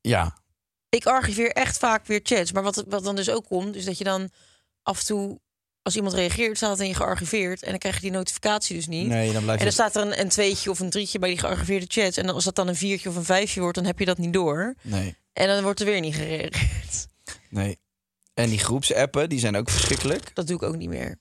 Ja. 0.00 0.38
ik 0.88 1.06
archiveer 1.06 1.50
echt 1.52 1.78
vaak 1.78 2.06
weer 2.06 2.20
chats. 2.22 2.52
Maar 2.52 2.62
wat, 2.62 2.84
wat 2.88 3.04
dan 3.04 3.16
dus 3.16 3.30
ook 3.30 3.46
komt, 3.46 3.76
is 3.76 3.84
dat 3.84 3.98
je 3.98 4.04
dan 4.04 4.30
af 4.82 4.98
en 4.98 5.06
toe, 5.06 5.40
als 5.82 5.96
iemand 5.96 6.14
reageert, 6.14 6.56
staat 6.56 6.70
het 6.70 6.80
in 6.80 6.86
je 6.86 6.94
gearchiveerd. 6.94 7.62
En 7.62 7.70
dan 7.70 7.78
krijg 7.78 7.94
je 7.94 8.00
die 8.00 8.10
notificatie 8.10 8.76
dus 8.76 8.86
niet. 8.86 9.06
Nee, 9.08 9.32
dan 9.32 9.42
blijft 9.42 9.58
en 9.60 9.64
dan 9.66 9.72
staat 9.74 9.96
er 9.96 10.02
een, 10.02 10.20
een 10.20 10.28
tweetje 10.28 10.70
of 10.70 10.80
een 10.80 10.90
drietje 10.90 11.18
bij 11.18 11.28
die 11.28 11.38
gearchiveerde 11.38 11.86
chats. 11.88 12.16
En 12.16 12.26
dan, 12.26 12.34
als 12.34 12.44
dat 12.44 12.54
dan 12.54 12.68
een 12.68 12.76
viertje 12.76 13.08
of 13.08 13.16
een 13.16 13.24
vijfje 13.24 13.60
wordt, 13.60 13.76
dan 13.76 13.84
heb 13.86 13.98
je 13.98 14.04
dat 14.04 14.18
niet 14.18 14.32
door. 14.32 14.74
Nee, 14.82 15.16
En 15.32 15.46
dan 15.46 15.62
wordt 15.62 15.80
er 15.80 15.86
weer 15.86 16.00
niet 16.00 16.14
gereageerd. 16.14 17.08
nee. 17.50 17.78
En 18.34 18.48
die 18.48 18.58
groepsappen, 18.58 19.28
die 19.28 19.38
zijn 19.38 19.56
ook 19.56 19.70
verschrikkelijk. 19.70 20.34
Dat 20.34 20.46
doe 20.46 20.56
ik 20.56 20.62
ook 20.62 20.76
niet 20.76 20.88
meer. 20.88 21.19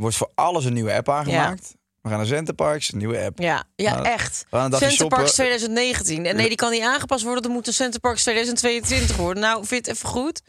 Wordt 0.00 0.16
voor 0.16 0.30
alles 0.34 0.64
een 0.64 0.72
nieuwe 0.72 0.92
app 0.92 1.08
aangemaakt. 1.08 1.74
We 2.02 2.08
gaan 2.08 2.18
naar 2.18 2.26
Centerparks, 2.26 2.92
een 2.92 2.98
nieuwe 2.98 3.24
app. 3.24 3.38
Ja, 3.38 3.64
ja 3.76 3.94
Nou, 3.94 4.06
echt. 4.06 4.46
Centerparks 4.50 4.94
shoppen. 4.94 5.24
2019. 5.26 6.26
En 6.26 6.36
nee, 6.36 6.48
die 6.48 6.56
kan 6.56 6.70
niet 6.70 6.82
aangepast 6.82 7.24
worden. 7.24 7.42
Dan 7.42 7.52
moet 7.52 7.66
een 7.66 7.72
Centerparks 7.72 8.22
2022 8.22 9.16
worden. 9.16 9.42
Nou, 9.42 9.66
vind 9.66 9.84
je 9.86 9.90
het 9.90 9.98
even 10.00 10.08
goed? 10.08 10.42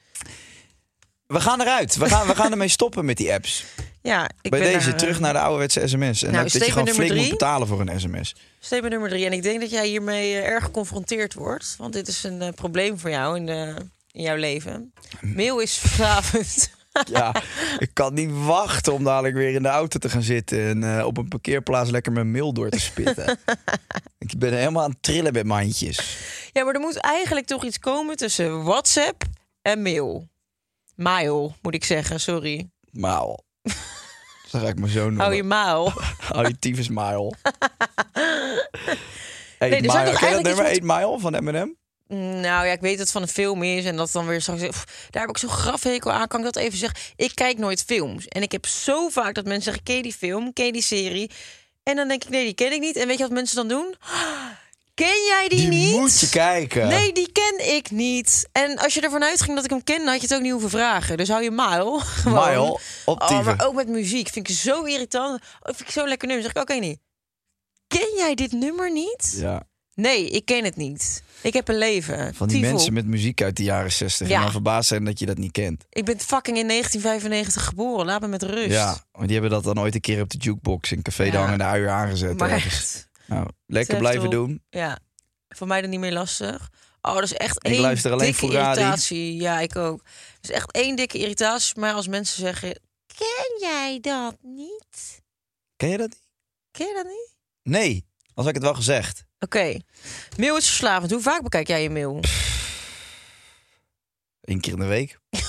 We 1.27 1.39
gaan 1.41 1.61
eruit. 1.61 1.95
We 1.95 2.09
gaan, 2.09 2.27
we 2.27 2.35
gaan 2.35 2.51
ermee 2.51 2.67
stoppen 2.67 3.05
met 3.05 3.17
die 3.17 3.33
apps. 3.33 3.65
Ja, 4.01 4.29
ik 4.41 4.49
Bij 4.51 4.59
ben 4.59 4.71
deze 4.73 4.89
daar, 4.89 4.97
terug 4.99 5.15
eh, 5.15 5.21
naar 5.21 5.33
de 5.33 5.39
ouderwetse 5.39 5.87
sms. 5.87 6.23
En 6.23 6.31
Nou, 6.31 6.43
dat, 6.43 6.53
dat 6.53 6.65
je 6.65 6.71
gewoon 6.71 6.87
flink 6.87 7.09
moet 7.11 7.17
drie. 7.19 7.29
betalen 7.29 7.67
voor 7.67 7.79
een 7.81 7.99
sms. 7.99 8.35
Statement 8.59 8.91
nummer 8.91 9.09
drie. 9.09 9.25
En 9.25 9.33
ik 9.33 9.43
denk 9.43 9.61
dat 9.61 9.69
jij 9.69 9.87
hiermee 9.87 10.33
eh, 10.33 10.47
erg 10.47 10.63
geconfronteerd 10.63 11.33
wordt. 11.33 11.75
Want 11.77 11.93
dit 11.93 12.07
is 12.07 12.23
een 12.23 12.41
eh, 12.41 12.53
probleem 12.53 12.99
voor 12.99 13.09
jou 13.09 13.35
in, 13.35 13.45
de, 13.45 13.75
in 14.11 14.21
jouw 14.21 14.35
leven. 14.35 14.93
Mail 15.21 15.59
is 15.59 15.73
verslavend. 15.83 16.71
Ja, 17.11 17.35
ik 17.77 17.89
kan 17.93 18.13
niet 18.13 18.29
wachten 18.45 18.93
om 18.93 19.03
dadelijk 19.03 19.35
weer 19.35 19.53
in 19.53 19.63
de 19.63 19.69
auto 19.69 19.99
te 19.99 20.09
gaan 20.09 20.21
zitten... 20.21 20.59
en 20.59 20.97
eh, 20.97 21.05
op 21.05 21.17
een 21.17 21.27
parkeerplaats 21.27 21.89
lekker 21.89 22.11
mijn 22.11 22.31
mail 22.31 22.53
door 22.53 22.69
te 22.69 22.79
spitten. 22.79 23.39
ik 24.17 24.37
ben 24.37 24.53
helemaal 24.53 24.83
aan 24.83 24.89
het 24.89 25.03
trillen 25.03 25.33
met 25.33 25.45
mijn 25.45 25.61
handjes. 25.61 26.17
ja, 26.51 26.63
maar 26.63 26.73
er 26.73 26.79
moet 26.79 26.97
eigenlijk 26.97 27.45
toch 27.45 27.65
iets 27.65 27.79
komen 27.79 28.15
tussen 28.15 28.63
WhatsApp 28.63 29.23
en 29.61 29.81
mail. 29.81 30.29
Mail, 30.95 31.55
moet 31.61 31.73
ik 31.73 31.83
zeggen. 31.83 32.19
Sorry. 32.19 32.69
Maal. 32.91 33.43
Zo 34.47 34.59
ga 34.59 34.67
ik 34.67 34.79
me 34.79 34.89
zo 34.89 35.01
noemen. 35.01 35.21
Hou 35.21 35.35
je 35.35 35.43
maal. 35.43 35.93
Hou 36.33 36.47
je 36.47 36.59
tyfus 36.59 36.89
mile. 36.89 37.33
Eight 39.57 39.59
er 39.59 39.69
zijn 39.69 39.79
mile. 39.79 39.81
Ken 39.81 39.81
je 39.81 39.87
dat 39.87 39.95
eigenlijk 39.95 40.43
nummer 40.43 40.65
8 40.65 40.81
Mile 40.81 41.19
van 41.19 41.35
Eminem? 41.35 41.77
Nou 42.15 42.65
ja, 42.65 42.71
ik 42.71 42.81
weet 42.81 42.91
dat 42.91 42.99
het 42.99 43.11
van 43.11 43.21
een 43.21 43.27
film 43.27 43.63
is. 43.63 43.85
En 43.85 43.95
dat 43.95 44.11
dan 44.11 44.25
weer 44.27 44.41
straks... 44.41 44.61
pff, 44.67 45.07
daar 45.09 45.21
heb 45.21 45.29
ik 45.29 45.37
zo'n 45.37 45.49
grafhekel 45.49 46.11
aan. 46.11 46.27
Kan 46.27 46.39
ik 46.39 46.45
dat 46.45 46.55
even 46.55 46.77
zeggen? 46.77 46.99
Ik 47.15 47.35
kijk 47.35 47.57
nooit 47.57 47.83
films. 47.83 48.27
En 48.27 48.41
ik 48.41 48.51
heb 48.51 48.65
zo 48.65 49.09
vaak 49.09 49.33
dat 49.33 49.45
mensen 49.45 49.63
zeggen... 49.63 49.83
Ken 49.83 49.95
je 49.95 50.01
die 50.01 50.13
film? 50.13 50.53
Ken 50.53 50.65
je 50.65 50.71
die 50.71 50.81
serie? 50.81 51.31
En 51.83 51.95
dan 51.95 52.07
denk 52.07 52.23
ik, 52.23 52.29
nee, 52.29 52.43
die 52.43 52.53
ken 52.53 52.71
ik 52.71 52.79
niet. 52.79 52.95
En 52.95 53.07
weet 53.07 53.17
je 53.17 53.23
wat 53.23 53.31
mensen 53.31 53.55
dan 53.55 53.67
doen? 53.67 53.95
Ken 54.93 55.23
jij 55.27 55.45
die, 55.47 55.59
Die 55.59 55.67
niet? 55.67 55.95
moet 55.99 56.19
je 56.19 56.29
kijken. 56.29 56.87
Nee, 56.87 57.13
die 57.13 57.31
ken 57.31 57.75
ik 57.75 57.91
niet. 57.91 58.47
En 58.51 58.77
als 58.77 58.93
je 58.93 59.01
ervan 59.01 59.23
uitging 59.23 59.55
dat 59.55 59.63
ik 59.63 59.69
hem 59.69 59.83
ken, 59.83 59.97
dan 59.97 60.07
had 60.07 60.15
je 60.21 60.27
het 60.27 60.35
ook 60.35 60.41
niet 60.41 60.51
hoeven 60.51 60.69
vragen. 60.69 61.17
Dus 61.17 61.27
hou 61.29 61.43
je 61.43 61.51
mile. 61.51 61.99
gewoon. 62.21 62.49
Mile 62.49 62.79
op 63.05 63.21
Oh, 63.21 63.45
maar 63.45 63.65
ook 63.65 63.73
met 63.73 63.87
muziek 63.87 64.29
vind 64.29 64.49
ik 64.49 64.55
zo 64.55 64.83
irritant. 64.83 65.41
Of 65.61 65.75
vind 65.75 65.79
ik 65.79 65.89
zo'n 65.89 66.07
lekker 66.07 66.27
nummer. 66.27 66.45
Zeg 66.45 66.55
ik, 66.63 66.69
oké, 66.69 66.79
niet. 66.79 66.99
Ken 67.87 68.13
jij 68.15 68.35
dit 68.35 68.51
nummer 68.51 68.91
niet? 68.91 69.33
Ja, 69.37 69.63
Nee, 69.93 70.29
ik 70.29 70.45
ken 70.45 70.63
het 70.63 70.75
niet. 70.75 71.23
Ik 71.41 71.53
heb 71.53 71.67
een 71.67 71.77
leven. 71.77 72.35
van 72.35 72.47
die 72.47 72.61
mensen 72.61 72.93
met 72.93 73.05
muziek 73.05 73.41
uit 73.41 73.57
de 73.57 73.63
jaren 73.63 73.91
60. 73.91 74.27
Ja. 74.27 74.35
En 74.35 74.41
dan 74.41 74.51
verbaasd 74.51 74.87
zijn 74.87 75.05
dat 75.05 75.19
je 75.19 75.25
dat 75.25 75.37
niet 75.37 75.51
kent. 75.51 75.85
Ik 75.89 76.05
ben 76.05 76.19
fucking 76.19 76.57
in 76.57 76.67
1995 76.67 77.65
geboren. 77.65 78.05
Laat 78.05 78.21
me 78.21 78.27
met 78.27 78.43
rust. 78.43 78.71
Ja, 78.71 79.05
want 79.11 79.27
die 79.27 79.39
hebben 79.39 79.49
dat 79.49 79.63
dan 79.63 79.79
ooit 79.79 79.95
een 79.95 80.01
keer 80.01 80.21
op 80.21 80.29
de 80.29 80.37
jukebox 80.37 80.91
in 80.91 81.01
Café 81.01 81.23
de 81.23 81.31
Ja. 81.31 81.39
Hangende 81.39 81.63
Uier 81.63 81.89
aangezet. 81.89 82.37
Maar 82.37 82.49
echt. 82.49 83.09
Nou, 83.25 83.47
lekker 83.65 83.97
blijven 83.97 84.25
op. 84.25 84.31
doen. 84.31 84.63
Ja. 84.69 84.99
Voor 85.49 85.67
mij 85.67 85.81
dan 85.81 85.89
niet 85.89 85.99
meer 85.99 86.13
lastig. 86.13 86.69
Oh, 87.01 87.13
dat 87.13 87.23
is 87.23 87.33
echt 87.33 87.57
Ik 87.57 87.71
één 87.71 87.81
luister 87.81 88.11
alleen 88.11 88.25
dikke 88.25 88.39
voor 88.39 88.53
irritatie. 88.53 89.35
Ja, 89.35 89.59
ik 89.59 89.75
ook. 89.75 90.03
Dat 90.41 90.49
is 90.49 90.51
echt 90.51 90.71
één 90.71 90.95
dikke 90.95 91.17
irritatie 91.17 91.79
mij 91.79 91.93
als 91.93 92.07
mensen 92.07 92.39
zeggen... 92.41 92.79
Ken 93.17 93.69
jij 93.69 93.97
dat 94.01 94.35
niet? 94.41 95.21
Ken 95.75 95.89
je 95.89 95.97
dat 95.97 96.09
niet? 96.09 96.21
Ken 96.71 96.87
je 96.87 96.93
dat 96.93 97.05
niet? 97.05 97.35
Nee, 97.63 98.05
als 98.41 98.49
ik 98.49 98.55
het 98.55 98.63
wel 98.63 98.73
gezegd. 98.73 99.25
Oké. 99.39 99.79
Mail 100.37 100.57
is 100.57 100.65
verslavend. 100.65 101.11
Hoe 101.11 101.21
vaak 101.21 101.43
bekijk 101.43 101.67
jij 101.67 101.83
je 101.83 101.89
mail? 101.89 102.19
Eén 104.41 104.59
keer 104.59 104.73
in 104.73 104.79
de 104.79 104.85
week. 104.85 105.19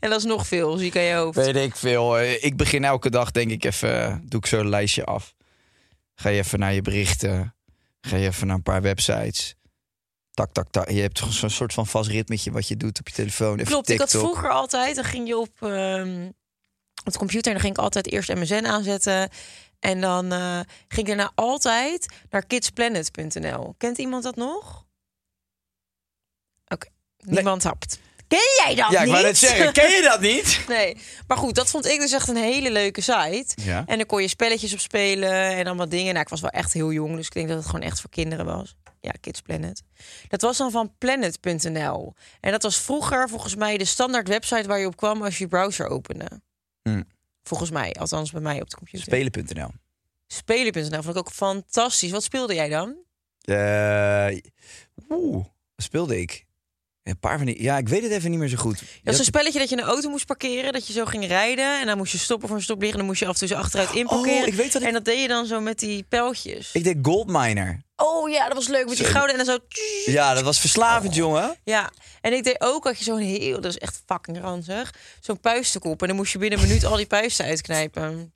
En 0.00 0.10
dat 0.10 0.18
is 0.18 0.24
nog 0.24 0.46
veel, 0.46 0.76
zie 0.76 0.86
ik 0.86 0.96
aan 0.96 1.02
je 1.02 1.14
hoofd. 1.14 1.36
Weet 1.36 1.56
ik 1.56 1.76
veel. 1.76 2.18
Eh, 2.18 2.44
Ik 2.44 2.56
begin 2.56 2.84
elke 2.84 3.10
dag, 3.10 3.30
denk 3.30 3.50
ik, 3.50 3.64
even. 3.64 4.00
eh, 4.06 4.16
Doe 4.22 4.40
ik 4.40 4.46
zo'n 4.46 4.68
lijstje 4.68 5.04
af. 5.04 5.34
Ga 6.14 6.28
je 6.28 6.38
even 6.38 6.58
naar 6.58 6.72
je 6.74 6.82
berichten. 6.82 7.54
Ga 8.00 8.16
je 8.16 8.26
even 8.26 8.46
naar 8.46 8.56
een 8.56 8.62
paar 8.62 8.82
websites. 8.82 9.54
Tak, 10.30 10.52
tak, 10.52 10.70
tak. 10.70 10.90
Je 10.90 11.00
hebt 11.00 11.22
zo'n 11.28 11.50
soort 11.50 11.72
van 11.72 11.86
vast 11.86 12.10
ritmetje 12.10 12.50
wat 12.50 12.68
je 12.68 12.76
doet 12.76 12.98
op 12.98 13.08
je 13.08 13.14
telefoon. 13.14 13.54
Even 13.54 13.66
Klopt, 13.66 13.88
ik 13.88 13.98
had 13.98 14.10
vroeger 14.10 14.50
altijd, 14.50 14.94
dan 14.96 15.04
ging 15.04 15.26
je 15.28 15.36
op, 15.38 15.62
ehm, 15.62 16.26
op 17.04 17.12
de 17.12 17.18
computer 17.18 17.46
en 17.46 17.52
dan 17.52 17.60
ging 17.60 17.76
ik 17.76 17.82
altijd 17.82 18.12
eerst 18.12 18.28
MSN 18.34 18.64
aanzetten. 18.66 19.30
En 19.84 20.00
dan 20.00 20.32
eh, 20.32 20.60
ging 20.88 21.00
ik 21.00 21.06
daarna 21.06 21.32
altijd 21.34 22.06
naar 22.30 22.46
kidsplanet.nl. 22.46 23.74
Kent 23.78 23.98
iemand 23.98 24.22
dat 24.22 24.36
nog? 24.36 24.84
Oké, 26.68 26.88
niemand 27.16 27.62
hapt. 27.62 27.98
Ken 28.28 28.38
jij 28.64 28.74
dat 28.74 28.90
Ja, 28.90 28.98
ik 28.98 29.04
niet? 29.04 29.12
wou 29.12 29.24
net 29.24 29.38
zeggen, 29.38 29.72
ken 29.72 29.90
je 29.90 30.02
dat 30.02 30.20
niet? 30.20 30.60
Nee, 30.68 30.96
maar 31.26 31.36
goed, 31.36 31.54
dat 31.54 31.70
vond 31.70 31.86
ik 31.86 32.00
dus 32.00 32.12
echt 32.12 32.28
een 32.28 32.36
hele 32.36 32.70
leuke 32.70 33.00
site. 33.00 33.46
Ja. 33.54 33.82
En 33.86 33.96
dan 33.96 34.06
kon 34.06 34.22
je 34.22 34.28
spelletjes 34.28 34.72
op 34.72 34.78
spelen 34.78 35.32
en 35.32 35.66
allemaal 35.66 35.88
dingen. 35.88 36.12
Nou, 36.12 36.24
ik 36.24 36.28
was 36.28 36.40
wel 36.40 36.50
echt 36.50 36.72
heel 36.72 36.92
jong, 36.92 37.16
dus 37.16 37.26
ik 37.26 37.32
denk 37.32 37.48
dat 37.48 37.56
het 37.56 37.66
gewoon 37.66 37.86
echt 37.86 38.00
voor 38.00 38.10
kinderen 38.10 38.44
was. 38.46 38.74
Ja, 39.00 39.12
Kids 39.20 39.40
Planet. 39.40 39.82
Dat 40.28 40.40
was 40.40 40.56
dan 40.56 40.70
van 40.70 40.94
planet.nl. 40.98 42.14
En 42.40 42.50
dat 42.50 42.62
was 42.62 42.76
vroeger 42.80 43.28
volgens 43.28 43.54
mij 43.56 43.76
de 43.78 43.84
standaard 43.84 44.28
website 44.28 44.68
waar 44.68 44.78
je 44.78 44.86
op 44.86 44.96
kwam 44.96 45.22
als 45.22 45.38
je 45.38 45.44
je 45.44 45.50
browser 45.50 45.88
opende. 45.88 46.40
Hmm. 46.82 47.04
Volgens 47.44 47.70
mij, 47.70 47.92
althans 47.92 48.30
bij 48.30 48.40
mij 48.40 48.60
op 48.60 48.70
de 48.70 48.76
computer. 48.76 49.06
Spelen.nl. 49.06 49.70
Spelen.nl 50.26 51.02
vond 51.02 51.06
ik 51.06 51.16
ook 51.16 51.30
fantastisch. 51.32 52.10
Wat 52.10 52.22
speelde 52.22 52.54
jij 52.54 52.68
dan? 52.68 52.96
Eh, 53.40 54.36
Oeh, 55.10 55.44
speelde 55.76 56.20
ik? 56.20 56.46
Een 57.04 57.18
paar 57.18 57.36
van 57.36 57.46
die. 57.46 57.62
Ja, 57.62 57.78
ik 57.78 57.88
weet 57.88 58.02
het 58.02 58.10
even 58.12 58.30
niet 58.30 58.38
meer 58.38 58.48
zo 58.48 58.56
goed. 58.56 58.78
Dat 58.78 58.86
was 59.04 59.18
een 59.18 59.24
spelletje 59.24 59.58
dat 59.58 59.68
je 59.68 59.76
een 59.76 59.82
auto 59.84 60.08
moest 60.10 60.26
parkeren. 60.26 60.72
Dat 60.72 60.86
je 60.86 60.92
zo 60.92 61.04
ging 61.04 61.26
rijden. 61.26 61.80
En 61.80 61.86
dan 61.86 61.96
moest 61.96 62.12
je 62.12 62.18
stoppen 62.18 62.48
voor 62.48 62.56
een 62.56 62.62
stoplicht. 62.62 62.92
En 62.92 62.98
dan 62.98 63.06
moest 63.06 63.20
je 63.20 63.26
af 63.26 63.32
en 63.32 63.38
toe 63.38 63.48
zo 63.48 63.54
achteruit 63.54 63.92
inparkeren. 63.92 64.40
Oh, 64.40 64.46
ik 64.46 64.54
weet 64.54 64.74
ik- 64.74 64.82
En 64.82 64.92
dat 64.92 65.04
deed 65.04 65.20
je 65.20 65.28
dan 65.28 65.46
zo 65.46 65.60
met 65.60 65.78
die 65.78 66.02
pijltjes. 66.08 66.70
Ik 66.72 66.84
deed 66.84 66.96
Goldminer. 67.02 67.82
Oh 67.96 68.30
ja, 68.30 68.46
dat 68.46 68.54
was 68.56 68.68
leuk. 68.68 68.88
Met 68.88 68.96
die 68.96 69.06
gouden 69.06 69.38
en 69.38 69.44
dan 69.44 69.54
zo... 69.54 69.58
Ja, 70.12 70.34
dat 70.34 70.42
was 70.42 70.60
verslavend, 70.60 71.14
jongen. 71.14 71.56
Ja, 71.64 71.90
en 72.20 72.32
ik 72.32 72.44
deed 72.44 72.60
ook 72.60 72.84
dat 72.84 72.98
je 72.98 73.04
zo'n 73.04 73.18
heel, 73.18 73.60
dat 73.60 73.70
is 73.72 73.78
echt 73.78 74.02
fucking 74.06 74.40
ranzig, 74.40 74.94
zo'n 75.20 75.40
puistenkop. 75.40 76.00
En 76.02 76.08
dan 76.08 76.16
moest 76.16 76.32
je 76.32 76.38
binnen 76.38 76.58
een 76.60 76.66
minuut 76.66 76.84
al 76.84 76.96
die 76.96 77.06
puisten 77.06 77.44
uitknijpen. 77.44 78.32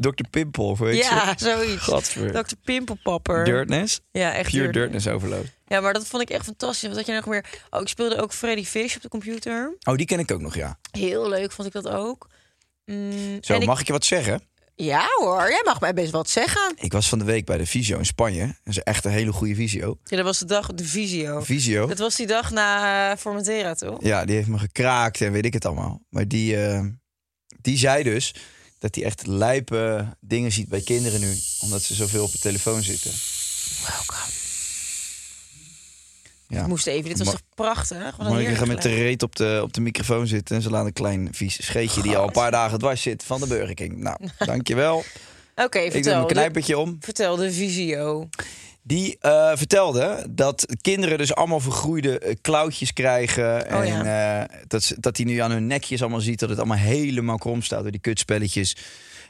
Dr. 0.00 0.24
Pimple, 0.30 0.62
of 0.64 0.78
weet 0.78 0.96
Ja, 0.96 1.34
zoiets. 1.38 1.82
Gadver. 1.82 2.32
Dr. 2.44 2.54
Pimpelpapper. 2.64 3.44
Dirtness? 3.44 4.00
Ja, 4.10 4.32
echt 4.34 4.50
Pure 4.50 4.72
dirtness 4.72 5.06
overload. 5.08 5.44
Ja, 5.66 5.80
maar 5.80 5.92
dat 5.92 6.06
vond 6.06 6.22
ik 6.22 6.30
echt 6.30 6.44
fantastisch. 6.44 6.88
Wat 6.88 6.96
had 6.96 7.06
je 7.06 7.12
nog 7.12 7.26
meer? 7.26 7.44
Oh, 7.70 7.80
ik 7.80 7.88
speelde 7.88 8.22
ook 8.22 8.32
Freddy 8.32 8.64
Fish 8.64 8.96
op 8.96 9.02
de 9.02 9.08
computer. 9.08 9.76
Oh, 9.82 9.94
die 9.96 10.06
ken 10.06 10.18
ik 10.18 10.30
ook 10.32 10.40
nog, 10.40 10.54
ja. 10.54 10.78
Heel 10.90 11.28
leuk 11.28 11.52
vond 11.52 11.66
ik 11.68 11.72
dat 11.82 11.88
ook. 11.88 12.28
Mm, 12.84 13.38
Zo, 13.40 13.54
ik- 13.54 13.66
mag 13.66 13.80
ik 13.80 13.86
je 13.86 13.92
wat 13.92 14.04
zeggen? 14.04 14.42
Ja 14.74 15.06
hoor, 15.18 15.48
jij 15.50 15.62
mag 15.64 15.80
mij 15.80 15.94
best 15.94 16.10
wat 16.10 16.28
zeggen. 16.30 16.72
Ik 16.76 16.92
was 16.92 17.08
van 17.08 17.18
de 17.18 17.24
week 17.24 17.44
bij 17.44 17.58
de 17.58 17.66
Visio 17.66 17.98
in 17.98 18.06
Spanje. 18.06 18.46
Dat 18.46 18.56
is 18.64 18.78
echt 18.78 19.04
een 19.04 19.10
hele 19.10 19.32
goede 19.32 19.54
Visio. 19.54 19.98
Ja, 20.04 20.16
dat 20.16 20.24
was 20.24 20.38
de 20.38 20.44
dag, 20.44 20.66
de 20.74 20.84
Visio. 20.84 21.40
Visio? 21.40 21.86
Dat 21.86 21.98
was 21.98 22.16
die 22.16 22.26
dag 22.26 22.50
na 22.50 23.10
eh, 23.10 23.16
Formentera, 23.16 23.74
toch? 23.74 24.02
Ja, 24.02 24.24
die 24.24 24.34
heeft 24.36 24.48
me 24.48 24.58
gekraakt 24.58 25.20
en 25.20 25.32
weet 25.32 25.44
ik 25.44 25.52
het 25.52 25.64
allemaal. 25.64 26.00
Maar 26.08 26.28
die, 26.28 26.56
eh, 26.66 26.84
die 27.62 27.78
zei 27.78 28.02
dus 28.02 28.34
dat 28.78 28.94
hij 28.94 29.04
echt 29.04 29.26
lijpe 29.26 30.06
dingen 30.20 30.52
ziet 30.52 30.68
bij 30.68 30.80
kinderen 30.80 31.20
nu. 31.20 31.36
Omdat 31.60 31.82
ze 31.82 31.94
zoveel 31.94 32.24
op 32.24 32.32
de 32.32 32.38
telefoon 32.38 32.82
zitten. 32.82 33.10
Welkom. 33.88 34.16
Ja. 36.48 36.60
Ik 36.60 36.66
moest 36.66 36.86
even, 36.86 37.08
dit 37.08 37.18
was 37.18 37.26
Ma- 37.26 37.32
toch 37.32 37.42
prachtig? 37.54 38.16
Wat 38.16 38.26
een 38.26 38.36
heerlijk 38.36 38.58
gaat 38.58 38.66
met 38.66 38.82
de 38.82 38.94
reet 38.94 39.22
op 39.22 39.36
de, 39.36 39.60
op 39.62 39.72
de 39.72 39.80
microfoon 39.80 40.26
zitten. 40.26 40.56
En 40.56 40.62
ze 40.62 40.70
laat 40.70 40.86
een 40.86 40.92
klein 40.92 41.28
vies 41.32 41.64
scheetje 41.66 42.02
die 42.02 42.16
al 42.16 42.26
een 42.26 42.32
paar 42.32 42.50
dagen 42.50 42.78
dwars 42.78 43.02
zit 43.02 43.22
van 43.24 43.40
de 43.40 43.46
Burger 43.46 43.74
King. 43.74 43.96
Nou, 43.96 44.16
dankjewel. 44.38 45.04
Oké, 45.56 45.78
ik 45.78 45.84
doe 45.84 45.92
vertel. 45.92 46.14
mijn 46.14 46.26
De- 46.26 46.32
knijpertje 46.34 46.78
om. 46.78 46.96
Vertel 47.00 47.36
de 47.36 47.52
Visio. 47.52 48.28
Die 48.84 49.16
eh, 49.20 49.50
vertelde 49.54 50.26
dat 50.30 50.66
kinderen 50.80 51.18
dus 51.18 51.34
allemaal 51.34 51.60
vergroeide 51.60 52.18
eh, 52.18 52.34
klauwtjes 52.40 52.92
krijgen. 52.92 53.44
Oh, 53.44 53.88
en 53.88 54.06
eh, 54.06 54.58
dat, 54.66 54.94
dat 54.98 55.16
hij 55.16 55.26
nu 55.26 55.38
aan 55.38 55.50
hun 55.50 55.66
nekjes 55.66 56.00
allemaal 56.00 56.20
ziet 56.20 56.38
dat 56.38 56.48
het 56.48 56.58
allemaal 56.58 56.76
helemaal 56.76 57.38
krom 57.38 57.62
staat 57.62 57.82
door 57.82 57.90
die 57.90 58.00
kutspelletjes. 58.00 58.76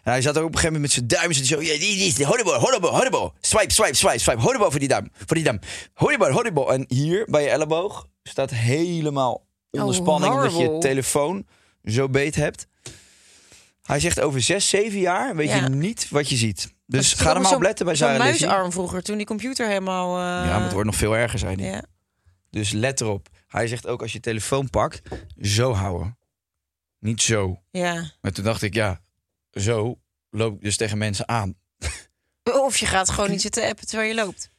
En 0.02 0.12
hij 0.12 0.22
zat 0.22 0.38
ook 0.38 0.44
op 0.44 0.54
een 0.54 0.58
gegeven 0.58 0.80
moment 0.80 0.94
met 0.94 1.10
zijn 1.10 1.20
duim. 1.20 1.32
Hij 1.32 1.44
zo, 1.44 1.62
ja, 1.62 1.78
die, 1.78 2.26
horrible, 2.26 2.58
horrible, 2.58 2.88
horrible. 2.88 3.32
Swipe, 3.40 3.72
swipe, 3.72 3.94
swipe, 3.94 4.18
swipe. 4.18 4.40
Horrible 4.40 4.70
voor 4.70 4.80
die 4.80 4.88
duim. 4.88 5.10
Voor 5.26 5.36
die 5.36 5.44
duim. 5.44 5.60
Horrible, 5.94 6.32
horrible. 6.32 6.72
En 6.72 6.84
hier 6.88 7.26
bij 7.30 7.42
je 7.42 7.48
elleboog 7.48 8.08
staat 8.22 8.50
helemaal 8.50 9.46
onder 9.70 9.88
Oh, 9.88 9.94
spanning 9.94 10.34
omdat 10.34 10.56
je 10.56 10.78
telefoon 10.78 11.46
zo 11.84 12.08
beet 12.08 12.34
hebt. 12.34 12.66
Hij 13.82 14.00
zegt 14.00 14.20
over 14.20 14.40
zes, 14.40 14.68
zeven 14.68 14.98
jaar 15.00 15.36
weet 15.36 15.48
Ja. 15.48 15.56
je 15.56 15.68
niet 15.68 16.08
wat 16.08 16.28
je 16.28 16.36
ziet. 16.36 16.74
Dus 16.86 17.12
ga 17.12 17.34
er 17.34 17.40
maar 17.40 17.54
op 17.54 17.62
letten 17.62 17.86
bij 17.86 17.94
Sarah 17.94 18.26
Lizzie. 18.26 18.46
muisarm 18.46 18.72
vroeger, 18.72 19.02
toen 19.02 19.16
die 19.16 19.26
computer 19.26 19.66
helemaal... 19.66 20.16
eh, 20.16 20.22
Ja, 20.48 20.52
maar 20.54 20.62
het 20.62 20.72
wordt 20.72 20.86
nog 20.86 20.96
veel 20.98 21.16
erger, 21.16 21.38
zei 21.38 21.54
hij. 21.56 21.70
ja. 21.70 21.84
Dus 22.50 22.70
let 22.70 23.00
erop. 23.00 23.28
Hij 23.46 23.66
zegt 23.66 23.86
ook 23.86 24.02
als 24.02 24.12
je 24.12 24.20
telefoon 24.20 24.70
pakt, 24.70 25.02
zo 25.40 25.72
houden. 25.72 26.18
Niet 26.98 27.22
zo. 27.22 27.62
ja. 27.70 28.10
Maar 28.20 28.32
toen 28.32 28.44
dacht 28.44 28.62
ik, 28.62 28.74
ja, 28.74 29.00
zo 29.50 29.98
loop 30.30 30.54
ik 30.54 30.60
dus 30.62 30.76
tegen 30.76 30.98
mensen 30.98 31.28
aan. 31.28 31.54
Of 32.52 32.76
je 32.76 32.86
gaat 32.86 33.10
gewoon 33.10 33.30
niet 33.30 33.40
zitten 33.40 33.68
appen 33.68 33.86
terwijl 33.86 34.08
je 34.08 34.14
loopt. 34.14 34.50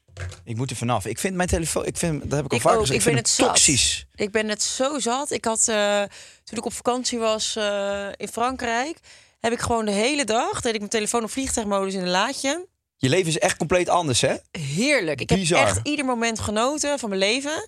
Ik 0.44 0.56
moet 0.56 0.70
er 0.70 0.76
vanaf. 0.76 1.06
Ik 1.06 1.20
vind 1.20 1.36
mijn 1.36 1.50
telefoon, 1.50 1.86
ik 1.86 1.98
vind, 1.98 2.22
dat 2.22 2.32
heb 2.32 2.46
ik 2.46 2.52
al 2.52 2.58
Ik 2.58 2.64
vaker 2.64 2.80
ook, 2.80 2.86
gezegd, 2.86 3.02
ik 3.02 3.08
ik 3.08 3.14
ben 3.14 3.24
vind 3.24 3.38
het 3.38 3.48
zat. 3.48 3.48
toxisch. 3.48 4.06
Ik 4.16 4.32
ben 4.32 4.46
net 4.46 4.64
zo 4.64 5.00
zat. 5.00 5.32
Ik 5.32 5.46
had, 5.46 5.68
eh, 5.68 6.02
toen 6.44 6.58
ik 6.58 6.66
op 6.66 6.74
vakantie 6.74 7.20
was 7.20 7.56
eh, 7.56 8.08
in 8.16 8.28
Frankrijk... 8.28 8.98
heb 9.40 9.52
ik 9.54 9.60
gewoon 9.60 9.86
de 9.86 9.92
hele 9.92 10.26
dag... 10.26 10.62
deed 10.62 10.72
ik 10.74 10.80
mijn 10.80 10.92
telefoon 10.92 11.24
op 11.24 11.32
vliegtuigmodus 11.32 11.94
in 11.94 12.02
een 12.02 12.10
laadje. 12.10 12.68
Je 12.98 13.10
leven 13.10 13.28
is 13.28 13.38
echt 13.40 13.58
compleet 13.58 13.90
anders, 13.90 14.22
hè? 14.22 14.36
Heerlijk. 14.52 15.22
Ik 15.22 15.28
Bizar. 15.28 15.60
heb 15.60 15.68
echt 15.68 15.88
ieder 15.88 16.06
moment 16.06 16.40
genoten 16.40 17.00
van 17.00 17.10
mijn 17.10 17.22
leven. 17.22 17.68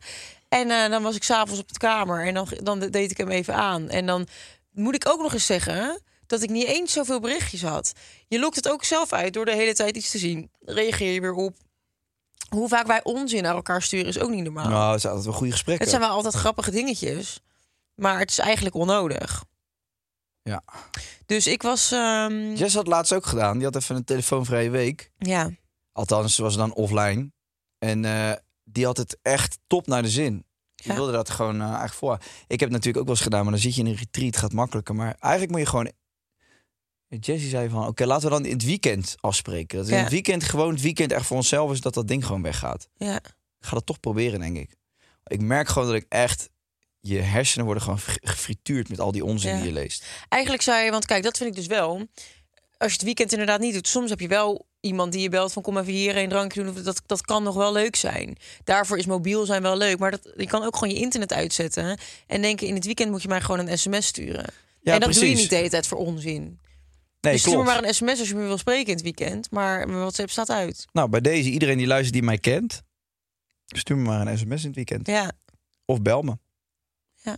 En 0.49 0.71
eh, 0.71 0.89
dan 0.89 1.03
was 1.03 1.15
ik 1.15 1.23
s'avonds 1.23 1.59
op 1.61 1.71
de 1.73 1.79
kamer 1.79 2.25
en 2.27 2.33
dan, 2.33 2.47
dan 2.63 2.79
deed 2.79 3.11
ik 3.11 3.17
hem 3.17 3.29
even 3.29 3.53
aan. 3.55 3.89
En 3.89 4.05
dan 4.05 4.27
moet 4.71 4.95
ik 4.95 5.07
ook 5.07 5.21
nog 5.21 5.33
eens 5.33 5.45
zeggen 5.45 6.01
dat 6.27 6.41
ik 6.41 6.49
niet 6.49 6.67
eens 6.67 6.93
zoveel 6.93 7.19
berichtjes 7.19 7.61
had. 7.61 7.91
Je 8.27 8.39
lokt 8.39 8.55
het 8.55 8.69
ook 8.69 8.83
zelf 8.83 9.13
uit 9.13 9.33
door 9.33 9.45
de 9.45 9.55
hele 9.55 9.73
tijd 9.73 9.95
iets 9.95 10.11
te 10.11 10.17
zien. 10.17 10.49
Reageer 10.65 11.11
je 11.13 11.21
weer 11.21 11.33
op. 11.33 11.55
Hoe 12.55 12.67
vaak 12.67 12.87
wij 12.87 13.03
onzin 13.03 13.43
naar 13.43 13.55
elkaar 13.55 13.81
sturen 13.81 14.05
is 14.07 14.19
ook 14.19 14.29
niet 14.29 14.43
normaal. 14.43 14.69
Nou, 14.69 14.91
het 14.91 15.01
zijn 15.01 15.13
altijd 15.13 15.29
wel 15.29 15.39
goede 15.39 15.51
gesprekken. 15.53 15.85
het 15.87 15.95
zijn 15.95 16.07
wel 16.07 16.15
altijd 16.17 16.33
grappige 16.33 16.71
dingetjes. 16.71 17.39
Maar 17.95 18.19
het 18.19 18.29
is 18.29 18.39
eigenlijk 18.39 18.75
onnodig. 18.75 19.43
Ja. 20.41 20.63
Dus 21.25 21.47
ik 21.47 21.61
was... 21.61 21.91
ehm, 21.91 22.53
Jess 22.53 22.75
had 22.75 22.87
laatst 22.87 23.13
ook 23.13 23.25
gedaan. 23.25 23.55
Die 23.57 23.65
had 23.65 23.75
even 23.75 23.95
een 23.95 24.03
telefoonvrije 24.03 24.69
week. 24.69 25.11
ja. 25.17 25.49
Althans, 25.91 26.35
ze 26.35 26.41
was 26.41 26.55
dan 26.55 26.73
offline. 26.73 27.31
En 27.77 28.05
eh, 28.05 28.31
die 28.63 28.85
had 28.85 28.97
het 28.97 29.17
echt 29.21 29.57
top 29.67 29.87
naar 29.87 30.01
de 30.01 30.09
zin. 30.09 30.45
Ja. 30.75 30.93
wilde 30.95 31.11
dat 31.11 31.29
gewoon 31.29 31.55
eh, 31.55 31.61
eigenlijk 31.61 31.93
voor. 31.93 32.17
Ik 32.47 32.59
heb 32.59 32.69
het 32.69 32.71
natuurlijk 32.71 32.97
ook 32.97 33.05
wel 33.05 33.13
eens 33.13 33.23
gedaan, 33.23 33.41
maar 33.43 33.51
dan 33.51 33.61
zit 33.61 33.75
je 33.75 33.81
in 33.81 33.87
een 33.87 33.95
retreat, 33.95 34.37
gaat 34.37 34.53
makkelijker. 34.53 34.95
Maar 34.95 35.15
eigenlijk 35.19 35.51
moet 35.51 35.61
je 35.61 35.67
gewoon. 35.67 35.91
Jessie 37.19 37.49
zei 37.49 37.69
van, 37.69 37.87
oké, 37.87 38.05
laten 38.05 38.23
we 38.29 38.33
dan 38.33 38.45
in 38.45 38.51
het 38.53 38.63
weekend 38.65 39.15
afspreken. 39.19 39.77
Dat 39.77 39.87
in 39.87 39.95
Ja. 39.95 40.01
het 40.01 40.11
weekend 40.11 40.43
gewoon 40.43 40.73
het 40.73 40.81
weekend 40.81 41.11
echt 41.11 41.25
voor 41.25 41.37
onszelf 41.37 41.71
is 41.71 41.81
dat 41.81 41.93
dat 41.93 42.07
ding 42.07 42.25
gewoon 42.25 42.41
weggaat. 42.41 42.87
ja. 42.97 43.15
Ik 43.59 43.71
ga 43.71 43.77
dat 43.77 43.85
toch 43.85 43.99
proberen, 43.99 44.39
denk 44.39 44.57
ik. 44.57 44.75
Ik 45.27 45.41
merk 45.41 45.67
gewoon 45.67 45.87
dat 45.87 45.97
ik 45.97 46.05
echt 46.09 46.49
je 46.99 47.19
hersenen 47.19 47.65
worden 47.65 47.83
gewoon 47.83 47.99
ge- 47.99 48.19
gefrituurd 48.21 48.89
met 48.89 48.99
al 48.99 49.11
die 49.11 49.23
onzin 49.25 49.51
Ja. 49.51 49.57
die 49.57 49.65
je 49.65 49.71
leest. 49.73 50.05
Eigenlijk 50.29 50.63
zou 50.63 50.83
je, 50.83 50.91
want 50.91 51.05
kijk, 51.05 51.23
dat 51.23 51.37
vind 51.37 51.49
ik 51.49 51.55
dus 51.55 51.67
wel. 51.67 51.93
Als 52.77 52.89
je 52.91 52.97
het 52.97 53.01
weekend 53.03 53.31
inderdaad 53.31 53.59
niet 53.59 53.73
doet, 53.73 53.87
soms 53.87 54.09
heb 54.09 54.19
je 54.19 54.27
wel 54.27 54.65
iemand 54.79 55.11
die 55.11 55.21
je 55.21 55.29
belt 55.29 55.53
van 55.53 55.61
kom 55.61 55.77
even 55.77 55.93
hier 55.93 56.17
een 56.17 56.29
drankje 56.29 56.63
doen. 56.63 56.77
Of 56.77 56.81
Dat, 56.81 57.01
dat 57.05 57.21
kan 57.21 57.43
nog 57.43 57.55
wel 57.55 57.71
leuk 57.71 57.95
zijn. 57.95 58.37
Daarvoor 58.63 58.97
is 58.97 59.05
mobiel 59.05 59.45
zijn 59.45 59.61
wel 59.61 59.77
leuk. 59.77 59.99
Maar 59.99 60.11
dat, 60.11 60.29
je 60.37 60.47
kan 60.47 60.63
ook 60.63 60.77
gewoon 60.77 60.93
je 60.93 60.99
internet 60.99 61.33
uitzetten. 61.33 61.97
En 62.27 62.41
denken 62.41 62.67
in 62.67 62.75
het 62.75 62.85
weekend 62.85 63.11
moet 63.11 63.21
je 63.21 63.27
mij 63.27 63.41
gewoon 63.41 63.67
een 63.67 63.77
sms 63.77 64.05
sturen. 64.07 64.45
Ja, 64.81 64.93
en 64.93 64.99
dat 64.99 65.13
doe 65.13 65.29
je 65.29 65.35
niet 65.35 65.49
de 65.49 65.55
hele 65.55 65.69
tijd 65.69 65.87
voor 65.87 65.97
onzin. 65.97 66.59
Nee, 67.25 67.33
dus 67.33 67.41
stuur 67.41 67.63
maar 67.63 67.83
een 67.83 67.93
sms 67.93 68.19
als 68.19 68.27
je 68.29 68.35
me 68.35 68.41
wil 68.45 68.57
spreken 68.57 68.87
in 68.87 68.93
het 68.93 69.01
weekend. 69.03 69.51
Maar 69.51 69.87
mijn 69.87 69.99
WhatsApp 69.99 70.29
staat 70.29 70.49
uit. 70.49 70.85
Nou, 70.91 71.09
bij 71.09 71.21
deze, 71.21 71.49
iedereen 71.49 71.77
die 71.77 71.87
luistert 71.87 72.13
die 72.13 72.23
mij 72.23 72.37
kent, 72.37 72.81
stuur 73.65 73.97
me 73.97 74.03
maar 74.03 74.27
een 74.27 74.37
sms 74.37 74.61
in 74.61 74.67
het 74.67 74.75
weekend. 74.75 75.07
Ja, 75.07 75.31
Of 75.85 76.01
bel 76.01 76.21
me. 76.21 76.37
Ja. 77.21 77.37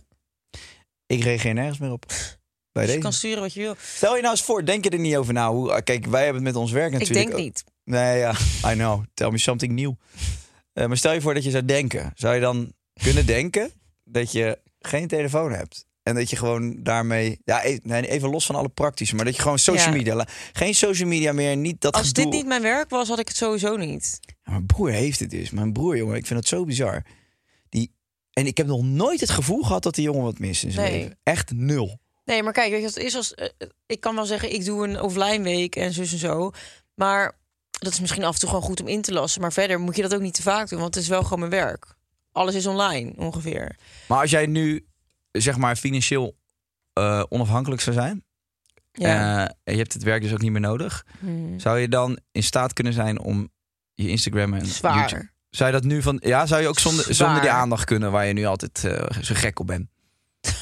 Ik 1.06 1.22
reageer 1.22 1.54
nergens 1.54 1.78
meer 1.78 1.90
op. 1.92 2.04
Bij 2.72 2.82
dus 2.82 2.82
je 2.82 2.86
deze. 2.86 2.98
kan 2.98 3.12
sturen 3.12 3.40
wat 3.42 3.52
je 3.54 3.60
wil. 3.60 3.74
Stel 3.80 4.14
je 4.16 4.20
nou 4.22 4.32
eens 4.34 4.42
voor, 4.44 4.64
denk 4.64 4.84
je 4.84 4.90
er 4.90 4.98
niet 4.98 5.16
over 5.16 5.32
na? 5.32 5.50
Hoe, 5.50 5.82
kijk, 5.82 6.06
wij 6.06 6.24
hebben 6.24 6.44
het 6.44 6.52
met 6.52 6.62
ons 6.62 6.72
werk 6.72 6.92
Ik 6.92 6.98
natuurlijk. 6.98 7.26
denk 7.26 7.38
ook- 7.38 7.44
niet. 7.44 7.64
Nee, 7.84 8.18
ja, 8.18 8.30
I 8.66 8.72
know. 8.74 9.04
Tell 9.14 9.30
me 9.30 9.38
something 9.38 9.72
nieuw. 9.72 9.96
Eh, 10.72 10.86
maar 10.86 10.96
stel 10.96 11.12
je 11.12 11.20
voor 11.20 11.34
dat 11.34 11.44
je 11.44 11.50
zou 11.50 11.64
denken. 11.64 12.12
Zou 12.14 12.34
je 12.34 12.40
dan 12.40 12.72
kunnen 13.02 13.26
denken 13.26 13.70
dat 14.04 14.32
je 14.32 14.58
geen 14.80 15.08
telefoon 15.08 15.52
hebt? 15.52 15.86
En 16.08 16.14
dat 16.14 16.30
je 16.30 16.36
gewoon 16.36 16.82
daarmee... 16.82 17.40
Ja, 17.44 17.64
e- 17.64 17.78
nee, 17.82 18.08
even 18.08 18.30
los 18.30 18.46
van 18.46 18.54
alle 18.54 18.68
praktische. 18.68 19.14
Maar 19.14 19.24
dat 19.24 19.36
je 19.36 19.42
gewoon 19.42 19.58
social 19.58 19.92
media... 19.92 20.26
Geen 20.52 20.74
social 20.74 21.08
media 21.08 21.32
meer, 21.32 21.56
niet 21.56 21.80
dat 21.80 21.94
Als 21.94 22.12
dit 22.12 22.30
niet 22.30 22.46
mijn 22.46 22.62
werk 22.62 22.90
was, 22.90 23.08
had 23.08 23.18
ik 23.18 23.28
het 23.28 23.36
sowieso 23.36 23.76
niet. 23.76 24.18
Ja, 24.42 24.52
mijn 24.52 24.66
broer 24.66 24.90
heeft 24.90 25.20
het 25.20 25.30
dus. 25.30 25.50
Mijn 25.50 25.72
broer, 25.72 25.96
jongen, 25.96 26.16
ik 26.16 26.26
vind 26.26 26.38
het 26.38 26.48
zo 26.48 26.64
bizar. 26.64 27.04
Die... 27.68 27.92
En 28.32 28.46
ik 28.46 28.56
heb 28.56 28.66
nog 28.66 28.82
nooit 28.82 29.20
het 29.20 29.30
gevoel 29.30 29.62
gehad 29.62 29.82
dat 29.82 29.94
die 29.94 30.04
jongen 30.04 30.22
wat 30.22 30.38
mist 30.38 30.62
in 30.64 30.72
zijn 30.72 30.90
Nee. 30.90 31.00
leven. 31.00 31.18
Echt 31.22 31.52
nul. 31.52 31.98
Nee, 32.24 32.42
maar 32.42 32.52
kijk, 32.52 32.70
weet 32.70 32.80
je 32.80 32.86
het 32.86 32.96
is? 32.96 33.16
Als, 33.16 33.34
eh, 33.34 33.48
ik 33.86 34.00
kan 34.00 34.14
wel 34.14 34.26
zeggen, 34.26 34.54
ik 34.54 34.64
doe 34.64 34.88
een 34.88 35.00
offline 35.00 35.42
week 35.42 35.76
en 35.76 35.92
zus 35.92 36.12
en 36.12 36.18
zo. 36.18 36.50
Maar 36.94 37.38
dat 37.70 37.92
is 37.92 38.00
misschien 38.00 38.24
af 38.24 38.34
en 38.34 38.40
toe 38.40 38.48
gewoon 38.48 38.64
goed 38.64 38.80
om 38.80 38.88
in 38.88 39.02
te 39.02 39.12
lassen. 39.12 39.40
Maar 39.40 39.52
verder 39.52 39.80
moet 39.80 39.96
je 39.96 40.02
dat 40.02 40.14
ook 40.14 40.20
niet 40.20 40.34
te 40.34 40.42
vaak 40.42 40.68
doen, 40.68 40.80
want 40.80 40.94
het 40.94 41.02
is 41.02 41.08
wel 41.08 41.22
gewoon 41.22 41.38
mijn 41.38 41.50
werk. 41.50 41.96
Alles 42.32 42.54
is 42.54 42.66
online, 42.66 43.12
ongeveer. 43.16 43.76
Maar 44.08 44.20
als 44.20 44.30
jij 44.30 44.46
nu, 44.46 44.86
zeg 45.40 45.56
maar, 45.56 45.76
financieel 45.76 46.36
eh, 46.92 47.22
onafhankelijk 47.28 47.80
zou 47.80 47.96
zijn... 47.96 48.24
Ja. 48.92 49.44
eh, 49.46 49.54
en 49.64 49.72
je 49.72 49.78
hebt 49.78 49.92
het 49.92 50.02
werk 50.02 50.22
dus 50.22 50.32
ook 50.32 50.40
niet 50.40 50.52
meer 50.52 50.60
nodig... 50.60 51.06
Hmm. 51.18 51.60
Zou 51.60 51.78
je 51.78 51.88
dan 51.88 52.18
in 52.32 52.42
staat 52.42 52.72
kunnen 52.72 52.92
zijn 52.92 53.20
om 53.20 53.50
je 53.94 54.08
Instagram 54.08 54.54
en 54.54 54.66
Zwaar. 54.66 54.98
YouTube... 54.98 55.30
Zou 55.50 55.70
je 55.70 55.76
dat 55.76 55.84
nu 55.84 56.02
van... 56.02 56.20
Ja, 56.24 56.46
zou 56.46 56.62
je 56.62 56.68
ook 56.68 56.78
zonder, 56.78 57.14
zonder 57.14 57.40
die 57.40 57.50
aandacht 57.50 57.84
kunnen 57.84 58.10
waar 58.10 58.26
je 58.26 58.32
nu 58.32 58.44
altijd 58.44 58.84
eh, 58.84 59.22
zo 59.22 59.34
gek 59.36 59.58
op 59.58 59.66
bent? 59.66 59.88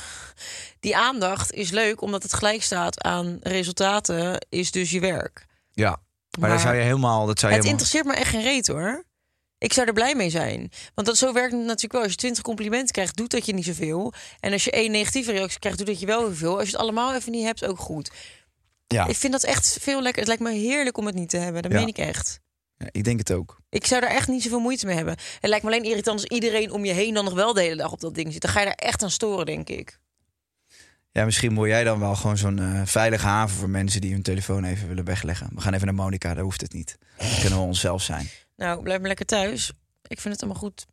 Die 0.81 0.97
aandacht 0.97 1.53
is 1.53 1.71
leuk, 1.71 2.01
omdat 2.01 2.23
het 2.23 2.35
gelijk 2.35 2.63
staat 2.63 3.03
aan 3.03 3.39
resultaten, 3.43 4.47
is 4.49 4.71
dus 4.71 4.91
je 4.91 5.01
werk. 5.01 5.47
Ja. 5.73 6.01
Maar, 6.39 6.51
Maar 6.51 6.61
zou 6.61 6.75
je 6.75 6.83
helemaal... 6.83 7.27
Dat 7.27 7.39
zou 7.39 7.53
je 7.53 7.59
Het 7.59 7.67
helemaal... 7.67 7.71
interesseert 7.71 8.05
me 8.05 8.15
echt 8.15 8.31
geen 8.31 8.43
reet 8.43 8.67
hoor. 8.67 9.05
Ik 9.67 9.73
zou 9.73 9.87
er 9.87 9.93
blij 9.93 10.15
mee 10.15 10.31
zijn. 10.31 10.71
Want 10.95 11.07
dat, 11.07 11.17
zo 11.17 11.33
werkt 11.33 11.53
het 11.53 11.61
natuurlijk 11.61 11.93
wel. 11.93 12.03
Als 12.03 12.11
je 12.11 12.17
20 12.17 12.43
complimenten 12.43 12.93
krijgt, 12.93 13.17
doet 13.17 13.31
dat 13.31 13.47
je 13.47 13.55
niet 13.55 13.65
zoveel. 13.65 14.13
En 14.41 14.53
als 14.53 14.65
je 14.65 14.71
één 14.71 14.91
negatieve 14.91 15.33
reactie 15.33 15.59
krijgt, 15.59 15.79
doet 15.79 15.87
dat 15.87 16.01
je 16.01 16.07
wel 16.07 16.21
heel 16.27 16.35
veel. 16.35 16.55
Als 16.59 16.65
je 16.65 16.71
het 16.73 16.81
allemaal 16.81 17.15
even 17.15 17.33
niet 17.33 17.45
hebt, 17.45 17.65
ook 17.65 17.79
goed. 17.79 18.11
Ja. 18.87 19.07
Ik 19.07 19.17
vind 19.17 19.33
dat 19.33 19.43
echt 19.45 19.77
veel 19.81 20.03
lekker. 20.03 20.19
Het 20.19 20.29
lijkt 20.29 20.43
me 20.43 20.53
heerlijk 20.53 20.99
om 20.99 21.07
het 21.07 21.15
niet 21.15 21.29
te 21.29 21.37
hebben. 21.37 21.63
Dat 21.63 21.73
Ja. 21.73 21.79
meen 21.79 21.89
ik 21.89 21.99
echt. 21.99 22.41
Ja, 22.79 22.87
ik 22.91 23.05
denk 23.05 23.19
het 23.19 23.33
ook. 23.33 23.61
Ik 23.71 23.87
zou 23.87 24.01
daar 24.01 24.11
echt 24.11 24.29
niet 24.29 24.43
zoveel 24.43 24.61
moeite 24.61 24.87
mee 24.87 24.97
hebben. 24.97 25.17
Het 25.41 25.51
lijkt 25.51 25.65
me 25.65 25.71
alleen 25.71 25.85
irritant 25.85 26.21
als 26.21 26.31
iedereen 26.31 26.71
om 26.71 26.85
je 26.85 26.93
heen 26.93 27.15
dan 27.15 27.25
nog 27.25 27.35
wel 27.35 27.53
de 27.55 27.61
hele 27.63 27.77
dag 27.77 27.93
op 27.93 28.01
dat 28.01 28.15
ding 28.15 28.33
zit. 28.33 28.43
Dan 28.43 28.51
ga 28.51 28.59
je 28.61 28.67
daar 28.67 28.75
echt 28.75 29.03
aan 29.03 29.11
storen, 29.11 29.47
denk 29.47 29.69
ik. 29.69 29.99
Ja, 31.13 31.25
misschien 31.25 31.55
word 31.55 31.69
jij 31.69 31.85
dan 31.85 31.99
wel 32.01 32.15
gewoon 32.15 32.37
zo'n 32.37 32.59
eh, 32.59 32.81
veilige 32.85 33.27
haven 33.27 33.57
voor 33.57 33.69
mensen 33.71 34.01
die 34.01 34.13
hun 34.13 34.23
telefoon 34.23 34.65
even 34.65 34.89
willen 34.89 35.05
wegleggen. 35.05 35.49
We 35.55 35.61
gaan 35.61 35.75
even 35.75 35.87
naar 35.87 35.95
Monica, 35.95 36.35
daar 36.35 36.45
hoeft 36.45 36.61
het 36.61 36.73
niet. 36.73 36.99
Dan 37.19 37.29
kunnen 37.41 37.59
we 37.59 37.65
onszelf 37.65 38.03
zijn. 38.03 38.29
Nou, 38.57 38.83
blijf 38.83 38.99
maar 38.99 39.09
lekker 39.09 39.27
thuis. 39.27 39.73
Ik 40.07 40.21
vind 40.21 40.35
het 40.35 40.43
allemaal 40.43 40.63
goed. 40.63 40.87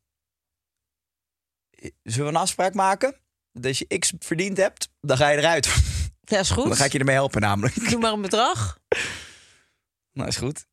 Zullen 2.04 2.28
we 2.28 2.34
een 2.36 2.42
afspraak 2.42 2.74
maken? 2.74 3.16
Dat 3.52 3.66
als 3.66 3.78
je 3.80 3.98
X 3.98 4.14
verdiend 4.20 4.58
hebt, 4.58 4.90
dan 5.02 5.18
ga 5.18 5.30
je 5.30 5.38
eruit. 5.38 5.68
Ja, 6.26 6.40
is 6.40 6.50
goed. 6.50 6.68
Dan 6.68 6.76
ga 6.76 6.86
ik 6.86 6.92
je 6.92 7.00
ermee 7.00 7.16
helpen 7.16 7.42
namelijk. 7.42 7.90
Doe 7.90 8.00
maar 8.00 8.12
een 8.12 8.22
bedrag. 8.22 8.78
Nou, 10.14 10.28
is 10.28 10.38
goed. 10.38 10.66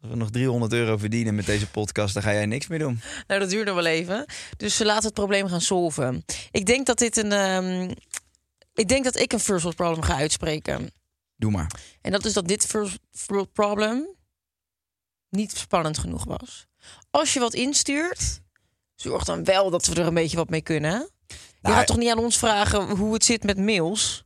Als 0.00 0.10
we 0.10 0.16
nog 0.16 0.30
300 0.30 0.72
euro 0.72 0.96
verdienen 0.96 1.34
met 1.34 1.46
deze 1.46 1.70
podcast, 1.70 2.14
dan 2.14 2.22
ga 2.22 2.32
jij 2.32 2.46
niks 2.46 2.66
meer 2.66 2.78
doen. 2.78 3.00
Nou, 3.26 3.40
dat 3.40 3.50
duurt 3.50 3.66
nog 3.66 3.74
wel 3.74 3.86
even. 3.86 4.24
Dus 4.56 4.78
we 4.78 4.84
laten 4.84 5.04
het 5.04 5.14
probleem 5.14 5.48
gaan 5.48 5.60
solven. 5.60 6.24
Ik 6.50 6.66
denk 6.66 6.86
dat 6.86 6.98
dit 6.98 7.16
een. 7.16 7.32
ehm, 7.32 7.94
ik 8.74 8.88
denk 8.88 9.04
dat 9.04 9.18
ik 9.18 9.32
een 9.32 9.40
first 9.40 9.62
world 9.62 9.76
problem 9.76 10.02
ga 10.02 10.16
uitspreken. 10.16 10.90
Doe 11.36 11.50
maar. 11.50 11.70
En 12.00 12.12
dat 12.12 12.24
is 12.24 12.32
dat 12.32 12.48
dit 12.48 12.66
first 12.66 12.98
world 13.26 13.52
problem 13.52 14.08
niet 15.30 15.56
spannend 15.56 15.98
genoeg 15.98 16.24
was. 16.24 16.66
Als 17.10 17.32
je 17.32 17.40
wat 17.40 17.54
instuurt, 17.54 18.40
zorg 18.94 19.24
dan 19.24 19.44
wel 19.44 19.70
dat 19.70 19.86
we 19.86 19.94
er 20.00 20.06
een 20.06 20.14
beetje 20.14 20.36
wat 20.36 20.50
mee 20.50 20.60
kunnen. 20.62 21.10
Je 21.26 21.36
Nou, 21.62 21.74
gaat 21.76 21.86
toch 21.86 21.96
niet 21.96 22.10
aan 22.10 22.18
ons 22.18 22.38
vragen 22.38 22.90
hoe 22.96 23.12
het 23.14 23.24
zit 23.24 23.42
met 23.44 23.58
mails? 23.58 24.24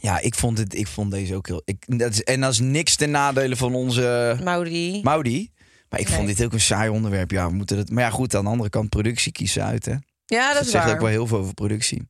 Ja, 0.00 0.18
ik 0.20 0.34
vond, 0.34 0.58
het, 0.58 0.74
ik 0.74 0.86
vond 0.86 1.10
deze 1.10 1.34
ook 1.34 1.46
heel... 1.46 1.62
Ik, 1.64 1.98
dat 1.98 2.12
is, 2.12 2.22
en 2.22 2.40
dat 2.40 2.52
is 2.52 2.58
niks 2.60 2.96
ten 2.96 3.10
nadele 3.10 3.56
van 3.56 3.74
onze 3.74 4.38
Maudi. 4.44 5.00
Maudi. 5.02 5.50
Maar 5.88 6.00
ik 6.00 6.06
Nee. 6.08 6.16
vond 6.16 6.28
dit 6.28 6.44
ook 6.44 6.52
een 6.52 6.60
saai 6.60 6.88
onderwerp. 6.90 7.30
Ja, 7.30 7.46
we 7.48 7.54
moeten 7.54 7.78
het, 7.78 7.90
maar 7.90 8.04
ja, 8.04 8.10
goed, 8.10 8.34
aan 8.34 8.44
de 8.44 8.50
andere 8.50 8.70
kant, 8.70 8.88
productie 8.88 9.32
kiezen 9.32 9.64
uit, 9.64 9.84
hè. 9.84 9.94
ja, 10.26 10.46
dat 10.46 10.54
Dat 10.54 10.64
is 10.64 10.70
zegt 10.70 10.84
waar. 10.84 10.94
ook 10.94 11.00
wel 11.00 11.08
heel 11.10 11.26
veel 11.26 11.38
over 11.38 11.54
productie. 11.54 12.08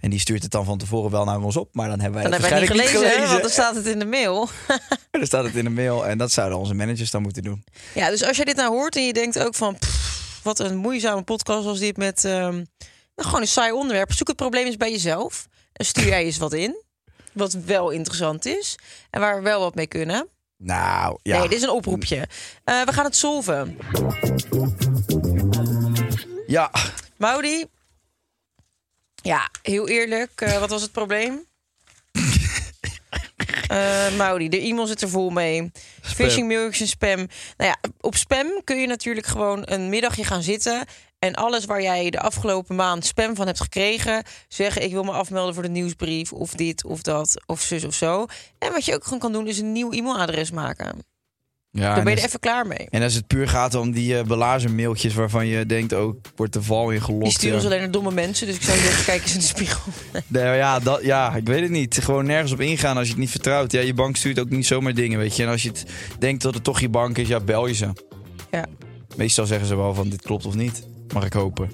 En 0.00 0.10
die 0.10 0.18
stuurt 0.18 0.42
het 0.42 0.50
dan 0.50 0.64
van 0.64 0.78
tevoren 0.78 1.10
wel 1.10 1.24
naar 1.24 1.40
ons 1.40 1.56
op. 1.56 1.74
Maar 1.74 1.88
dan 1.88 2.00
hebben 2.00 2.20
wij 2.20 2.30
Dan 2.30 2.40
het 2.40 2.50
hebben 2.50 2.68
wij 2.68 2.76
niet 2.76 2.78
waarschijnlijk 2.78 3.14
gelezen, 3.14 3.30
want 3.30 3.42
dan 3.42 3.50
staat 3.50 3.74
het 3.74 3.86
in 3.86 3.98
de 3.98 4.04
mail. 4.04 4.48
Dan 5.10 5.26
staat 5.26 5.44
het 5.44 5.54
in 5.54 5.64
de 5.64 5.70
mail. 5.70 6.06
En 6.06 6.18
dat 6.18 6.32
zouden 6.32 6.58
onze 6.58 6.74
managers 6.74 7.10
dan 7.10 7.22
moeten 7.22 7.42
doen. 7.42 7.64
Ja, 7.94 8.10
dus 8.10 8.24
als 8.24 8.36
je 8.36 8.44
dit 8.44 8.56
nou 8.56 8.70
hoort 8.70 8.96
en 8.96 9.06
je 9.06 9.12
denkt 9.12 9.38
ook 9.38 9.54
van... 9.54 9.78
pff, 9.78 10.40
wat 10.42 10.58
een 10.58 10.76
moeizame 10.76 11.22
podcast 11.22 11.66
als 11.66 11.78
dit 11.78 11.96
met... 11.96 12.22
nou, 12.22 12.64
gewoon 13.16 13.40
een 13.40 13.46
saai 13.48 13.72
onderwerp. 13.72 14.12
Zoek 14.12 14.28
het 14.28 14.36
probleem 14.36 14.66
eens 14.66 14.76
bij 14.76 14.90
jezelf. 14.90 15.46
En 15.72 15.84
stuur 15.86 16.06
jij 16.06 16.24
eens 16.24 16.38
wat 16.38 16.52
in. 16.52 16.82
Wat 17.32 17.52
wel 17.52 17.90
interessant 17.90 18.46
is. 18.46 18.78
En 19.10 19.20
waar 19.20 19.36
we 19.36 19.42
wel 19.42 19.60
wat 19.60 19.74
mee 19.74 19.86
kunnen. 19.86 20.28
Nou, 20.56 21.18
ja. 21.22 21.38
Nee, 21.38 21.48
dit 21.48 21.58
is 21.58 21.62
een 21.62 21.70
oproepje. 21.70 22.28
Eh, 22.64 22.82
we 22.82 22.92
gaan 22.92 23.04
het 23.04 23.16
solven. 23.16 23.78
Ja, 26.46 26.70
Maudi. 27.16 27.64
Ja, 29.22 29.50
heel 29.62 29.88
eerlijk. 29.88 30.40
eh, 30.40 30.58
wat 30.58 30.70
was 30.70 30.82
het 30.82 30.92
probleem? 30.92 31.44
Eh 33.68 34.16
Maudi, 34.16 34.48
de 34.48 34.60
e-mail 34.60 34.86
zit 34.86 35.02
er 35.02 35.08
vol 35.08 35.30
mee. 35.30 35.70
Phishing 36.02 36.48
mailtjes 36.48 36.80
en 36.80 36.86
spam. 36.86 37.16
Nou 37.56 37.70
ja, 37.70 37.76
op 38.00 38.16
spam 38.16 38.46
kun 38.64 38.80
je 38.80 38.86
natuurlijk 38.86 39.26
gewoon 39.26 39.62
een 39.64 39.88
middagje 39.88 40.24
gaan 40.24 40.42
zitten. 40.42 40.84
En 41.18 41.34
alles 41.34 41.64
waar 41.64 41.82
jij 41.82 42.10
de 42.10 42.20
afgelopen 42.20 42.76
maand 42.76 43.06
spam 43.06 43.34
van 43.36 43.46
hebt 43.46 43.60
gekregen, 43.60 44.22
zeggen: 44.48 44.82
Ik 44.82 44.92
wil 44.92 45.02
me 45.02 45.12
afmelden 45.12 45.54
voor 45.54 45.62
de 45.62 45.68
nieuwsbrief, 45.68 46.32
of 46.32 46.52
dit 46.52 46.84
of 46.84 47.02
dat, 47.02 47.42
of 47.46 47.60
zus 47.60 47.84
of 47.84 47.94
zo. 47.94 48.26
En 48.58 48.72
wat 48.72 48.84
je 48.84 48.94
ook 48.94 49.04
gewoon 49.04 49.18
kan 49.18 49.32
doen, 49.32 49.46
is 49.46 49.58
een 49.58 49.72
nieuw 49.72 49.92
e-mailadres 49.92 50.50
maken. 50.50 51.04
Ja 51.72 51.80
Daar 51.80 51.96
en, 51.96 52.04
ben 52.04 52.12
je 52.12 52.18
er 52.18 52.26
even 52.26 52.40
klaar 52.40 52.66
mee. 52.66 52.86
en 52.90 53.02
als 53.02 53.14
het 53.14 53.26
puur 53.26 53.48
gaat 53.48 53.74
om 53.74 53.92
die 53.92 54.14
uh, 54.14 54.22
belazenmailtjes 54.22 55.14
waarvan 55.14 55.46
je 55.46 55.66
denkt, 55.66 55.92
oh, 55.92 56.14
ik 56.14 56.30
word 56.36 56.52
de 56.52 56.62
val 56.62 56.90
in 56.90 57.02
gelokt. 57.02 57.24
Die 57.24 57.32
sturen 57.32 57.54
ja. 57.54 57.60
ze 57.60 57.66
alleen 57.66 57.80
naar 57.80 57.90
domme 57.90 58.12
mensen. 58.12 58.46
Dus 58.46 58.56
ik 58.56 58.62
zou 58.62 58.78
zeggen: 58.78 59.04
Kijk 59.04 59.22
eens 59.22 59.32
in 59.32 59.38
de 59.38 59.44
spiegel. 59.44 59.92
Nee, 60.26 60.56
ja, 60.56 60.78
dat, 60.78 61.02
ja, 61.02 61.34
ik 61.34 61.46
weet 61.46 61.60
het 61.60 61.70
niet. 61.70 61.98
Gewoon 62.02 62.26
nergens 62.26 62.52
op 62.52 62.60
ingaan 62.60 62.96
als 62.96 63.06
je 63.06 63.12
het 63.12 63.20
niet 63.20 63.30
vertrouwt. 63.30 63.72
Ja, 63.72 63.80
je 63.80 63.94
bank 63.94 64.16
stuurt 64.16 64.38
ook 64.38 64.50
niet 64.50 64.66
zomaar 64.66 64.94
dingen, 64.94 65.18
weet 65.18 65.36
je. 65.36 65.42
En 65.42 65.48
als 65.48 65.62
je 65.62 65.68
het 65.68 65.84
denkt 66.18 66.42
dat 66.42 66.54
het 66.54 66.64
toch 66.64 66.80
je 66.80 66.88
bank 66.88 67.18
is, 67.18 67.28
ja, 67.28 67.40
bel 67.40 67.66
je 67.66 67.74
ze. 67.74 67.88
Ja. 68.50 68.66
Meestal 69.16 69.46
zeggen 69.46 69.66
ze 69.66 69.76
wel 69.76 69.94
van 69.94 70.08
dit 70.08 70.22
klopt 70.22 70.46
of 70.46 70.54
niet. 70.54 70.82
Mag 71.12 71.24
ik 71.24 71.32
hopen. 71.32 71.70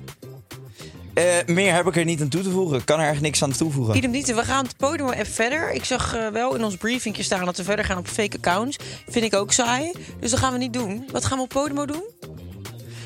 Eh, 1.16 1.24
meer 1.46 1.74
heb 1.74 1.86
ik 1.86 1.96
er 1.96 2.04
niet 2.04 2.20
aan 2.20 2.28
toe 2.28 2.42
te 2.42 2.50
voegen. 2.50 2.78
Ik 2.78 2.84
kan 2.84 3.00
er 3.00 3.08
echt 3.08 3.20
niks 3.20 3.42
aan 3.42 3.52
toevoegen. 3.52 3.96
Idem 3.96 4.10
niet. 4.10 4.34
We 4.34 4.44
gaan 4.44 4.64
het 4.64 4.76
Podimo 4.76 5.10
app 5.10 5.26
verder. 5.26 5.72
Ik 5.72 5.84
zag 5.84 6.16
eh, 6.16 6.28
wel 6.28 6.54
in 6.54 6.64
ons 6.64 6.76
briefingje 6.76 7.22
staan 7.22 7.44
dat 7.44 7.56
we 7.56 7.64
verder 7.64 7.84
gaan 7.84 7.98
op 7.98 8.08
fake 8.08 8.36
accounts. 8.36 8.76
Vind 9.08 9.24
ik 9.24 9.34
ook 9.34 9.52
saai. 9.52 9.92
Dus 10.20 10.30
dat 10.30 10.40
gaan 10.40 10.52
we 10.52 10.58
niet 10.58 10.72
doen. 10.72 11.08
Wat 11.12 11.24
gaan 11.24 11.36
we 11.38 11.42
op 11.44 11.48
Podimo 11.48 11.86
doen? 11.86 12.02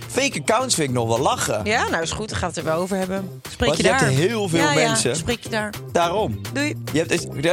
Fake 0.08 0.40
accounts 0.40 0.74
vind 0.74 0.88
ik 0.88 0.94
nog 0.94 1.08
wel 1.08 1.18
lachen. 1.18 1.64
Ja, 1.64 1.88
nou 1.88 2.02
is 2.02 2.10
goed. 2.10 2.28
Dan 2.28 2.38
gaan 2.38 2.50
we 2.50 2.54
het 2.60 2.66
er 2.66 2.72
wel 2.72 2.82
over 2.82 2.96
hebben. 2.96 3.40
Spreek 3.50 3.68
Want 3.68 3.80
je 3.80 3.86
je 3.86 3.90
daar. 3.90 4.00
hebt 4.00 4.14
heel 4.14 4.48
veel 4.48 4.60
ja, 4.60 4.74
mensen. 4.74 5.10
Ja, 5.10 5.16
spreek 5.16 5.42
je 5.42 5.48
daar. 5.48 5.74
Daarom. 5.92 6.40
Doei. 6.52 6.74
Je 6.92 6.98
hebt 6.98 7.12
Ik 7.12 7.44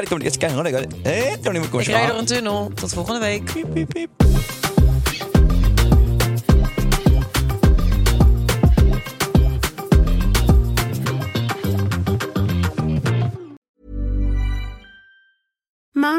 rijd 1.87 2.07
door 2.07 2.17
een 2.17 2.25
tunnel. 2.25 2.71
Tot 2.73 2.93
volgende 2.93 3.19
week. 3.19 3.53
Piep, 3.53 3.73
piep, 3.73 3.89
piep. 3.89 4.09